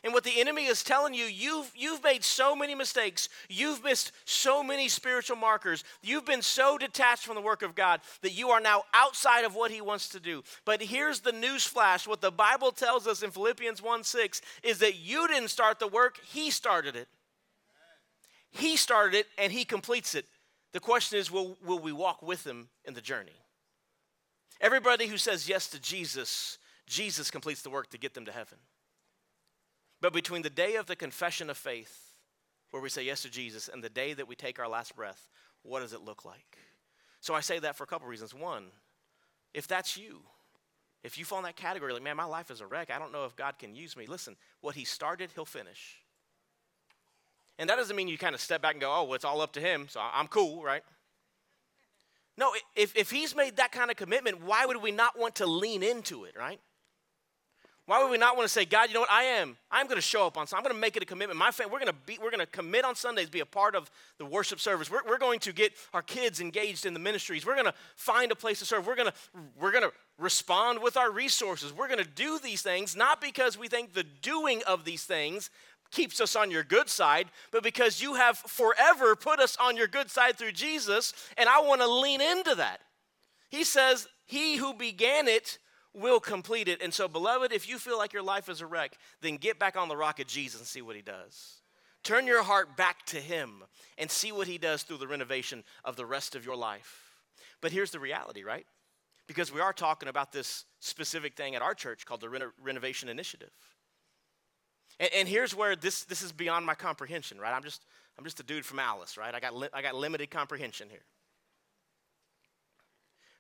And 0.04 0.14
what 0.14 0.24
the 0.24 0.40
enemy 0.40 0.66
is 0.66 0.84
telling 0.84 1.14
you, 1.14 1.26
you've, 1.26 1.72
you've 1.76 2.04
made 2.04 2.24
so 2.24 2.56
many 2.56 2.76
mistakes. 2.76 3.30
You've 3.50 3.84
missed 3.84 4.12
so 4.26 4.64
many 4.64 4.90
spiritual 4.90 5.38
markers. 5.38 5.84
You've 6.04 6.26
been 6.26 6.42
so 6.42 6.78
detached 6.78 7.26
from 7.26 7.36
the 7.36 7.42
work 7.42 7.64
of 7.64 7.76
God 7.76 8.02
that 8.22 8.34
you 8.34 8.50
are 8.50 8.60
now 8.60 8.84
outside 8.94 9.44
of 9.44 9.56
what 9.56 9.72
he 9.72 9.82
wants 9.82 10.10
to 10.10 10.20
do. 10.20 10.44
But 10.66 10.82
here's 10.82 11.22
the 11.22 11.32
news 11.32 11.66
flash 11.66 12.08
what 12.08 12.22
the 12.22 12.32
Bible 12.32 12.72
tells 12.72 13.08
us 13.08 13.24
in 13.24 13.32
Philippians 13.32 13.82
1 13.82 14.04
6 14.04 14.42
is 14.64 14.80
that 14.80 14.96
you 14.96 15.28
didn't 15.28 15.50
start 15.50 15.80
the 15.80 15.88
work, 15.88 16.20
he 16.24 16.52
started 16.52 16.96
it. 16.96 17.08
He 18.52 18.78
started 18.78 19.18
it 19.18 19.28
and 19.38 19.52
he 19.52 19.66
completes 19.66 20.16
it. 20.16 20.26
The 20.74 20.80
question 20.80 21.18
is 21.20 21.32
will, 21.32 21.58
will 21.66 21.80
we 21.80 21.92
walk 21.92 22.22
with 22.22 22.46
him 22.46 22.70
in 22.86 22.94
the 22.94 23.02
journey? 23.02 23.42
Everybody 24.62 25.08
who 25.08 25.18
says 25.18 25.50
yes 25.50 25.68
to 25.70 25.82
Jesus 25.82 26.58
Jesus 26.88 27.30
completes 27.30 27.62
the 27.62 27.70
work 27.70 27.90
to 27.90 27.98
get 27.98 28.14
them 28.14 28.26
to 28.26 28.32
heaven. 28.32 28.58
But 30.02 30.14
between 30.14 30.44
the 30.44 30.50
day 30.50 30.76
of 30.76 30.86
the 30.86 30.96
confession 30.96 31.50
of 31.50 31.58
faith, 31.58 32.14
where 32.72 32.82
we 32.82 32.90
say 32.90 33.04
yes 33.04 33.22
to 33.24 33.30
Jesus, 33.30 33.70
and 33.72 33.84
the 33.84 33.90
day 33.90 34.14
that 34.14 34.28
we 34.28 34.36
take 34.36 34.60
our 34.60 34.68
last 34.68 34.96
breath, 34.96 35.30
what 35.64 35.80
does 35.80 35.94
it 35.94 36.04
look 36.04 36.26
like? 36.26 36.58
So 37.22 37.34
I 37.34 37.42
say 37.42 37.60
that 37.60 37.76
for 37.76 37.84
a 37.84 37.88
couple 37.88 38.08
reasons. 38.08 38.34
One, 38.34 38.66
if 39.54 39.68
that's 39.68 39.98
you, 39.98 40.22
if 41.04 41.18
you 41.18 41.26
fall 41.26 41.40
in 41.40 41.46
that 41.46 41.56
category, 41.56 41.94
like, 41.94 42.04
man, 42.04 42.18
my 42.18 42.26
life 42.26 42.52
is 42.52 42.62
a 42.62 42.68
wreck, 42.68 42.92
I 42.92 43.00
don't 43.00 43.12
know 43.12 43.26
if 43.26 43.36
God 43.36 43.58
can 43.58 43.76
use 43.76 43.96
me. 43.96 44.06
Listen, 44.06 44.36
what 44.62 44.76
He 44.76 44.86
started, 44.86 45.32
He'll 45.34 45.46
finish. 45.46 45.98
And 47.58 47.70
that 47.70 47.78
doesn't 47.78 47.96
mean 47.96 48.08
you 48.08 48.18
kind 48.18 48.36
of 48.36 48.42
step 48.42 48.62
back 48.62 48.74
and 48.74 48.82
go, 48.82 48.94
oh, 48.94 49.04
well, 49.06 49.14
it's 49.16 49.26
all 49.26 49.42
up 49.42 49.54
to 49.54 49.60
Him, 49.60 49.88
so 49.90 50.00
I'm 50.00 50.28
cool, 50.28 50.64
right? 50.64 50.84
No, 52.38 52.52
if, 52.76 52.96
if 52.96 53.10
He's 53.10 53.36
made 53.36 53.58
that 53.58 53.72
kind 53.72 53.90
of 53.90 53.98
commitment, 53.98 54.44
why 54.44 54.66
would 54.66 54.78
we 54.78 54.92
not 54.92 55.18
want 55.18 55.36
to 55.36 55.48
lean 55.48 55.82
into 55.82 56.26
it, 56.26 56.36
right? 56.38 56.60
Why 57.88 58.04
would 58.04 58.12
we 58.12 58.18
not 58.18 58.36
want 58.36 58.46
to 58.46 58.54
say, 58.54 58.66
God, 58.66 58.90
you 58.90 58.94
know 58.94 59.00
what? 59.00 59.10
I 59.10 59.24
am. 59.24 59.56
I'm 59.72 59.86
going 59.88 59.96
to 59.96 60.02
show 60.02 60.28
up 60.28 60.38
on 60.38 60.46
Sunday. 60.46 60.60
I'm 60.60 60.64
going 60.66 60.76
to 60.76 60.82
make 60.82 60.98
it 60.98 61.04
a 61.04 61.06
commitment. 61.06 61.40
My 61.40 61.52
family, 61.52 61.72
we're 61.72 61.80
going 61.80 61.94
to 61.94 62.00
be, 62.06 62.20
we're 62.22 62.32
going 62.32 62.42
to 62.42 62.46
commit 62.46 62.84
on 62.84 62.96
Sundays, 62.96 63.30
be 63.30 63.40
a 63.40 63.46
part 63.46 63.76
of 63.76 63.90
the 64.18 64.26
worship 64.26 64.60
service. 64.60 64.92
We're, 64.92 65.06
we're 65.08 65.18
going 65.18 65.40
to 65.40 65.54
get 65.54 65.72
our 65.94 66.02
kids 66.02 66.42
engaged 66.42 66.86
in 66.86 66.94
the 66.94 67.00
ministries. 67.00 67.46
We're 67.46 67.56
going 67.56 67.66
to 67.66 67.74
find 67.96 68.30
a 68.34 68.36
place 68.36 68.60
to 68.60 68.66
serve. 68.66 68.86
We're 68.86 68.98
going 68.98 69.08
to 69.08 69.14
we're 69.58 69.72
going 69.72 69.86
to 69.86 69.94
respond 70.20 70.82
with 70.82 70.98
our 70.98 71.10
resources. 71.10 71.72
We're 71.72 71.88
going 71.88 72.04
to 72.04 72.10
do 72.10 72.40
these 72.44 72.62
things 72.62 72.94
not 72.94 73.22
because 73.22 73.58
we 73.58 73.70
think 73.70 73.94
the 73.94 74.04
doing 74.04 74.64
of 74.68 74.84
these 74.84 75.06
things 75.06 75.50
keeps 75.90 76.20
us 76.20 76.36
on 76.36 76.52
your 76.52 76.66
good 76.66 76.90
side, 76.90 77.28
but 77.52 77.64
because 77.64 78.02
you 78.02 78.16
have 78.16 78.38
forever 78.38 79.16
put 79.16 79.40
us 79.40 79.56
on 79.62 79.78
your 79.78 79.88
good 79.88 80.12
side 80.12 80.38
through 80.38 80.52
Jesus, 80.52 81.14
and 81.38 81.48
I 81.48 81.62
want 81.62 81.80
to 81.80 81.88
lean 81.88 82.20
into 82.20 82.56
that. 82.56 82.82
He 83.48 83.64
says, 83.64 84.10
"He 84.26 84.58
who 84.58 84.74
began 84.74 85.30
it." 85.30 85.58
Will 85.98 86.20
complete 86.20 86.68
it. 86.68 86.82
And 86.82 86.94
so, 86.94 87.08
beloved, 87.08 87.52
if 87.52 87.68
you 87.68 87.78
feel 87.78 87.98
like 87.98 88.14
your 88.14 88.24
life 88.24 88.50
is 88.50 88.62
a 88.62 88.66
wreck, 88.66 88.98
then 89.22 89.38
get 89.38 89.60
back 89.60 89.76
on 89.76 89.88
the 89.88 89.98
rock 89.98 90.20
of 90.20 90.28
Jesus 90.28 90.60
and 90.60 90.68
see 90.68 90.82
what 90.82 90.96
he 90.96 91.02
does. 91.02 91.62
Turn 92.04 92.28
your 92.28 92.44
heart 92.44 92.78
back 92.78 93.06
to 93.08 93.18
him 93.18 93.64
and 93.98 94.10
see 94.10 94.32
what 94.32 94.48
he 94.48 94.58
does 94.58 94.84
through 94.84 94.98
the 94.98 95.08
renovation 95.08 95.64
of 95.84 95.96
the 95.96 96.06
rest 96.06 96.36
of 96.36 96.46
your 96.46 96.56
life. 96.56 97.08
But 97.62 97.72
here's 97.72 97.92
the 97.92 98.00
reality, 98.00 98.44
right? 98.44 98.66
Because 99.28 99.52
we 99.52 99.60
are 99.60 99.74
talking 99.74 100.08
about 100.08 100.32
this 100.32 100.66
specific 100.80 101.36
thing 101.36 101.56
at 101.56 101.62
our 101.62 101.74
church 101.74 102.06
called 102.06 102.22
the 102.22 102.30
Reno- 102.30 102.54
Renovation 102.62 103.10
Initiative. 103.10 103.52
And, 105.00 105.10
and, 105.16 105.28
here's 105.28 105.54
where 105.54 105.76
this, 105.76 106.06
this 106.06 106.22
is 106.22 106.32
beyond 106.32 106.66
my 106.66 106.76
comprehension, 106.76 107.40
right? 107.40 107.54
I'm 107.54 107.64
just, 107.64 107.84
I'm 108.18 108.24
just 108.24 108.40
a 108.40 108.44
dude 108.44 108.66
from 108.66 108.80
Alice, 108.80 109.18
right? 109.18 109.34
I 109.34 109.40
got, 109.40 109.56
li- 109.56 109.70
I 109.74 109.82
got 109.82 109.96
limited 109.96 110.32
comprehension 110.32 110.90
here. 110.90 111.04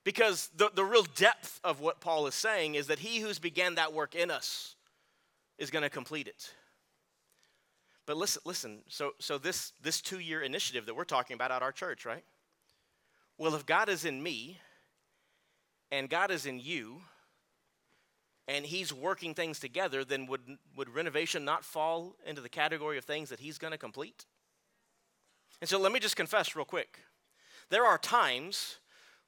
Because 0.07 0.49
the, 0.55 0.71
the 0.73 0.85
real 0.85 1.03
depth 1.03 1.59
of 1.65 1.81
what 1.81 1.99
Paul 1.99 2.27
is 2.27 2.33
saying 2.33 2.75
is 2.75 2.87
that 2.87 2.99
he 2.99 3.19
who's 3.19 3.39
began 3.39 3.75
that 3.75 3.91
work 3.91 4.15
in 4.15 4.31
us 4.31 4.77
is 5.57 5.69
going 5.69 5.83
to 5.83 5.89
complete 5.89 6.29
it. 6.29 6.53
But 8.05 8.15
listen, 8.15 8.41
listen. 8.45 8.77
So, 8.87 9.15
so 9.19 9.37
this 9.37 9.73
this 9.83 9.99
two 9.99 10.19
year 10.19 10.41
initiative 10.41 10.85
that 10.85 10.95
we're 10.95 11.03
talking 11.03 11.33
about 11.33 11.51
at 11.51 11.61
our 11.61 11.73
church, 11.73 12.05
right? 12.05 12.23
Well, 13.37 13.53
if 13.53 13.65
God 13.65 13.89
is 13.89 14.05
in 14.05 14.23
me, 14.23 14.61
and 15.91 16.09
God 16.09 16.31
is 16.31 16.45
in 16.45 16.61
you, 16.61 17.01
and 18.47 18.65
He's 18.65 18.93
working 18.93 19.33
things 19.33 19.59
together, 19.59 20.05
then 20.05 20.25
would 20.27 20.57
would 20.77 20.87
renovation 20.87 21.43
not 21.43 21.65
fall 21.65 22.15
into 22.25 22.39
the 22.39 22.47
category 22.47 22.97
of 22.97 23.03
things 23.03 23.27
that 23.27 23.41
He's 23.41 23.57
going 23.57 23.71
to 23.71 23.77
complete? 23.77 24.25
And 25.59 25.69
so, 25.69 25.77
let 25.77 25.91
me 25.91 25.99
just 25.99 26.15
confess 26.15 26.55
real 26.55 26.63
quick. 26.63 26.99
There 27.69 27.85
are 27.85 27.97
times 27.97 28.77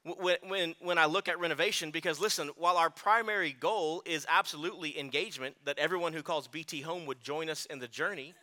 when, 0.03 0.37
when, 0.47 0.75
when 0.79 0.97
I 0.97 1.05
look 1.05 1.27
at 1.27 1.39
renovation, 1.39 1.91
because 1.91 2.19
listen, 2.19 2.49
while 2.55 2.77
our 2.77 2.89
primary 2.89 3.51
goal 3.51 4.01
is 4.05 4.25
absolutely 4.29 4.97
engagement, 4.99 5.55
that 5.65 5.77
everyone 5.77 6.13
who 6.13 6.23
calls 6.23 6.47
BT 6.47 6.81
home 6.81 7.05
would 7.05 7.21
join 7.21 7.49
us 7.49 7.65
in 7.65 7.79
the 7.79 7.87
journey, 7.87 8.33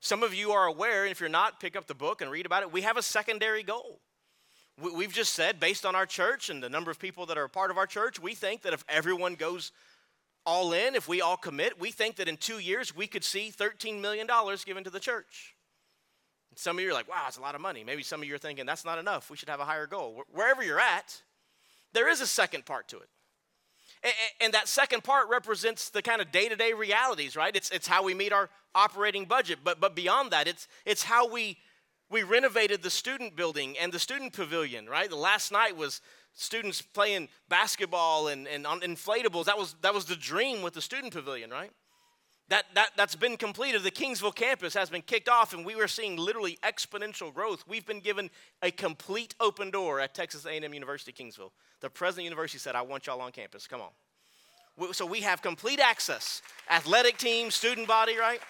some 0.00 0.22
of 0.22 0.34
you 0.34 0.52
are 0.52 0.66
aware, 0.66 1.04
and 1.04 1.10
if 1.10 1.20
you're 1.20 1.28
not, 1.28 1.60
pick 1.60 1.76
up 1.76 1.86
the 1.86 1.94
book 1.94 2.20
and 2.20 2.30
read 2.30 2.46
about 2.46 2.62
it. 2.62 2.72
We 2.72 2.82
have 2.82 2.96
a 2.96 3.02
secondary 3.02 3.62
goal. 3.62 4.00
We've 4.80 5.12
just 5.12 5.34
said, 5.34 5.58
based 5.58 5.84
on 5.84 5.96
our 5.96 6.06
church 6.06 6.50
and 6.50 6.62
the 6.62 6.68
number 6.68 6.92
of 6.92 7.00
people 7.00 7.26
that 7.26 7.38
are 7.38 7.44
a 7.44 7.48
part 7.48 7.72
of 7.72 7.78
our 7.78 7.86
church, 7.86 8.20
we 8.20 8.34
think 8.34 8.62
that 8.62 8.72
if 8.72 8.84
everyone 8.88 9.34
goes 9.34 9.72
all 10.46 10.72
in, 10.72 10.94
if 10.94 11.08
we 11.08 11.20
all 11.20 11.36
commit, 11.36 11.80
we 11.80 11.90
think 11.90 12.16
that 12.16 12.28
in 12.28 12.36
two 12.36 12.58
years 12.58 12.94
we 12.94 13.08
could 13.08 13.24
see 13.24 13.50
$13 13.50 14.00
million 14.00 14.28
given 14.64 14.84
to 14.84 14.90
the 14.90 15.00
church. 15.00 15.56
Some 16.58 16.76
of 16.76 16.82
you 16.82 16.90
are 16.90 16.92
like, 16.92 17.08
wow, 17.08 17.20
that's 17.22 17.36
a 17.36 17.40
lot 17.40 17.54
of 17.54 17.60
money. 17.60 17.84
Maybe 17.84 18.02
some 18.02 18.20
of 18.20 18.26
you 18.26 18.34
are 18.34 18.38
thinking, 18.38 18.66
that's 18.66 18.84
not 18.84 18.98
enough. 18.98 19.30
We 19.30 19.36
should 19.36 19.48
have 19.48 19.60
a 19.60 19.64
higher 19.64 19.86
goal. 19.86 20.24
Wherever 20.32 20.60
you're 20.60 20.80
at, 20.80 21.22
there 21.92 22.08
is 22.08 22.20
a 22.20 22.26
second 22.26 22.66
part 22.66 22.88
to 22.88 22.96
it. 22.96 23.08
And, 24.40 24.52
that 24.54 24.66
second 24.66 25.04
part 25.04 25.28
represents 25.28 25.88
the 25.88 26.02
kind 26.02 26.20
of 26.20 26.32
day 26.32 26.48
to 26.48 26.56
day 26.56 26.72
realities, 26.72 27.36
right? 27.36 27.54
It's, 27.54 27.70
it's 27.70 27.86
how 27.86 28.02
we 28.02 28.12
meet 28.12 28.32
our 28.32 28.50
operating 28.74 29.24
budget. 29.24 29.60
But, 29.62 29.78
but 29.78 29.94
beyond 29.94 30.32
that, 30.32 30.48
it's, 30.48 30.66
it's 30.84 31.04
how 31.04 31.30
we, 31.30 31.58
we 32.10 32.24
renovated 32.24 32.82
the 32.82 32.90
student 32.90 33.36
building 33.36 33.76
and 33.80 33.92
the 33.92 34.00
student 34.00 34.32
pavilion, 34.32 34.88
right? 34.88 35.08
The 35.08 35.14
last 35.14 35.52
night 35.52 35.76
was 35.76 36.00
students 36.34 36.82
playing 36.82 37.28
basketball 37.48 38.26
and, 38.26 38.48
and 38.48 38.66
on 38.66 38.80
inflatables. 38.80 39.44
That 39.44 39.58
was, 39.58 39.76
that 39.82 39.94
was 39.94 40.06
the 40.06 40.16
dream 40.16 40.62
with 40.62 40.74
the 40.74 40.82
student 40.82 41.12
pavilion, 41.12 41.50
right? 41.50 41.70
That, 42.48 42.64
that, 42.74 42.90
that's 42.96 43.14
been 43.14 43.36
completed. 43.36 43.82
The 43.82 43.90
Kingsville 43.90 44.34
campus 44.34 44.72
has 44.72 44.88
been 44.88 45.02
kicked 45.02 45.28
off, 45.28 45.52
and 45.52 45.66
we 45.66 45.76
were 45.76 45.88
seeing 45.88 46.16
literally 46.16 46.58
exponential 46.62 47.32
growth. 47.32 47.64
We've 47.68 47.84
been 47.84 48.00
given 48.00 48.30
a 48.62 48.70
complete 48.70 49.34
open 49.38 49.70
door 49.70 50.00
at 50.00 50.14
Texas 50.14 50.46
A&M 50.46 50.72
University, 50.72 51.12
Kingsville. 51.12 51.50
The 51.80 51.90
president 51.90 52.10
of 52.10 52.30
the 52.30 52.36
university 52.36 52.58
said, 52.58 52.74
I 52.74 52.82
want 52.82 53.06
y'all 53.06 53.20
on 53.20 53.32
campus. 53.32 53.66
Come 53.66 53.82
on. 53.82 54.94
So 54.94 55.04
we 55.04 55.20
have 55.22 55.42
complete 55.42 55.80
access. 55.80 56.40
Athletic 56.70 57.18
team, 57.18 57.50
student 57.50 57.86
body, 57.86 58.16
right? 58.16 58.40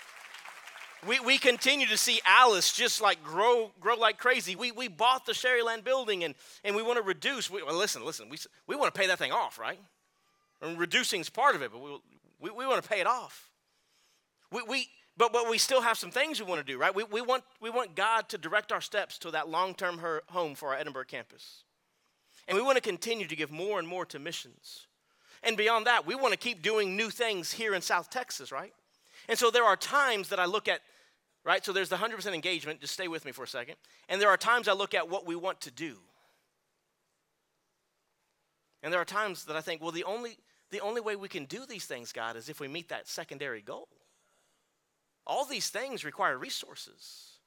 We, 1.06 1.20
we 1.20 1.38
continue 1.38 1.86
to 1.86 1.96
see 1.96 2.20
Alice 2.24 2.72
just 2.72 3.00
like 3.00 3.22
grow 3.22 3.70
grow 3.80 3.96
like 3.96 4.18
crazy. 4.18 4.56
We, 4.56 4.72
we 4.72 4.88
bought 4.88 5.26
the 5.26 5.32
Sharyland 5.32 5.84
building 5.84 6.24
and, 6.24 6.34
and 6.64 6.74
we 6.74 6.82
want 6.82 6.96
to 6.96 7.02
reduce. 7.02 7.48
We, 7.48 7.62
well, 7.62 7.76
listen, 7.76 8.04
listen, 8.04 8.28
we, 8.28 8.36
we 8.66 8.74
want 8.74 8.92
to 8.92 8.98
pay 8.98 9.06
that 9.06 9.18
thing 9.18 9.30
off, 9.30 9.58
right? 9.58 9.78
And 10.60 10.76
reducing 10.76 11.20
is 11.20 11.30
part 11.30 11.54
of 11.54 11.62
it, 11.62 11.70
but 11.72 11.80
we, 11.80 11.98
we, 12.40 12.50
we 12.50 12.66
want 12.66 12.82
to 12.82 12.88
pay 12.88 13.00
it 13.00 13.06
off. 13.06 13.47
We, 14.50 14.62
we, 14.62 14.88
but, 15.16 15.32
but 15.32 15.50
we 15.50 15.58
still 15.58 15.82
have 15.82 15.98
some 15.98 16.10
things 16.10 16.40
we 16.40 16.46
want 16.46 16.64
to 16.64 16.72
do, 16.72 16.78
right? 16.78 16.94
We, 16.94 17.04
we, 17.04 17.20
want, 17.20 17.44
we 17.60 17.70
want 17.70 17.96
God 17.96 18.28
to 18.30 18.38
direct 18.38 18.72
our 18.72 18.80
steps 18.80 19.18
to 19.18 19.30
that 19.32 19.48
long 19.48 19.74
term 19.74 20.00
home 20.28 20.54
for 20.54 20.68
our 20.70 20.76
Edinburg 20.76 21.08
campus. 21.08 21.64
And 22.46 22.56
we 22.56 22.62
want 22.62 22.76
to 22.76 22.82
continue 22.82 23.26
to 23.26 23.36
give 23.36 23.50
more 23.50 23.78
and 23.78 23.86
more 23.86 24.06
to 24.06 24.18
missions. 24.18 24.86
And 25.42 25.56
beyond 25.56 25.86
that, 25.86 26.06
we 26.06 26.14
want 26.14 26.32
to 26.32 26.38
keep 26.38 26.62
doing 26.62 26.96
new 26.96 27.10
things 27.10 27.52
here 27.52 27.74
in 27.74 27.82
South 27.82 28.10
Texas, 28.10 28.50
right? 28.50 28.72
And 29.28 29.38
so 29.38 29.50
there 29.50 29.64
are 29.64 29.76
times 29.76 30.30
that 30.30 30.40
I 30.40 30.46
look 30.46 30.68
at, 30.68 30.80
right? 31.44 31.64
So 31.64 31.72
there's 31.72 31.90
the 31.90 31.96
100% 31.96 32.32
engagement. 32.34 32.80
Just 32.80 32.94
stay 32.94 33.08
with 33.08 33.24
me 33.24 33.32
for 33.32 33.44
a 33.44 33.48
second. 33.48 33.76
And 34.08 34.20
there 34.20 34.30
are 34.30 34.36
times 34.36 34.68
I 34.68 34.72
look 34.72 34.94
at 34.94 35.08
what 35.08 35.26
we 35.26 35.36
want 35.36 35.60
to 35.62 35.70
do. 35.70 35.96
And 38.82 38.92
there 38.92 39.00
are 39.00 39.04
times 39.04 39.44
that 39.46 39.56
I 39.56 39.60
think, 39.60 39.82
well, 39.82 39.90
the 39.90 40.04
only, 40.04 40.38
the 40.70 40.80
only 40.80 41.00
way 41.00 41.16
we 41.16 41.28
can 41.28 41.44
do 41.44 41.66
these 41.66 41.84
things, 41.84 42.12
God, 42.12 42.36
is 42.36 42.48
if 42.48 42.60
we 42.60 42.68
meet 42.68 42.88
that 42.88 43.08
secondary 43.08 43.60
goal. 43.60 43.88
All 45.28 45.44
these 45.44 45.68
things 45.68 46.04
require 46.04 46.36
resources. 46.36 47.38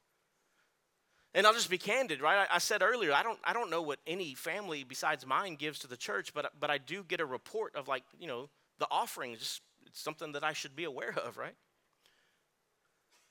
And 1.33 1.47
I'll 1.47 1.53
just 1.53 1.69
be 1.69 1.77
candid, 1.77 2.21
right? 2.21 2.47
I, 2.49 2.55
I, 2.55 2.57
said 2.59 2.81
earlier, 2.81 3.13
I 3.13 3.23
don't, 3.23 3.39
I 3.43 3.53
don't 3.53 3.69
know 3.69 3.81
what 3.81 3.99
any 4.05 4.35
family 4.35 4.83
besides 4.83 5.25
mine 5.25 5.55
gives 5.55 5.79
to 5.79 5.87
the 5.87 5.97
church, 5.97 6.33
but, 6.33 6.51
but 6.59 6.69
I 6.69 6.77
do 6.77 7.03
get 7.03 7.21
a 7.21 7.25
report 7.25 7.75
of 7.75 7.87
like, 7.87 8.03
you 8.19 8.27
know, 8.27 8.49
the 8.79 8.87
offerings. 8.91 9.39
just 9.39 9.61
it's 9.85 10.01
something 10.01 10.33
that 10.33 10.43
I 10.43 10.53
should 10.53 10.75
be 10.75 10.83
aware 10.83 11.15
of, 11.25 11.37
right? 11.37 11.55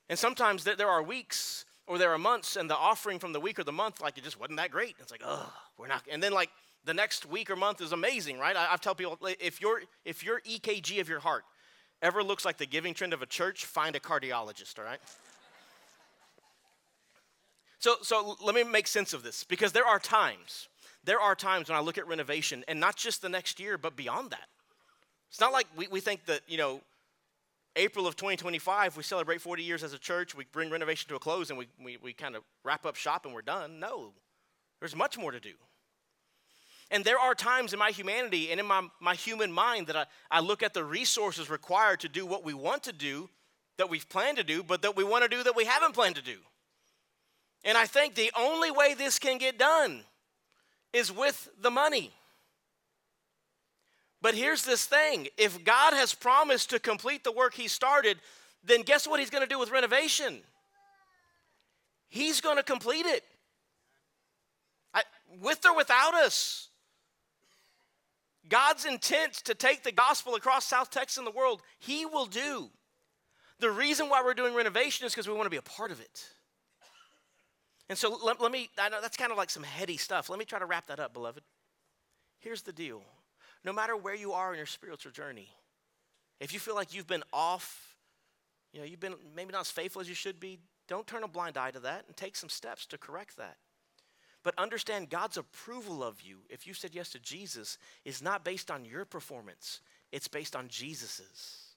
And 0.08 0.18
sometimes 0.18 0.64
there, 0.64 0.76
there 0.76 0.88
are 0.88 1.02
weeks 1.02 1.64
or 1.86 1.98
there 1.98 2.12
are 2.12 2.18
months, 2.18 2.56
and 2.56 2.70
the 2.70 2.76
offering 2.76 3.18
from 3.18 3.32
the 3.32 3.40
week 3.40 3.58
or 3.58 3.64
the 3.64 3.72
month, 3.72 4.00
like 4.00 4.16
it 4.16 4.24
just 4.24 4.38
wasn't 4.38 4.58
that 4.58 4.70
great. 4.70 4.96
It's 5.00 5.10
like, 5.10 5.22
oh, 5.24 5.52
we're 5.76 5.88
not. 5.88 6.04
And 6.10 6.22
then 6.22 6.32
like 6.32 6.50
the 6.84 6.94
next 6.94 7.26
week 7.26 7.50
or 7.50 7.56
month 7.56 7.80
is 7.80 7.92
amazing, 7.92 8.38
right? 8.38 8.56
I, 8.56 8.68
I 8.72 8.76
tell 8.76 8.94
people 8.94 9.18
if 9.40 9.60
your 9.60 9.82
if 10.04 10.24
your 10.24 10.40
EKG 10.40 11.00
of 11.00 11.08
your 11.08 11.20
heart 11.20 11.44
ever 12.02 12.22
looks 12.22 12.44
like 12.44 12.56
the 12.56 12.66
giving 12.66 12.94
trend 12.94 13.12
of 13.12 13.22
a 13.22 13.26
church, 13.26 13.64
find 13.64 13.94
a 13.96 14.00
cardiologist, 14.00 14.78
all 14.78 14.84
right? 14.84 15.00
so, 17.78 17.96
so 18.02 18.36
let 18.42 18.54
me 18.54 18.62
make 18.62 18.86
sense 18.86 19.12
of 19.12 19.22
this 19.22 19.44
because 19.44 19.72
there 19.72 19.86
are 19.86 19.98
times, 19.98 20.68
there 21.04 21.20
are 21.20 21.34
times 21.34 21.68
when 21.68 21.76
I 21.76 21.80
look 21.80 21.98
at 21.98 22.06
renovation 22.06 22.64
and 22.68 22.80
not 22.80 22.96
just 22.96 23.22
the 23.22 23.28
next 23.28 23.60
year, 23.60 23.78
but 23.78 23.96
beyond 23.96 24.30
that. 24.30 24.48
It's 25.28 25.40
not 25.40 25.52
like 25.52 25.66
we, 25.76 25.86
we 25.88 26.00
think 26.00 26.26
that, 26.26 26.40
you 26.48 26.58
know, 26.58 26.80
April 27.76 28.06
of 28.06 28.16
2025, 28.16 28.96
we 28.96 29.02
celebrate 29.02 29.40
40 29.40 29.62
years 29.62 29.84
as 29.84 29.92
a 29.92 29.98
church, 29.98 30.34
we 30.34 30.44
bring 30.50 30.70
renovation 30.70 31.08
to 31.08 31.14
a 31.14 31.20
close, 31.20 31.50
and 31.50 31.58
we, 31.58 31.68
we, 31.82 31.98
we 32.02 32.12
kind 32.12 32.34
of 32.34 32.42
wrap 32.64 32.84
up 32.84 32.96
shop 32.96 33.24
and 33.24 33.34
we're 33.34 33.42
done. 33.42 33.78
No, 33.78 34.12
there's 34.80 34.96
much 34.96 35.16
more 35.16 35.30
to 35.30 35.38
do. 35.38 35.52
And 36.90 37.04
there 37.04 37.18
are 37.18 37.34
times 37.34 37.72
in 37.72 37.78
my 37.78 37.90
humanity 37.90 38.50
and 38.50 38.58
in 38.58 38.66
my, 38.66 38.88
my 39.00 39.14
human 39.14 39.52
mind 39.52 39.86
that 39.86 39.96
I, 39.96 40.06
I 40.30 40.40
look 40.40 40.62
at 40.62 40.74
the 40.74 40.84
resources 40.84 41.48
required 41.48 42.00
to 42.00 42.08
do 42.08 42.26
what 42.26 42.44
we 42.44 42.52
want 42.52 42.82
to 42.84 42.92
do, 42.92 43.30
that 43.76 43.88
we've 43.88 44.08
planned 44.08 44.38
to 44.38 44.44
do, 44.44 44.62
but 44.62 44.82
that 44.82 44.96
we 44.96 45.04
want 45.04 45.22
to 45.22 45.28
do 45.28 45.42
that 45.42 45.54
we 45.54 45.64
haven't 45.64 45.94
planned 45.94 46.16
to 46.16 46.22
do. 46.22 46.38
And 47.64 47.78
I 47.78 47.86
think 47.86 48.14
the 48.14 48.32
only 48.36 48.70
way 48.70 48.94
this 48.94 49.18
can 49.18 49.38
get 49.38 49.58
done 49.58 50.02
is 50.92 51.12
with 51.12 51.48
the 51.60 51.70
money. 51.70 52.10
But 54.22 54.34
here's 54.34 54.64
this 54.64 54.84
thing 54.84 55.28
if 55.36 55.64
God 55.64 55.94
has 55.94 56.14
promised 56.14 56.70
to 56.70 56.78
complete 56.78 57.24
the 57.24 57.32
work 57.32 57.54
He 57.54 57.68
started, 57.68 58.18
then 58.64 58.82
guess 58.82 59.06
what 59.06 59.20
He's 59.20 59.30
going 59.30 59.44
to 59.44 59.48
do 59.48 59.58
with 59.58 59.70
renovation? 59.70 60.40
He's 62.08 62.40
going 62.40 62.56
to 62.56 62.62
complete 62.62 63.06
it. 63.06 63.22
I, 64.92 65.02
with 65.40 65.64
or 65.64 65.76
without 65.76 66.14
us. 66.14 66.69
God's 68.50 68.84
intent 68.84 69.34
to 69.44 69.54
take 69.54 69.82
the 69.84 69.92
gospel 69.92 70.34
across 70.34 70.66
South 70.66 70.90
Texas 70.90 71.16
and 71.16 71.26
the 71.26 71.30
world, 71.30 71.62
He 71.78 72.04
will 72.04 72.26
do. 72.26 72.68
The 73.60 73.70
reason 73.70 74.08
why 74.08 74.22
we're 74.22 74.34
doing 74.34 74.54
renovation 74.54 75.06
is 75.06 75.12
because 75.12 75.28
we 75.28 75.34
want 75.34 75.46
to 75.46 75.50
be 75.50 75.56
a 75.56 75.62
part 75.62 75.90
of 75.90 76.00
it. 76.00 76.26
And 77.88 77.96
so 77.96 78.18
let, 78.24 78.40
let 78.40 78.52
me, 78.52 78.68
I 78.78 78.88
know 78.88 79.00
that's 79.00 79.16
kind 79.16 79.32
of 79.32 79.38
like 79.38 79.50
some 79.50 79.62
heady 79.62 79.96
stuff. 79.96 80.28
Let 80.28 80.38
me 80.38 80.44
try 80.44 80.58
to 80.58 80.66
wrap 80.66 80.86
that 80.88 81.00
up, 81.00 81.12
beloved. 81.12 81.42
Here's 82.40 82.62
the 82.62 82.72
deal 82.72 83.02
no 83.64 83.72
matter 83.72 83.96
where 83.96 84.14
you 84.14 84.32
are 84.32 84.52
in 84.52 84.56
your 84.56 84.66
spiritual 84.66 85.12
journey, 85.12 85.48
if 86.40 86.54
you 86.54 86.58
feel 86.58 86.74
like 86.74 86.94
you've 86.94 87.06
been 87.06 87.22
off, 87.32 87.94
you 88.72 88.80
know, 88.80 88.86
you've 88.86 89.00
been 89.00 89.14
maybe 89.36 89.52
not 89.52 89.62
as 89.62 89.70
faithful 89.70 90.00
as 90.00 90.08
you 90.08 90.14
should 90.14 90.40
be, 90.40 90.58
don't 90.88 91.06
turn 91.06 91.22
a 91.22 91.28
blind 91.28 91.56
eye 91.56 91.70
to 91.70 91.80
that 91.80 92.04
and 92.06 92.16
take 92.16 92.36
some 92.36 92.48
steps 92.48 92.86
to 92.86 92.98
correct 92.98 93.36
that. 93.36 93.56
But 94.42 94.58
understand 94.58 95.10
God's 95.10 95.36
approval 95.36 96.02
of 96.02 96.22
you, 96.22 96.38
if 96.48 96.66
you 96.66 96.72
said 96.72 96.94
yes 96.94 97.10
to 97.10 97.18
Jesus, 97.18 97.76
is 98.04 98.22
not 98.22 98.44
based 98.44 98.70
on 98.70 98.84
your 98.84 99.04
performance, 99.04 99.80
it's 100.12 100.28
based 100.28 100.56
on 100.56 100.68
Jesus's. 100.68 101.74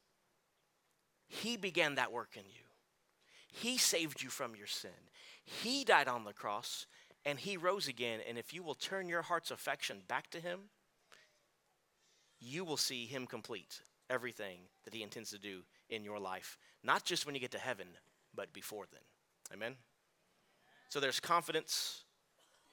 He 1.27 1.57
began 1.57 1.95
that 1.95 2.11
work 2.11 2.35
in 2.35 2.43
you, 2.45 2.65
He 3.51 3.77
saved 3.77 4.21
you 4.21 4.29
from 4.29 4.55
your 4.55 4.67
sin. 4.67 4.91
He 5.45 5.83
died 5.83 6.07
on 6.07 6.23
the 6.23 6.31
cross 6.31 6.85
and 7.25 7.37
He 7.37 7.57
rose 7.57 7.87
again. 7.87 8.19
And 8.27 8.37
if 8.37 8.53
you 8.53 8.63
will 8.63 8.75
turn 8.75 9.09
your 9.09 9.21
heart's 9.21 9.51
affection 9.51 10.01
back 10.07 10.29
to 10.31 10.39
Him, 10.39 10.59
you 12.39 12.63
will 12.63 12.77
see 12.77 13.05
Him 13.05 13.27
complete 13.27 13.81
everything 14.09 14.59
that 14.85 14.93
He 14.93 15.03
intends 15.03 15.31
to 15.31 15.39
do 15.39 15.63
in 15.89 16.03
your 16.03 16.19
life, 16.19 16.57
not 16.83 17.03
just 17.03 17.25
when 17.25 17.35
you 17.35 17.41
get 17.41 17.51
to 17.51 17.57
heaven, 17.57 17.87
but 18.33 18.53
before 18.53 18.85
then. 18.91 19.01
Amen? 19.53 19.75
So 20.89 20.99
there's 20.99 21.19
confidence 21.19 22.02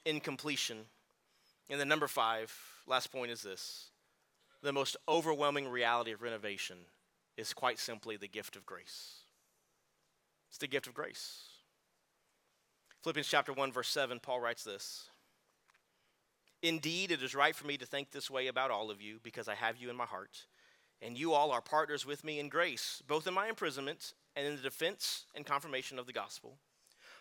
in 0.04 0.20
completion. 0.20 0.78
And 1.68 1.80
then, 1.80 1.88
number 1.88 2.08
five, 2.08 2.54
last 2.86 3.12
point 3.12 3.30
is 3.30 3.42
this 3.42 3.90
the 4.62 4.72
most 4.72 4.96
overwhelming 5.08 5.68
reality 5.68 6.12
of 6.12 6.22
renovation 6.22 6.76
is 7.36 7.54
quite 7.54 7.78
simply 7.78 8.16
the 8.16 8.28
gift 8.28 8.56
of 8.56 8.66
grace. 8.66 9.20
It's 10.48 10.58
the 10.58 10.66
gift 10.66 10.86
of 10.86 10.94
grace. 10.94 11.44
Philippians 13.02 13.28
chapter 13.28 13.52
1, 13.52 13.72
verse 13.72 13.88
7, 13.88 14.20
Paul 14.20 14.40
writes 14.40 14.64
this 14.64 15.08
Indeed, 16.62 17.10
it 17.10 17.22
is 17.22 17.34
right 17.34 17.56
for 17.56 17.66
me 17.66 17.78
to 17.78 17.86
think 17.86 18.10
this 18.10 18.30
way 18.30 18.48
about 18.48 18.70
all 18.70 18.90
of 18.90 19.00
you 19.00 19.18
because 19.22 19.48
I 19.48 19.54
have 19.54 19.78
you 19.78 19.88
in 19.88 19.96
my 19.96 20.04
heart. 20.04 20.46
And 21.00 21.16
you 21.16 21.32
all 21.32 21.50
are 21.50 21.62
partners 21.62 22.04
with 22.04 22.24
me 22.24 22.38
in 22.38 22.50
grace, 22.50 23.02
both 23.06 23.26
in 23.26 23.32
my 23.32 23.48
imprisonment 23.48 24.12
and 24.36 24.46
in 24.46 24.56
the 24.56 24.62
defense 24.62 25.24
and 25.34 25.46
confirmation 25.46 25.98
of 25.98 26.04
the 26.04 26.12
gospel. 26.12 26.58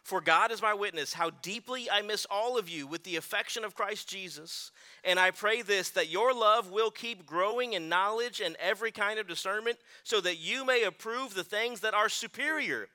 For 0.04 0.22
God 0.22 0.52
is 0.52 0.62
my 0.62 0.74
witness 0.74 1.14
how 1.14 1.30
deeply 1.30 1.89
I 1.89 2.02
miss 2.02 2.26
all 2.30 2.58
of 2.58 2.70
you 2.70 2.88
with 2.88 3.04
the 3.04 3.16
affection 3.16 3.64
of 3.64 3.76
Christ 3.76 4.10
Jesus. 4.10 4.72
And 5.04 5.20
I 5.20 5.32
pray 5.32 5.62
this 5.62 5.89
that 5.91 6.10
your 6.10 6.34
love 6.34 6.72
will 6.72 6.91
keep 6.91 7.26
growing 7.26 7.74
in 7.74 7.89
knowledge 7.89 8.41
and 8.41 8.56
every 8.60 8.91
kind 8.91 9.20
of 9.20 9.28
discernment, 9.28 9.78
so 10.04 10.22
that 10.22 10.38
you 10.38 10.66
may 10.66 10.84
approve 10.84 11.34
the 11.34 11.43
things 11.43 11.82
that 11.82 11.93
are 11.93 12.10
superior 12.10 12.88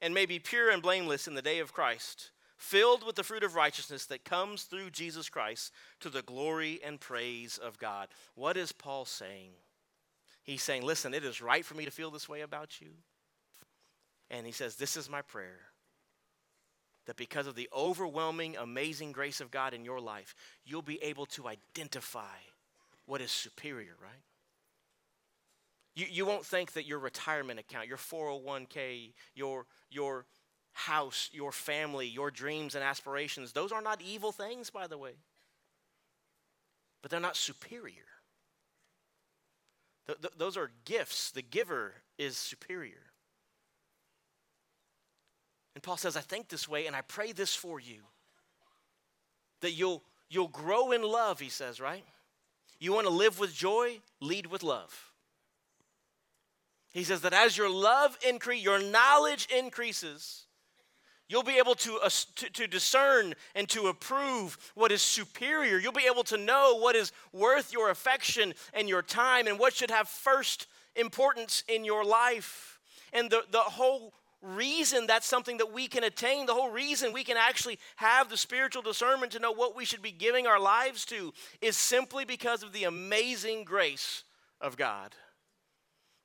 and 0.00 0.14
may 0.14 0.26
be 0.26 0.38
pure 0.38 0.70
and 0.70 0.82
blameless 0.82 1.28
in 1.28 1.34
the 1.34 1.42
day 1.42 1.58
of 1.58 1.72
Christ, 1.72 2.30
filled 2.56 3.04
with 3.04 3.16
the 3.16 3.22
fruit 3.22 3.44
of 3.44 3.54
righteousness 3.54 4.06
that 4.06 4.24
comes 4.24 4.64
through 4.64 4.90
Jesus 4.90 5.28
Christ 5.28 5.72
to 6.00 6.08
the 6.08 6.22
glory 6.22 6.80
and 6.84 7.00
praise 7.00 7.58
of 7.58 7.78
God. 7.78 8.08
What 8.34 8.56
is 8.56 8.72
Paul 8.72 9.04
saying? 9.04 9.50
He's 10.42 10.62
saying, 10.62 10.82
Listen, 10.82 11.14
it 11.14 11.24
is 11.24 11.42
right 11.42 11.64
for 11.64 11.74
me 11.74 11.84
to 11.84 11.90
feel 11.90 12.10
this 12.10 12.28
way 12.28 12.40
about 12.40 12.80
you. 12.80 12.88
And 14.30 14.46
he 14.46 14.52
says, 14.52 14.76
This 14.76 14.96
is 14.96 15.10
my 15.10 15.22
prayer 15.22 15.69
that 17.06 17.16
because 17.16 17.46
of 17.46 17.54
the 17.54 17.68
overwhelming, 17.76 18.56
amazing 18.56 19.12
grace 19.12 19.40
of 19.40 19.50
God 19.50 19.74
in 19.74 19.84
your 19.84 20.00
life, 20.00 20.34
you'll 20.64 20.82
be 20.82 21.02
able 21.02 21.26
to 21.26 21.48
identify 21.48 22.36
what 23.06 23.20
is 23.20 23.30
superior, 23.30 23.96
right? 24.00 24.22
You, 25.94 26.06
you 26.10 26.26
won't 26.26 26.46
think 26.46 26.72
that 26.72 26.86
your 26.86 26.98
retirement 26.98 27.58
account, 27.58 27.88
your 27.88 27.96
401k, 27.96 29.12
your, 29.34 29.66
your 29.90 30.26
house, 30.72 31.28
your 31.32 31.52
family, 31.52 32.06
your 32.06 32.30
dreams 32.30 32.74
and 32.74 32.84
aspirations, 32.84 33.52
those 33.52 33.72
are 33.72 33.82
not 33.82 34.00
evil 34.00 34.32
things, 34.32 34.70
by 34.70 34.86
the 34.86 34.98
way. 34.98 35.12
But 37.02 37.10
they're 37.10 37.20
not 37.20 37.36
superior. 37.36 38.06
Th- 40.06 40.20
th- 40.20 40.34
those 40.36 40.56
are 40.56 40.70
gifts. 40.84 41.30
The 41.30 41.42
giver 41.42 41.94
is 42.18 42.36
superior. 42.36 43.09
And 45.74 45.82
Paul 45.82 45.96
says, 45.96 46.16
I 46.16 46.20
think 46.20 46.48
this 46.48 46.68
way 46.68 46.86
and 46.86 46.96
I 46.96 47.02
pray 47.02 47.32
this 47.32 47.54
for 47.54 47.80
you. 47.80 48.02
That 49.60 49.72
you'll 49.72 50.02
you'll 50.28 50.48
grow 50.48 50.92
in 50.92 51.02
love, 51.02 51.40
he 51.40 51.48
says, 51.48 51.80
right? 51.80 52.04
You 52.78 52.94
want 52.94 53.06
to 53.06 53.12
live 53.12 53.38
with 53.38 53.54
joy, 53.54 54.00
lead 54.20 54.46
with 54.46 54.62
love. 54.62 55.10
He 56.92 57.04
says 57.04 57.20
that 57.20 57.32
as 57.32 57.56
your 57.56 57.70
love 57.70 58.18
increase, 58.26 58.64
your 58.64 58.82
knowledge 58.82 59.46
increases, 59.56 60.46
you'll 61.28 61.44
be 61.44 61.58
able 61.58 61.76
to, 61.76 62.00
to, 62.36 62.50
to, 62.50 62.66
discern 62.66 63.34
and 63.54 63.68
to 63.68 63.86
approve 63.86 64.58
what 64.74 64.90
is 64.90 65.02
superior. 65.02 65.78
You'll 65.78 65.92
be 65.92 66.08
able 66.10 66.24
to 66.24 66.36
know 66.36 66.78
what 66.80 66.96
is 66.96 67.12
worth 67.32 67.72
your 67.72 67.90
affection 67.90 68.54
and 68.74 68.88
your 68.88 69.02
time 69.02 69.46
and 69.46 69.58
what 69.58 69.74
should 69.74 69.90
have 69.90 70.08
first 70.08 70.66
importance 70.96 71.62
in 71.68 71.84
your 71.84 72.04
life. 72.04 72.80
And 73.12 73.30
the, 73.30 73.42
the 73.52 73.58
whole 73.58 74.12
reason 74.42 75.06
that's 75.06 75.26
something 75.26 75.58
that 75.58 75.72
we 75.72 75.86
can 75.86 76.04
attain, 76.04 76.46
the 76.46 76.54
whole 76.54 76.70
reason 76.70 77.12
we 77.12 77.24
can 77.24 77.36
actually 77.36 77.78
have 77.96 78.30
the 78.30 78.36
spiritual 78.36 78.82
discernment 78.82 79.32
to 79.32 79.38
know 79.38 79.52
what 79.52 79.76
we 79.76 79.84
should 79.84 80.02
be 80.02 80.12
giving 80.12 80.46
our 80.46 80.60
lives 80.60 81.04
to, 81.06 81.32
is 81.60 81.76
simply 81.76 82.24
because 82.24 82.62
of 82.62 82.72
the 82.72 82.84
amazing 82.84 83.64
grace 83.64 84.24
of 84.60 84.76
God. 84.76 85.14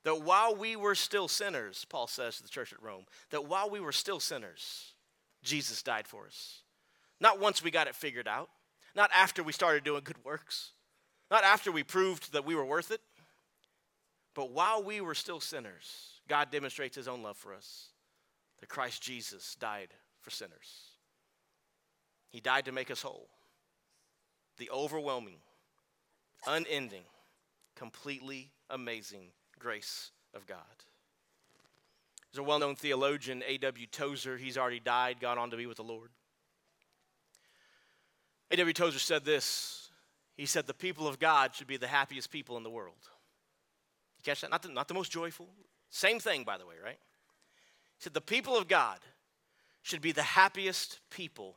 That 0.03 0.21
while 0.21 0.55
we 0.55 0.75
were 0.75 0.95
still 0.95 1.27
sinners, 1.27 1.85
Paul 1.89 2.07
says 2.07 2.37
to 2.37 2.43
the 2.43 2.49
church 2.49 2.71
at 2.71 2.81
Rome, 2.81 3.05
that 3.31 3.47
while 3.47 3.69
we 3.69 3.79
were 3.79 3.91
still 3.91 4.19
sinners, 4.19 4.93
Jesus 5.43 5.83
died 5.83 6.07
for 6.07 6.25
us. 6.27 6.61
Not 7.19 7.39
once 7.39 7.63
we 7.63 7.71
got 7.71 7.87
it 7.87 7.95
figured 7.95 8.27
out, 8.27 8.49
not 8.95 9.09
after 9.13 9.43
we 9.43 9.51
started 9.51 9.83
doing 9.83 10.01
good 10.03 10.23
works, 10.23 10.71
not 11.31 11.43
after 11.43 11.71
we 11.71 11.83
proved 11.83 12.33
that 12.33 12.45
we 12.45 12.55
were 12.55 12.65
worth 12.65 12.91
it, 12.91 13.01
but 14.35 14.51
while 14.51 14.83
we 14.83 15.01
were 15.01 15.15
still 15.15 15.39
sinners, 15.39 16.19
God 16.27 16.51
demonstrates 16.51 16.95
his 16.95 17.07
own 17.07 17.23
love 17.23 17.37
for 17.37 17.53
us 17.53 17.89
that 18.59 18.69
Christ 18.69 19.01
Jesus 19.01 19.55
died 19.55 19.89
for 20.21 20.29
sinners. 20.31 20.89
He 22.29 22.39
died 22.39 22.65
to 22.65 22.71
make 22.71 22.91
us 22.91 23.01
whole. 23.01 23.27
The 24.57 24.69
overwhelming, 24.69 25.37
unending, 26.47 27.03
completely 27.75 28.51
amazing 28.69 29.27
grace 29.59 30.11
of 30.33 30.45
God. 30.45 30.57
There's 32.31 32.39
a 32.39 32.43
well 32.43 32.59
known 32.59 32.75
theologian, 32.75 33.43
A.W. 33.47 33.87
Tozer. 33.87 34.37
He's 34.37 34.57
already 34.57 34.79
died, 34.79 35.21
gone 35.21 35.37
on 35.37 35.51
to 35.51 35.57
be 35.57 35.65
with 35.65 35.77
the 35.77 35.83
Lord. 35.83 36.09
A.W. 38.51 38.73
Tozer 38.73 38.99
said 38.99 39.23
this 39.23 39.89
He 40.35 40.45
said, 40.45 40.67
The 40.67 40.73
people 40.73 41.07
of 41.07 41.19
God 41.19 41.55
should 41.55 41.67
be 41.67 41.77
the 41.77 41.87
happiest 41.87 42.31
people 42.31 42.57
in 42.57 42.63
the 42.63 42.69
world. 42.69 43.09
You 44.17 44.23
catch 44.23 44.41
that? 44.41 44.51
Not 44.51 44.63
the, 44.63 44.69
not 44.69 44.87
the 44.87 44.93
most 44.93 45.11
joyful. 45.11 45.47
Same 45.89 46.19
thing, 46.19 46.43
by 46.43 46.57
the 46.57 46.65
way, 46.65 46.75
right? 46.83 46.99
Said, 48.05 48.13
The 48.13 48.21
people 48.21 48.55
of 48.55 48.67
God 48.67 48.99
should 49.81 49.99
be 49.99 50.11
the 50.11 50.21
happiest 50.21 50.99
people 51.09 51.55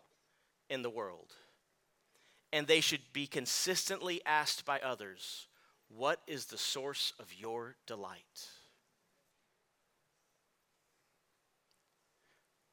in 0.70 0.80
the 0.80 0.88
world. 0.88 1.34
And 2.54 2.66
they 2.66 2.80
should 2.80 3.02
be 3.12 3.26
consistently 3.26 4.22
asked 4.24 4.64
by 4.64 4.80
others, 4.80 5.46
What 5.94 6.22
is 6.26 6.46
the 6.46 6.56
source 6.56 7.12
of 7.20 7.34
your 7.38 7.76
delight? 7.86 8.48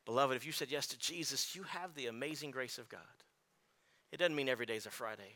Beloved, 0.05 0.37
if 0.37 0.45
you 0.45 0.53
said 0.53 0.71
yes 0.71 0.87
to 0.87 0.97
Jesus, 0.97 1.53
you 1.53 1.63
have 1.63 1.95
the 1.95 2.07
amazing 2.07 2.51
grace 2.51 2.77
of 2.77 2.87
God. 2.87 3.01
It 4.13 4.17
doesn't 4.19 4.37
mean 4.37 4.47
every 4.47 4.65
day 4.65 4.77
is 4.77 4.85
a 4.85 4.89
Friday. 4.89 5.33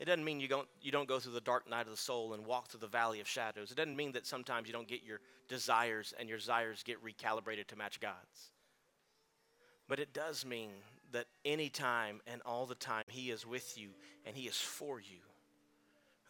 It 0.00 0.06
doesn't 0.06 0.24
mean 0.24 0.40
you 0.40 0.48
don't, 0.48 0.66
you 0.80 0.90
don't 0.90 1.06
go 1.06 1.20
through 1.20 1.34
the 1.34 1.42
dark 1.42 1.68
night 1.68 1.82
of 1.82 1.90
the 1.90 1.96
soul 1.96 2.32
and 2.32 2.46
walk 2.46 2.68
through 2.68 2.80
the 2.80 2.86
valley 2.86 3.20
of 3.20 3.28
shadows. 3.28 3.70
It 3.70 3.76
doesn't 3.76 3.94
mean 3.94 4.12
that 4.12 4.26
sometimes 4.26 4.66
you 4.66 4.72
don't 4.72 4.88
get 4.88 5.04
your 5.04 5.20
desires 5.46 6.14
and 6.18 6.26
your 6.26 6.38
desires 6.38 6.82
get 6.82 7.04
recalibrated 7.04 7.66
to 7.66 7.76
match 7.76 8.00
God's. 8.00 8.52
But 9.88 9.98
it 10.00 10.14
does 10.14 10.46
mean 10.46 10.70
that 11.12 11.26
anytime 11.44 12.22
and 12.26 12.40
all 12.46 12.64
the 12.64 12.74
time 12.74 13.04
He 13.08 13.30
is 13.30 13.46
with 13.46 13.76
you 13.76 13.90
and 14.24 14.34
He 14.34 14.48
is 14.48 14.56
for 14.56 15.00
you. 15.00 15.18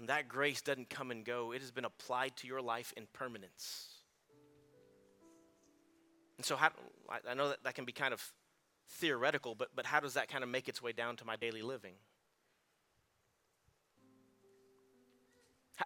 And 0.00 0.08
that 0.08 0.26
grace 0.26 0.62
doesn't 0.62 0.90
come 0.90 1.12
and 1.12 1.24
go, 1.24 1.52
it 1.52 1.60
has 1.60 1.70
been 1.70 1.84
applied 1.84 2.36
to 2.38 2.48
your 2.48 2.60
life 2.60 2.92
in 2.96 3.06
permanence. 3.12 3.86
And 6.38 6.44
so, 6.44 6.56
how, 6.56 6.70
I 7.28 7.34
know 7.34 7.50
that 7.50 7.62
that 7.62 7.74
can 7.76 7.84
be 7.84 7.92
kind 7.92 8.14
of 8.14 8.32
theoretical, 8.88 9.54
but, 9.54 9.68
but 9.76 9.86
how 9.86 10.00
does 10.00 10.14
that 10.14 10.28
kind 10.28 10.42
of 10.42 10.50
make 10.50 10.68
its 10.68 10.82
way 10.82 10.90
down 10.90 11.14
to 11.16 11.24
my 11.24 11.36
daily 11.36 11.62
living? 11.62 11.92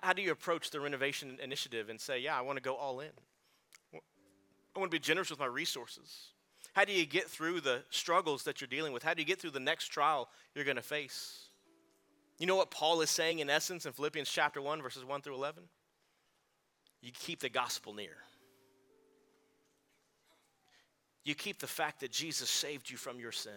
How 0.03 0.13
do 0.13 0.23
you 0.23 0.33
approach 0.33 0.71
the 0.71 0.81
renovation 0.81 1.39
initiative 1.43 1.89
and 1.89 2.01
say, 2.01 2.19
yeah, 2.19 2.37
I 2.37 2.41
want 2.41 2.57
to 2.57 2.63
go 2.63 2.75
all 2.75 3.01
in? 3.01 3.11
I 3.95 4.79
want 4.79 4.91
to 4.91 4.95
be 4.95 5.01
generous 5.01 5.31
with 5.31 5.39
my 5.39 5.47
resources. 5.47 6.31
How 6.73 6.85
do 6.85 6.93
you 6.93 7.07
get 7.07 7.31
through 7.31 7.61
the 7.61 7.83
struggles 7.91 8.43
that 8.45 8.61
you're 8.61 8.69
dealing 8.69 8.93
with? 8.93 9.05
How 9.05 9.15
do 9.15 9.23
you 9.23 9.27
get 9.27 9.41
through 9.41 9.53
the 9.53 9.61
next 9.61 9.89
trial 9.89 10.29
you're 10.55 10.65
going 10.65 10.77
to 10.77 10.83
face? 10.83 11.47
You 12.39 12.47
know 12.47 12.57
what 12.57 12.71
Paul 12.71 13.01
is 13.01 13.11
saying 13.11 13.39
in 13.39 13.49
essence 13.49 13.87
in 13.87 13.93
Philippians 13.93 14.29
chapter 14.29 14.61
1, 14.61 14.83
verses 14.83 15.05
1 15.05 15.23
through 15.23 15.37
11? 15.37 15.63
You 17.01 17.13
keep 17.13 17.39
the 17.39 17.49
gospel 17.49 17.95
near. 17.95 18.17
You 21.23 21.35
keep 21.35 21.61
the 21.61 21.69
fact 21.69 22.01
that 22.01 22.11
Jesus 22.11 22.51
saved 22.51 22.91
you 22.91 22.97
from 22.97 23.21
your 23.21 23.33
sin 23.33 23.53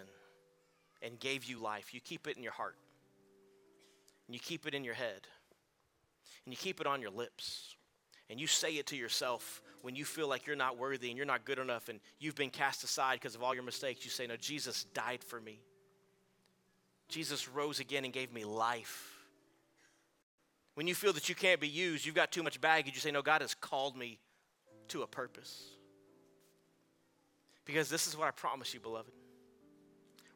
and 1.02 1.20
gave 1.20 1.46
you 1.46 1.58
life. 1.58 1.94
You 1.94 2.02
keep 2.02 2.28
it 2.28 2.38
in 2.38 2.44
your 2.44 2.54
heart. 2.54 2.76
And 4.28 4.36
you 4.36 4.40
keep 4.40 4.68
it 4.68 4.76
in 4.76 4.84
your 4.84 4.94
head. 4.94 5.28
And 6.48 6.54
you 6.54 6.58
keep 6.58 6.80
it 6.80 6.88
on 6.88 7.02
your 7.02 7.12
lips. 7.12 7.76
And 8.30 8.40
you 8.40 8.48
say 8.48 8.72
it 8.76 8.88
to 8.88 8.96
yourself 8.96 9.62
when 9.82 9.98
you 9.98 10.06
feel 10.06 10.30
like 10.30 10.48
you're 10.48 10.56
not 10.56 10.78
worthy 10.78 11.10
and 11.10 11.18
you're 11.18 11.26
not 11.26 11.44
good 11.44 11.60
enough 11.60 11.90
and 11.90 12.00
you've 12.20 12.36
been 12.36 12.52
cast 12.52 12.86
aside 12.86 13.16
because 13.16 13.36
of 13.36 13.44
all 13.44 13.54
your 13.54 13.66
mistakes. 13.66 14.06
You 14.06 14.12
say, 14.12 14.28
No, 14.28 14.38
Jesus 14.38 14.86
died 14.94 15.26
for 15.26 15.42
me. 15.42 15.60
Jesus 17.10 17.50
rose 17.50 17.82
again 17.82 18.06
and 18.06 18.14
gave 18.14 18.32
me 18.32 18.46
life. 18.46 19.26
When 20.76 20.88
you 20.88 20.96
feel 20.96 21.12
that 21.12 21.28
you 21.28 21.36
can't 21.36 21.60
be 21.60 21.68
used, 21.68 22.06
you've 22.06 22.16
got 22.16 22.32
too 22.32 22.44
much 22.44 22.62
baggage, 22.62 22.94
you 22.94 23.02
say, 23.02 23.12
No, 23.12 23.22
God 23.22 23.42
has 23.42 23.54
called 23.54 23.98
me 23.98 24.18
to 24.88 25.02
a 25.02 25.08
purpose. 25.08 25.66
Because 27.66 27.90
this 27.90 28.08
is 28.08 28.16
what 28.16 28.30
I 28.30 28.32
promise 28.32 28.74
you, 28.74 28.80
beloved. 28.80 29.12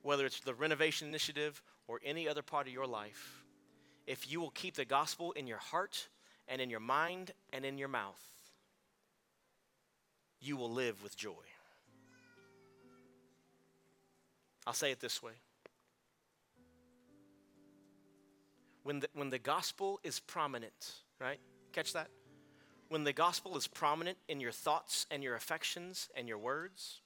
Whether 0.02 0.26
it's 0.26 0.42
the 0.42 0.56
renovation 0.56 1.08
initiative 1.08 1.64
or 1.88 2.02
any 2.04 2.28
other 2.28 2.42
part 2.42 2.68
of 2.68 2.74
your 2.74 2.86
life, 2.86 3.41
if 4.08 4.32
you 4.32 4.40
will 4.40 4.52
keep 4.52 4.76
the 4.76 4.86
gospel 4.86 5.32
in 5.34 5.48
your 5.48 5.58
heart 5.58 6.08
and 6.48 6.62
in 6.62 6.70
your 6.70 6.80
mind 6.80 7.32
and 7.54 7.66
in 7.66 7.78
your 7.78 7.88
mouth, 7.88 8.22
you 10.40 10.58
will 10.58 10.72
live 10.72 11.02
with 11.04 11.16
joy. 11.16 11.34
I'll 14.66 14.74
say 14.74 14.92
it 14.92 15.00
this 15.00 15.22
way. 15.22 15.34
When 18.84 19.00
the, 19.00 19.08
when 19.14 19.30
the 19.30 19.40
gospel 19.40 20.00
is 20.04 20.20
prominent, 20.20 20.94
right? 21.20 21.40
Catch 21.72 21.94
that? 21.94 22.10
When 22.90 23.04
the 23.04 23.14
gospel 23.14 23.56
is 23.56 23.68
prominent 23.68 24.18
in 24.28 24.40
your 24.40 24.52
thoughts 24.52 25.06
and 25.12 25.24
your 25.24 25.36
affections 25.36 26.10
and 26.16 26.28
your 26.28 26.40
words, 26.40 27.02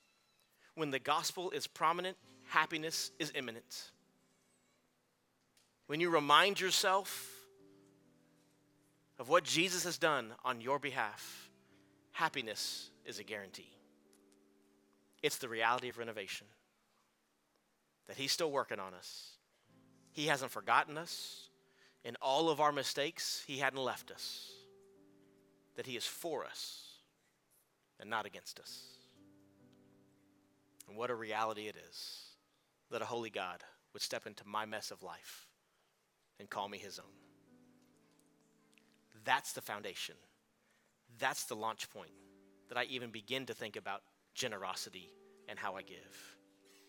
when 0.76 0.90
the 0.90 1.00
gospel 1.00 1.52
is 1.52 1.68
prominent, 1.68 2.18
happiness 2.48 3.12
is 3.20 3.32
imminent. 3.36 3.92
When 5.88 6.00
you 6.00 6.10
remind 6.10 6.60
yourself 6.60 7.32
of 9.20 9.30
what 9.30 9.44
Jesus 9.44 9.84
has 9.84 9.98
done 9.98 10.34
on 10.44 10.62
your 10.62 10.80
behalf, 10.80 11.50
happiness 12.12 12.90
is 13.06 13.20
a 13.20 13.24
guarantee. 13.24 13.70
It's 15.22 15.38
the 15.38 15.50
reality 15.50 15.90
of 15.90 15.98
renovation 15.98 16.48
that 18.08 18.18
He's 18.18 18.32
still 18.32 18.52
working 18.52 18.80
on 18.80 18.94
us. 18.94 19.32
He 20.12 20.28
hasn't 20.28 20.52
forgotten 20.52 20.98
us. 20.98 21.50
In 22.04 22.16
all 22.22 22.50
of 22.50 22.62
our 22.62 22.72
mistakes, 22.72 23.44
He 23.48 23.58
hadn't 23.58 23.80
left 23.80 24.12
us. 24.12 24.52
That 25.76 25.88
He 25.88 25.98
is 25.98 26.06
for 26.06 26.46
us 26.46 26.84
and 28.00 28.10
not 28.10 28.26
against 28.26 28.60
us. 28.60 28.86
And 30.88 30.98
what 30.98 31.10
a 31.10 31.16
reality 31.16 31.68
it 31.68 31.76
is 31.90 32.22
that 32.92 33.02
a 33.02 33.06
holy 33.06 33.30
God 33.30 33.64
would 33.94 34.02
step 34.02 34.28
into 34.28 34.48
my 34.48 34.66
mess 34.66 34.92
of 34.92 35.02
life 35.02 35.45
and 36.40 36.50
call 36.50 36.70
me 36.70 36.78
his 36.78 37.00
own. 37.00 37.06
That's 39.24 39.54
the 39.54 39.62
foundation. 39.62 40.16
That's 41.20 41.46
the 41.46 41.56
launch 41.56 41.90
point 41.90 42.12
that 42.70 42.78
I 42.78 42.84
even 42.86 43.10
begin 43.10 43.46
to 43.48 43.54
think 43.54 43.76
about 43.76 44.02
generosity 44.34 45.10
and 45.48 45.58
how 45.58 45.76
I 45.76 45.82
give. 45.82 46.36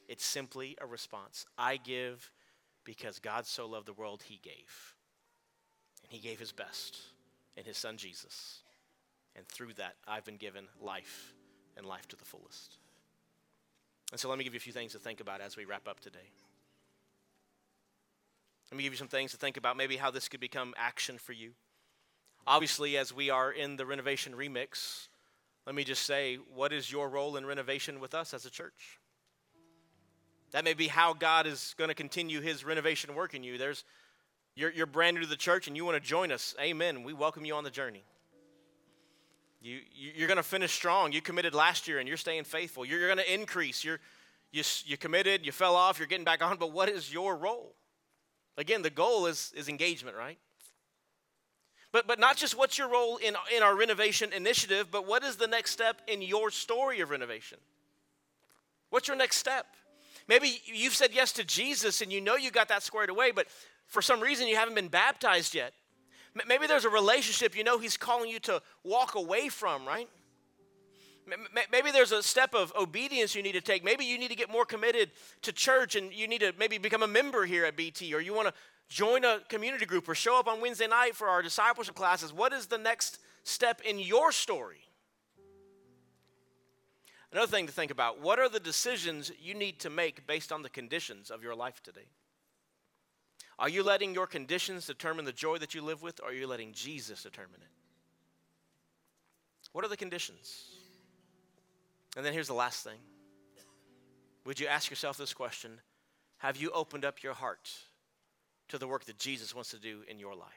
It's 0.08 0.24
simply 0.24 0.76
a 0.80 0.86
response. 0.86 1.46
I 1.58 1.76
give 1.76 2.30
because 2.84 3.18
God 3.18 3.46
so 3.46 3.66
loved 3.66 3.86
the 3.86 3.92
world, 3.92 4.22
he 4.22 4.40
gave. 4.42 4.94
And 6.02 6.12
he 6.12 6.18
gave 6.18 6.38
his 6.38 6.52
best 6.52 6.98
in 7.56 7.64
his 7.64 7.76
son 7.76 7.96
Jesus. 7.96 8.62
And 9.34 9.46
through 9.48 9.74
that, 9.74 9.96
I've 10.06 10.24
been 10.24 10.36
given 10.36 10.66
life 10.80 11.34
and 11.76 11.84
life 11.84 12.06
to 12.08 12.16
the 12.16 12.24
fullest. 12.24 12.78
And 14.12 14.20
so 14.20 14.28
let 14.28 14.38
me 14.38 14.44
give 14.44 14.54
you 14.54 14.58
a 14.58 14.60
few 14.60 14.72
things 14.72 14.92
to 14.92 14.98
think 14.98 15.20
about 15.20 15.40
as 15.40 15.56
we 15.56 15.64
wrap 15.64 15.88
up 15.88 16.00
today. 16.00 16.30
Let 18.70 18.76
me 18.76 18.82
give 18.82 18.92
you 18.92 18.98
some 18.98 19.08
things 19.08 19.30
to 19.30 19.36
think 19.36 19.56
about, 19.56 19.76
maybe 19.76 19.96
how 19.96 20.10
this 20.10 20.28
could 20.28 20.40
become 20.40 20.74
action 20.76 21.18
for 21.18 21.32
you. 21.32 21.52
Obviously, 22.46 22.96
as 22.96 23.12
we 23.12 23.30
are 23.30 23.50
in 23.50 23.76
the 23.76 23.86
renovation 23.86 24.34
remix, 24.34 25.08
let 25.66 25.74
me 25.74 25.84
just 25.84 26.04
say, 26.04 26.38
what 26.54 26.72
is 26.72 26.90
your 26.90 27.08
role 27.08 27.36
in 27.36 27.46
renovation 27.46 28.00
with 28.00 28.14
us 28.14 28.34
as 28.34 28.44
a 28.44 28.50
church? 28.50 28.98
That 30.52 30.64
may 30.64 30.74
be 30.74 30.86
how 30.88 31.12
God 31.12 31.46
is 31.46 31.74
going 31.76 31.88
to 31.88 31.94
continue 31.94 32.40
his 32.40 32.64
renovation 32.64 33.14
work 33.14 33.34
in 33.34 33.42
you. 33.42 33.58
There's, 33.58 33.84
you're, 34.54 34.70
you're 34.70 34.86
brand 34.86 35.16
new 35.16 35.22
to 35.22 35.28
the 35.28 35.36
church 35.36 35.66
and 35.66 35.76
you 35.76 35.84
want 35.84 35.96
to 35.96 36.08
join 36.08 36.30
us. 36.30 36.54
Amen. 36.60 37.02
We 37.02 37.12
welcome 37.12 37.44
you 37.44 37.54
on 37.54 37.64
the 37.64 37.70
journey. 37.70 38.04
You, 39.60 39.80
you're 39.92 40.28
going 40.28 40.36
to 40.36 40.44
finish 40.44 40.72
strong. 40.72 41.12
You 41.12 41.20
committed 41.20 41.52
last 41.52 41.88
year 41.88 41.98
and 41.98 42.06
you're 42.06 42.16
staying 42.16 42.44
faithful. 42.44 42.84
You're, 42.84 43.00
you're 43.00 43.08
going 43.08 43.24
to 43.24 43.34
increase. 43.34 43.82
You're, 43.82 43.98
you, 44.52 44.62
you 44.84 44.96
committed, 44.96 45.44
you 45.44 45.50
fell 45.50 45.74
off, 45.74 45.98
you're 45.98 46.06
getting 46.06 46.24
back 46.24 46.44
on, 46.44 46.56
but 46.56 46.72
what 46.72 46.88
is 46.88 47.12
your 47.12 47.36
role? 47.36 47.74
Again, 48.56 48.82
the 48.82 48.90
goal 48.90 49.26
is, 49.26 49.52
is 49.56 49.68
engagement, 49.68 50.16
right? 50.16 50.38
But, 51.92 52.06
but 52.06 52.18
not 52.18 52.36
just 52.36 52.56
what's 52.56 52.78
your 52.78 52.88
role 52.88 53.16
in, 53.16 53.34
in 53.54 53.62
our 53.62 53.76
renovation 53.76 54.32
initiative, 54.32 54.88
but 54.90 55.06
what 55.06 55.22
is 55.22 55.36
the 55.36 55.46
next 55.46 55.70
step 55.70 56.00
in 56.06 56.20
your 56.20 56.50
story 56.50 57.00
of 57.00 57.10
renovation? 57.10 57.58
What's 58.90 59.08
your 59.08 59.16
next 59.16 59.38
step? 59.38 59.66
Maybe 60.28 60.60
you've 60.64 60.94
said 60.94 61.10
yes 61.12 61.32
to 61.32 61.44
Jesus 61.44 62.02
and 62.02 62.12
you 62.12 62.20
know 62.20 62.36
you 62.36 62.50
got 62.50 62.68
that 62.68 62.82
squared 62.82 63.10
away, 63.10 63.30
but 63.30 63.46
for 63.86 64.02
some 64.02 64.20
reason 64.20 64.48
you 64.48 64.56
haven't 64.56 64.74
been 64.74 64.88
baptized 64.88 65.54
yet. 65.54 65.72
Maybe 66.46 66.66
there's 66.66 66.84
a 66.84 66.90
relationship 66.90 67.56
you 67.56 67.64
know 67.64 67.78
He's 67.78 67.96
calling 67.96 68.28
you 68.28 68.40
to 68.40 68.60
walk 68.84 69.14
away 69.14 69.48
from, 69.48 69.86
right? 69.86 70.08
Maybe 71.72 71.90
there's 71.90 72.12
a 72.12 72.22
step 72.22 72.54
of 72.54 72.72
obedience 72.78 73.34
you 73.34 73.42
need 73.42 73.52
to 73.52 73.60
take. 73.60 73.82
Maybe 73.82 74.04
you 74.04 74.18
need 74.18 74.28
to 74.28 74.36
get 74.36 74.50
more 74.50 74.64
committed 74.64 75.10
to 75.42 75.52
church 75.52 75.96
and 75.96 76.12
you 76.12 76.28
need 76.28 76.40
to 76.40 76.52
maybe 76.58 76.78
become 76.78 77.02
a 77.02 77.08
member 77.08 77.44
here 77.44 77.64
at 77.64 77.76
BT 77.76 78.14
or 78.14 78.20
you 78.20 78.32
want 78.32 78.48
to 78.48 78.54
join 78.88 79.24
a 79.24 79.40
community 79.48 79.86
group 79.86 80.08
or 80.08 80.14
show 80.14 80.38
up 80.38 80.46
on 80.46 80.60
Wednesday 80.60 80.86
night 80.86 81.16
for 81.16 81.28
our 81.28 81.42
discipleship 81.42 81.96
classes. 81.96 82.32
What 82.32 82.52
is 82.52 82.66
the 82.66 82.78
next 82.78 83.18
step 83.42 83.80
in 83.84 83.98
your 83.98 84.30
story? 84.30 84.78
Another 87.32 87.50
thing 87.50 87.66
to 87.66 87.72
think 87.72 87.90
about 87.90 88.20
what 88.20 88.38
are 88.38 88.48
the 88.48 88.60
decisions 88.60 89.32
you 89.42 89.54
need 89.54 89.80
to 89.80 89.90
make 89.90 90.26
based 90.26 90.52
on 90.52 90.62
the 90.62 90.70
conditions 90.70 91.30
of 91.30 91.42
your 91.42 91.56
life 91.56 91.82
today? 91.82 92.08
Are 93.58 93.68
you 93.68 93.82
letting 93.82 94.14
your 94.14 94.26
conditions 94.26 94.86
determine 94.86 95.24
the 95.24 95.32
joy 95.32 95.58
that 95.58 95.74
you 95.74 95.82
live 95.82 96.02
with, 96.02 96.20
or 96.22 96.28
are 96.28 96.32
you 96.32 96.46
letting 96.46 96.72
Jesus 96.72 97.22
determine 97.22 97.60
it? 97.62 97.68
What 99.72 99.84
are 99.84 99.88
the 99.88 99.96
conditions? 99.96 100.75
And 102.16 102.24
then 102.24 102.32
here's 102.32 102.48
the 102.48 102.54
last 102.54 102.82
thing. 102.82 102.98
Would 104.46 104.58
you 104.58 104.66
ask 104.66 104.90
yourself 104.90 105.18
this 105.18 105.34
question 105.34 105.80
Have 106.38 106.56
you 106.56 106.70
opened 106.70 107.04
up 107.04 107.22
your 107.22 107.34
heart 107.34 107.70
to 108.68 108.78
the 108.78 108.88
work 108.88 109.04
that 109.04 109.18
Jesus 109.18 109.54
wants 109.54 109.70
to 109.70 109.78
do 109.78 110.00
in 110.08 110.18
your 110.18 110.34
life? 110.34 110.50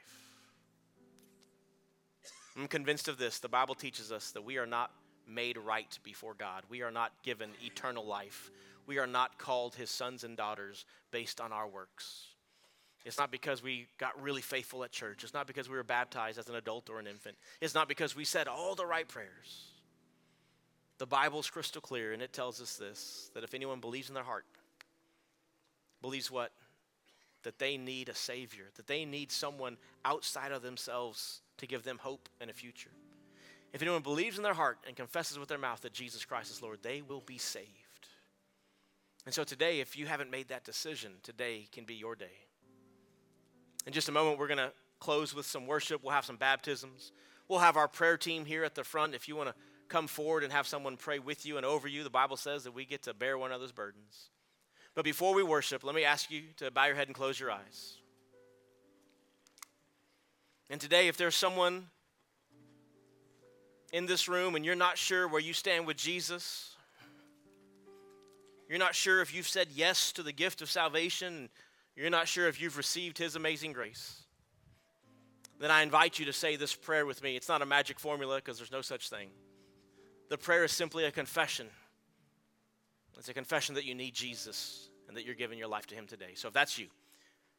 I'm 2.56 2.66
convinced 2.66 3.06
of 3.06 3.18
this. 3.18 3.38
The 3.38 3.48
Bible 3.48 3.74
teaches 3.74 4.10
us 4.10 4.32
that 4.32 4.42
we 4.42 4.58
are 4.58 4.66
not 4.66 4.90
made 5.28 5.56
right 5.56 5.96
before 6.02 6.34
God, 6.34 6.64
we 6.68 6.82
are 6.82 6.90
not 6.90 7.12
given 7.22 7.50
eternal 7.62 8.04
life. 8.04 8.50
We 8.86 8.98
are 8.98 9.06
not 9.06 9.38
called 9.38 9.76
his 9.76 9.88
sons 9.88 10.24
and 10.24 10.36
daughters 10.36 10.84
based 11.12 11.40
on 11.40 11.52
our 11.52 11.68
works. 11.68 12.24
It's 13.04 13.18
not 13.18 13.30
because 13.30 13.62
we 13.62 13.86
got 13.98 14.20
really 14.20 14.42
faithful 14.42 14.82
at 14.82 14.90
church. 14.90 15.22
It's 15.22 15.32
not 15.32 15.46
because 15.46 15.68
we 15.68 15.76
were 15.76 15.84
baptized 15.84 16.38
as 16.38 16.48
an 16.48 16.56
adult 16.56 16.90
or 16.90 16.98
an 16.98 17.06
infant. 17.06 17.36
It's 17.60 17.74
not 17.74 17.88
because 17.88 18.16
we 18.16 18.24
said 18.24 18.48
all 18.48 18.74
the 18.74 18.84
right 18.84 19.06
prayers. 19.06 19.69
The 21.00 21.06
Bible's 21.06 21.48
crystal 21.48 21.80
clear, 21.80 22.12
and 22.12 22.20
it 22.20 22.34
tells 22.34 22.60
us 22.60 22.76
this 22.76 23.30
that 23.32 23.42
if 23.42 23.54
anyone 23.54 23.80
believes 23.80 24.10
in 24.10 24.14
their 24.14 24.22
heart, 24.22 24.44
believes 26.02 26.30
what? 26.30 26.52
That 27.42 27.58
they 27.58 27.78
need 27.78 28.10
a 28.10 28.14
Savior, 28.14 28.66
that 28.76 28.86
they 28.86 29.06
need 29.06 29.32
someone 29.32 29.78
outside 30.04 30.52
of 30.52 30.60
themselves 30.60 31.40
to 31.56 31.66
give 31.66 31.84
them 31.84 31.96
hope 32.02 32.28
and 32.38 32.50
a 32.50 32.52
future. 32.52 32.90
If 33.72 33.80
anyone 33.80 34.02
believes 34.02 34.36
in 34.36 34.42
their 34.42 34.52
heart 34.52 34.76
and 34.86 34.94
confesses 34.94 35.38
with 35.38 35.48
their 35.48 35.56
mouth 35.56 35.80
that 35.80 35.94
Jesus 35.94 36.26
Christ 36.26 36.50
is 36.50 36.60
Lord, 36.60 36.80
they 36.82 37.00
will 37.00 37.22
be 37.24 37.38
saved. 37.38 37.68
And 39.24 39.34
so 39.34 39.42
today, 39.42 39.80
if 39.80 39.96
you 39.96 40.04
haven't 40.04 40.30
made 40.30 40.48
that 40.48 40.64
decision, 40.64 41.12
today 41.22 41.66
can 41.72 41.84
be 41.84 41.94
your 41.94 42.14
day. 42.14 42.44
In 43.86 43.94
just 43.94 44.10
a 44.10 44.12
moment, 44.12 44.38
we're 44.38 44.48
going 44.48 44.58
to 44.58 44.72
close 44.98 45.34
with 45.34 45.46
some 45.46 45.66
worship. 45.66 46.02
We'll 46.02 46.12
have 46.12 46.26
some 46.26 46.36
baptisms. 46.36 47.12
We'll 47.48 47.60
have 47.60 47.78
our 47.78 47.88
prayer 47.88 48.18
team 48.18 48.44
here 48.44 48.64
at 48.64 48.74
the 48.74 48.84
front 48.84 49.14
if 49.14 49.28
you 49.28 49.34
want 49.34 49.48
to 49.48 49.54
come 49.90 50.06
forward 50.06 50.42
and 50.44 50.52
have 50.52 50.66
someone 50.66 50.96
pray 50.96 51.18
with 51.18 51.44
you 51.44 51.58
and 51.58 51.66
over 51.66 51.86
you. 51.86 52.02
The 52.02 52.10
Bible 52.10 52.38
says 52.38 52.64
that 52.64 52.72
we 52.72 52.86
get 52.86 53.02
to 53.02 53.12
bear 53.12 53.36
one 53.36 53.50
another's 53.50 53.72
burdens. 53.72 54.30
But 54.94 55.04
before 55.04 55.34
we 55.34 55.42
worship, 55.42 55.84
let 55.84 55.94
me 55.94 56.04
ask 56.04 56.30
you 56.30 56.42
to 56.56 56.70
bow 56.70 56.86
your 56.86 56.96
head 56.96 57.08
and 57.08 57.14
close 57.14 57.38
your 57.38 57.50
eyes. 57.50 57.98
And 60.70 60.80
today, 60.80 61.08
if 61.08 61.16
there's 61.16 61.36
someone 61.36 61.86
in 63.92 64.06
this 64.06 64.28
room 64.28 64.54
and 64.54 64.64
you're 64.64 64.76
not 64.76 64.96
sure 64.96 65.26
where 65.28 65.40
you 65.40 65.52
stand 65.52 65.86
with 65.86 65.96
Jesus, 65.96 66.76
you're 68.68 68.78
not 68.78 68.94
sure 68.94 69.20
if 69.20 69.34
you've 69.34 69.48
said 69.48 69.68
yes 69.74 70.12
to 70.12 70.22
the 70.22 70.32
gift 70.32 70.62
of 70.62 70.70
salvation, 70.70 71.48
you're 71.96 72.08
not 72.08 72.28
sure 72.28 72.46
if 72.46 72.60
you've 72.60 72.76
received 72.76 73.18
His 73.18 73.34
amazing 73.34 73.72
grace, 73.72 74.22
then 75.58 75.70
I 75.70 75.82
invite 75.82 76.18
you 76.18 76.24
to 76.26 76.32
say 76.32 76.56
this 76.56 76.74
prayer 76.74 77.04
with 77.04 77.22
me. 77.22 77.36
It's 77.36 77.48
not 77.48 77.62
a 77.62 77.66
magic 77.66 77.98
formula 77.98 78.36
because 78.36 78.58
there's 78.58 78.72
no 78.72 78.80
such 78.80 79.10
thing. 79.10 79.28
The 80.30 80.38
prayer 80.38 80.64
is 80.64 80.72
simply 80.72 81.04
a 81.04 81.10
confession. 81.10 81.66
It's 83.18 83.28
a 83.28 83.34
confession 83.34 83.74
that 83.74 83.84
you 83.84 83.94
need 83.94 84.14
Jesus 84.14 84.88
and 85.08 85.16
that 85.16 85.26
you're 85.26 85.34
giving 85.34 85.58
your 85.58 85.68
life 85.68 85.86
to 85.88 85.94
Him 85.94 86.06
today. 86.06 86.30
So 86.34 86.48
if 86.48 86.54
that's 86.54 86.78
you, 86.78 86.86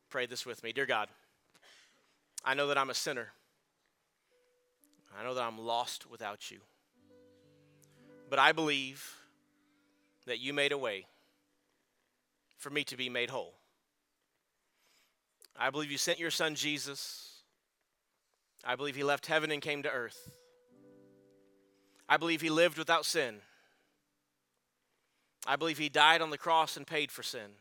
pray 0.09 0.25
this 0.25 0.45
with 0.45 0.63
me. 0.63 0.71
Dear 0.71 0.85
God, 0.85 1.09
I 2.43 2.53
know 2.53 2.67
that 2.67 2.77
I'm 2.77 2.89
a 2.89 2.95
sinner. 2.95 3.27
I 5.19 5.23
know 5.23 5.33
that 5.35 5.43
I'm 5.43 5.59
lost 5.59 6.09
without 6.09 6.49
you. 6.49 6.59
But 8.29 8.39
I 8.39 8.53
believe 8.53 9.17
that 10.25 10.39
you 10.39 10.53
made 10.53 10.71
a 10.71 10.77
way 10.77 11.05
for 12.57 12.69
me 12.69 12.85
to 12.85 12.95
be 12.95 13.09
made 13.09 13.29
whole. 13.29 13.53
I 15.59 15.69
believe 15.71 15.91
you 15.91 15.97
sent 15.97 16.19
your 16.19 16.31
son 16.31 16.55
Jesus. 16.55 17.41
I 18.63 18.77
believe 18.77 18.95
he 18.95 19.03
left 19.03 19.25
heaven 19.25 19.51
and 19.51 19.61
came 19.61 19.83
to 19.83 19.91
earth. 19.91 20.31
I 22.11 22.17
believe 22.17 22.41
he 22.41 22.49
lived 22.49 22.77
without 22.77 23.05
sin. 23.05 23.35
I 25.47 25.55
believe 25.55 25.77
he 25.77 25.87
died 25.87 26.21
on 26.21 26.29
the 26.29 26.37
cross 26.37 26.75
and 26.75 26.85
paid 26.85 27.09
for 27.09 27.23
sin. 27.23 27.51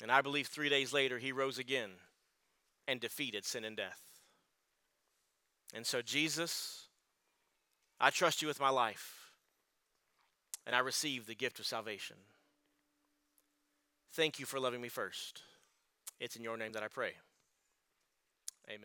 And 0.00 0.12
I 0.12 0.22
believe 0.22 0.46
three 0.46 0.68
days 0.68 0.92
later 0.92 1.18
he 1.18 1.32
rose 1.32 1.58
again 1.58 1.90
and 2.86 3.00
defeated 3.00 3.44
sin 3.44 3.64
and 3.64 3.76
death. 3.76 4.00
And 5.74 5.84
so, 5.84 6.02
Jesus, 6.02 6.86
I 8.00 8.10
trust 8.10 8.42
you 8.42 8.48
with 8.48 8.60
my 8.60 8.70
life, 8.70 9.32
and 10.64 10.76
I 10.76 10.78
receive 10.78 11.26
the 11.26 11.34
gift 11.34 11.58
of 11.58 11.66
salvation. 11.66 12.16
Thank 14.12 14.38
you 14.38 14.46
for 14.46 14.60
loving 14.60 14.80
me 14.80 14.88
first. 14.88 15.42
It's 16.20 16.36
in 16.36 16.44
your 16.44 16.56
name 16.56 16.72
that 16.72 16.84
I 16.84 16.88
pray. 16.88 17.14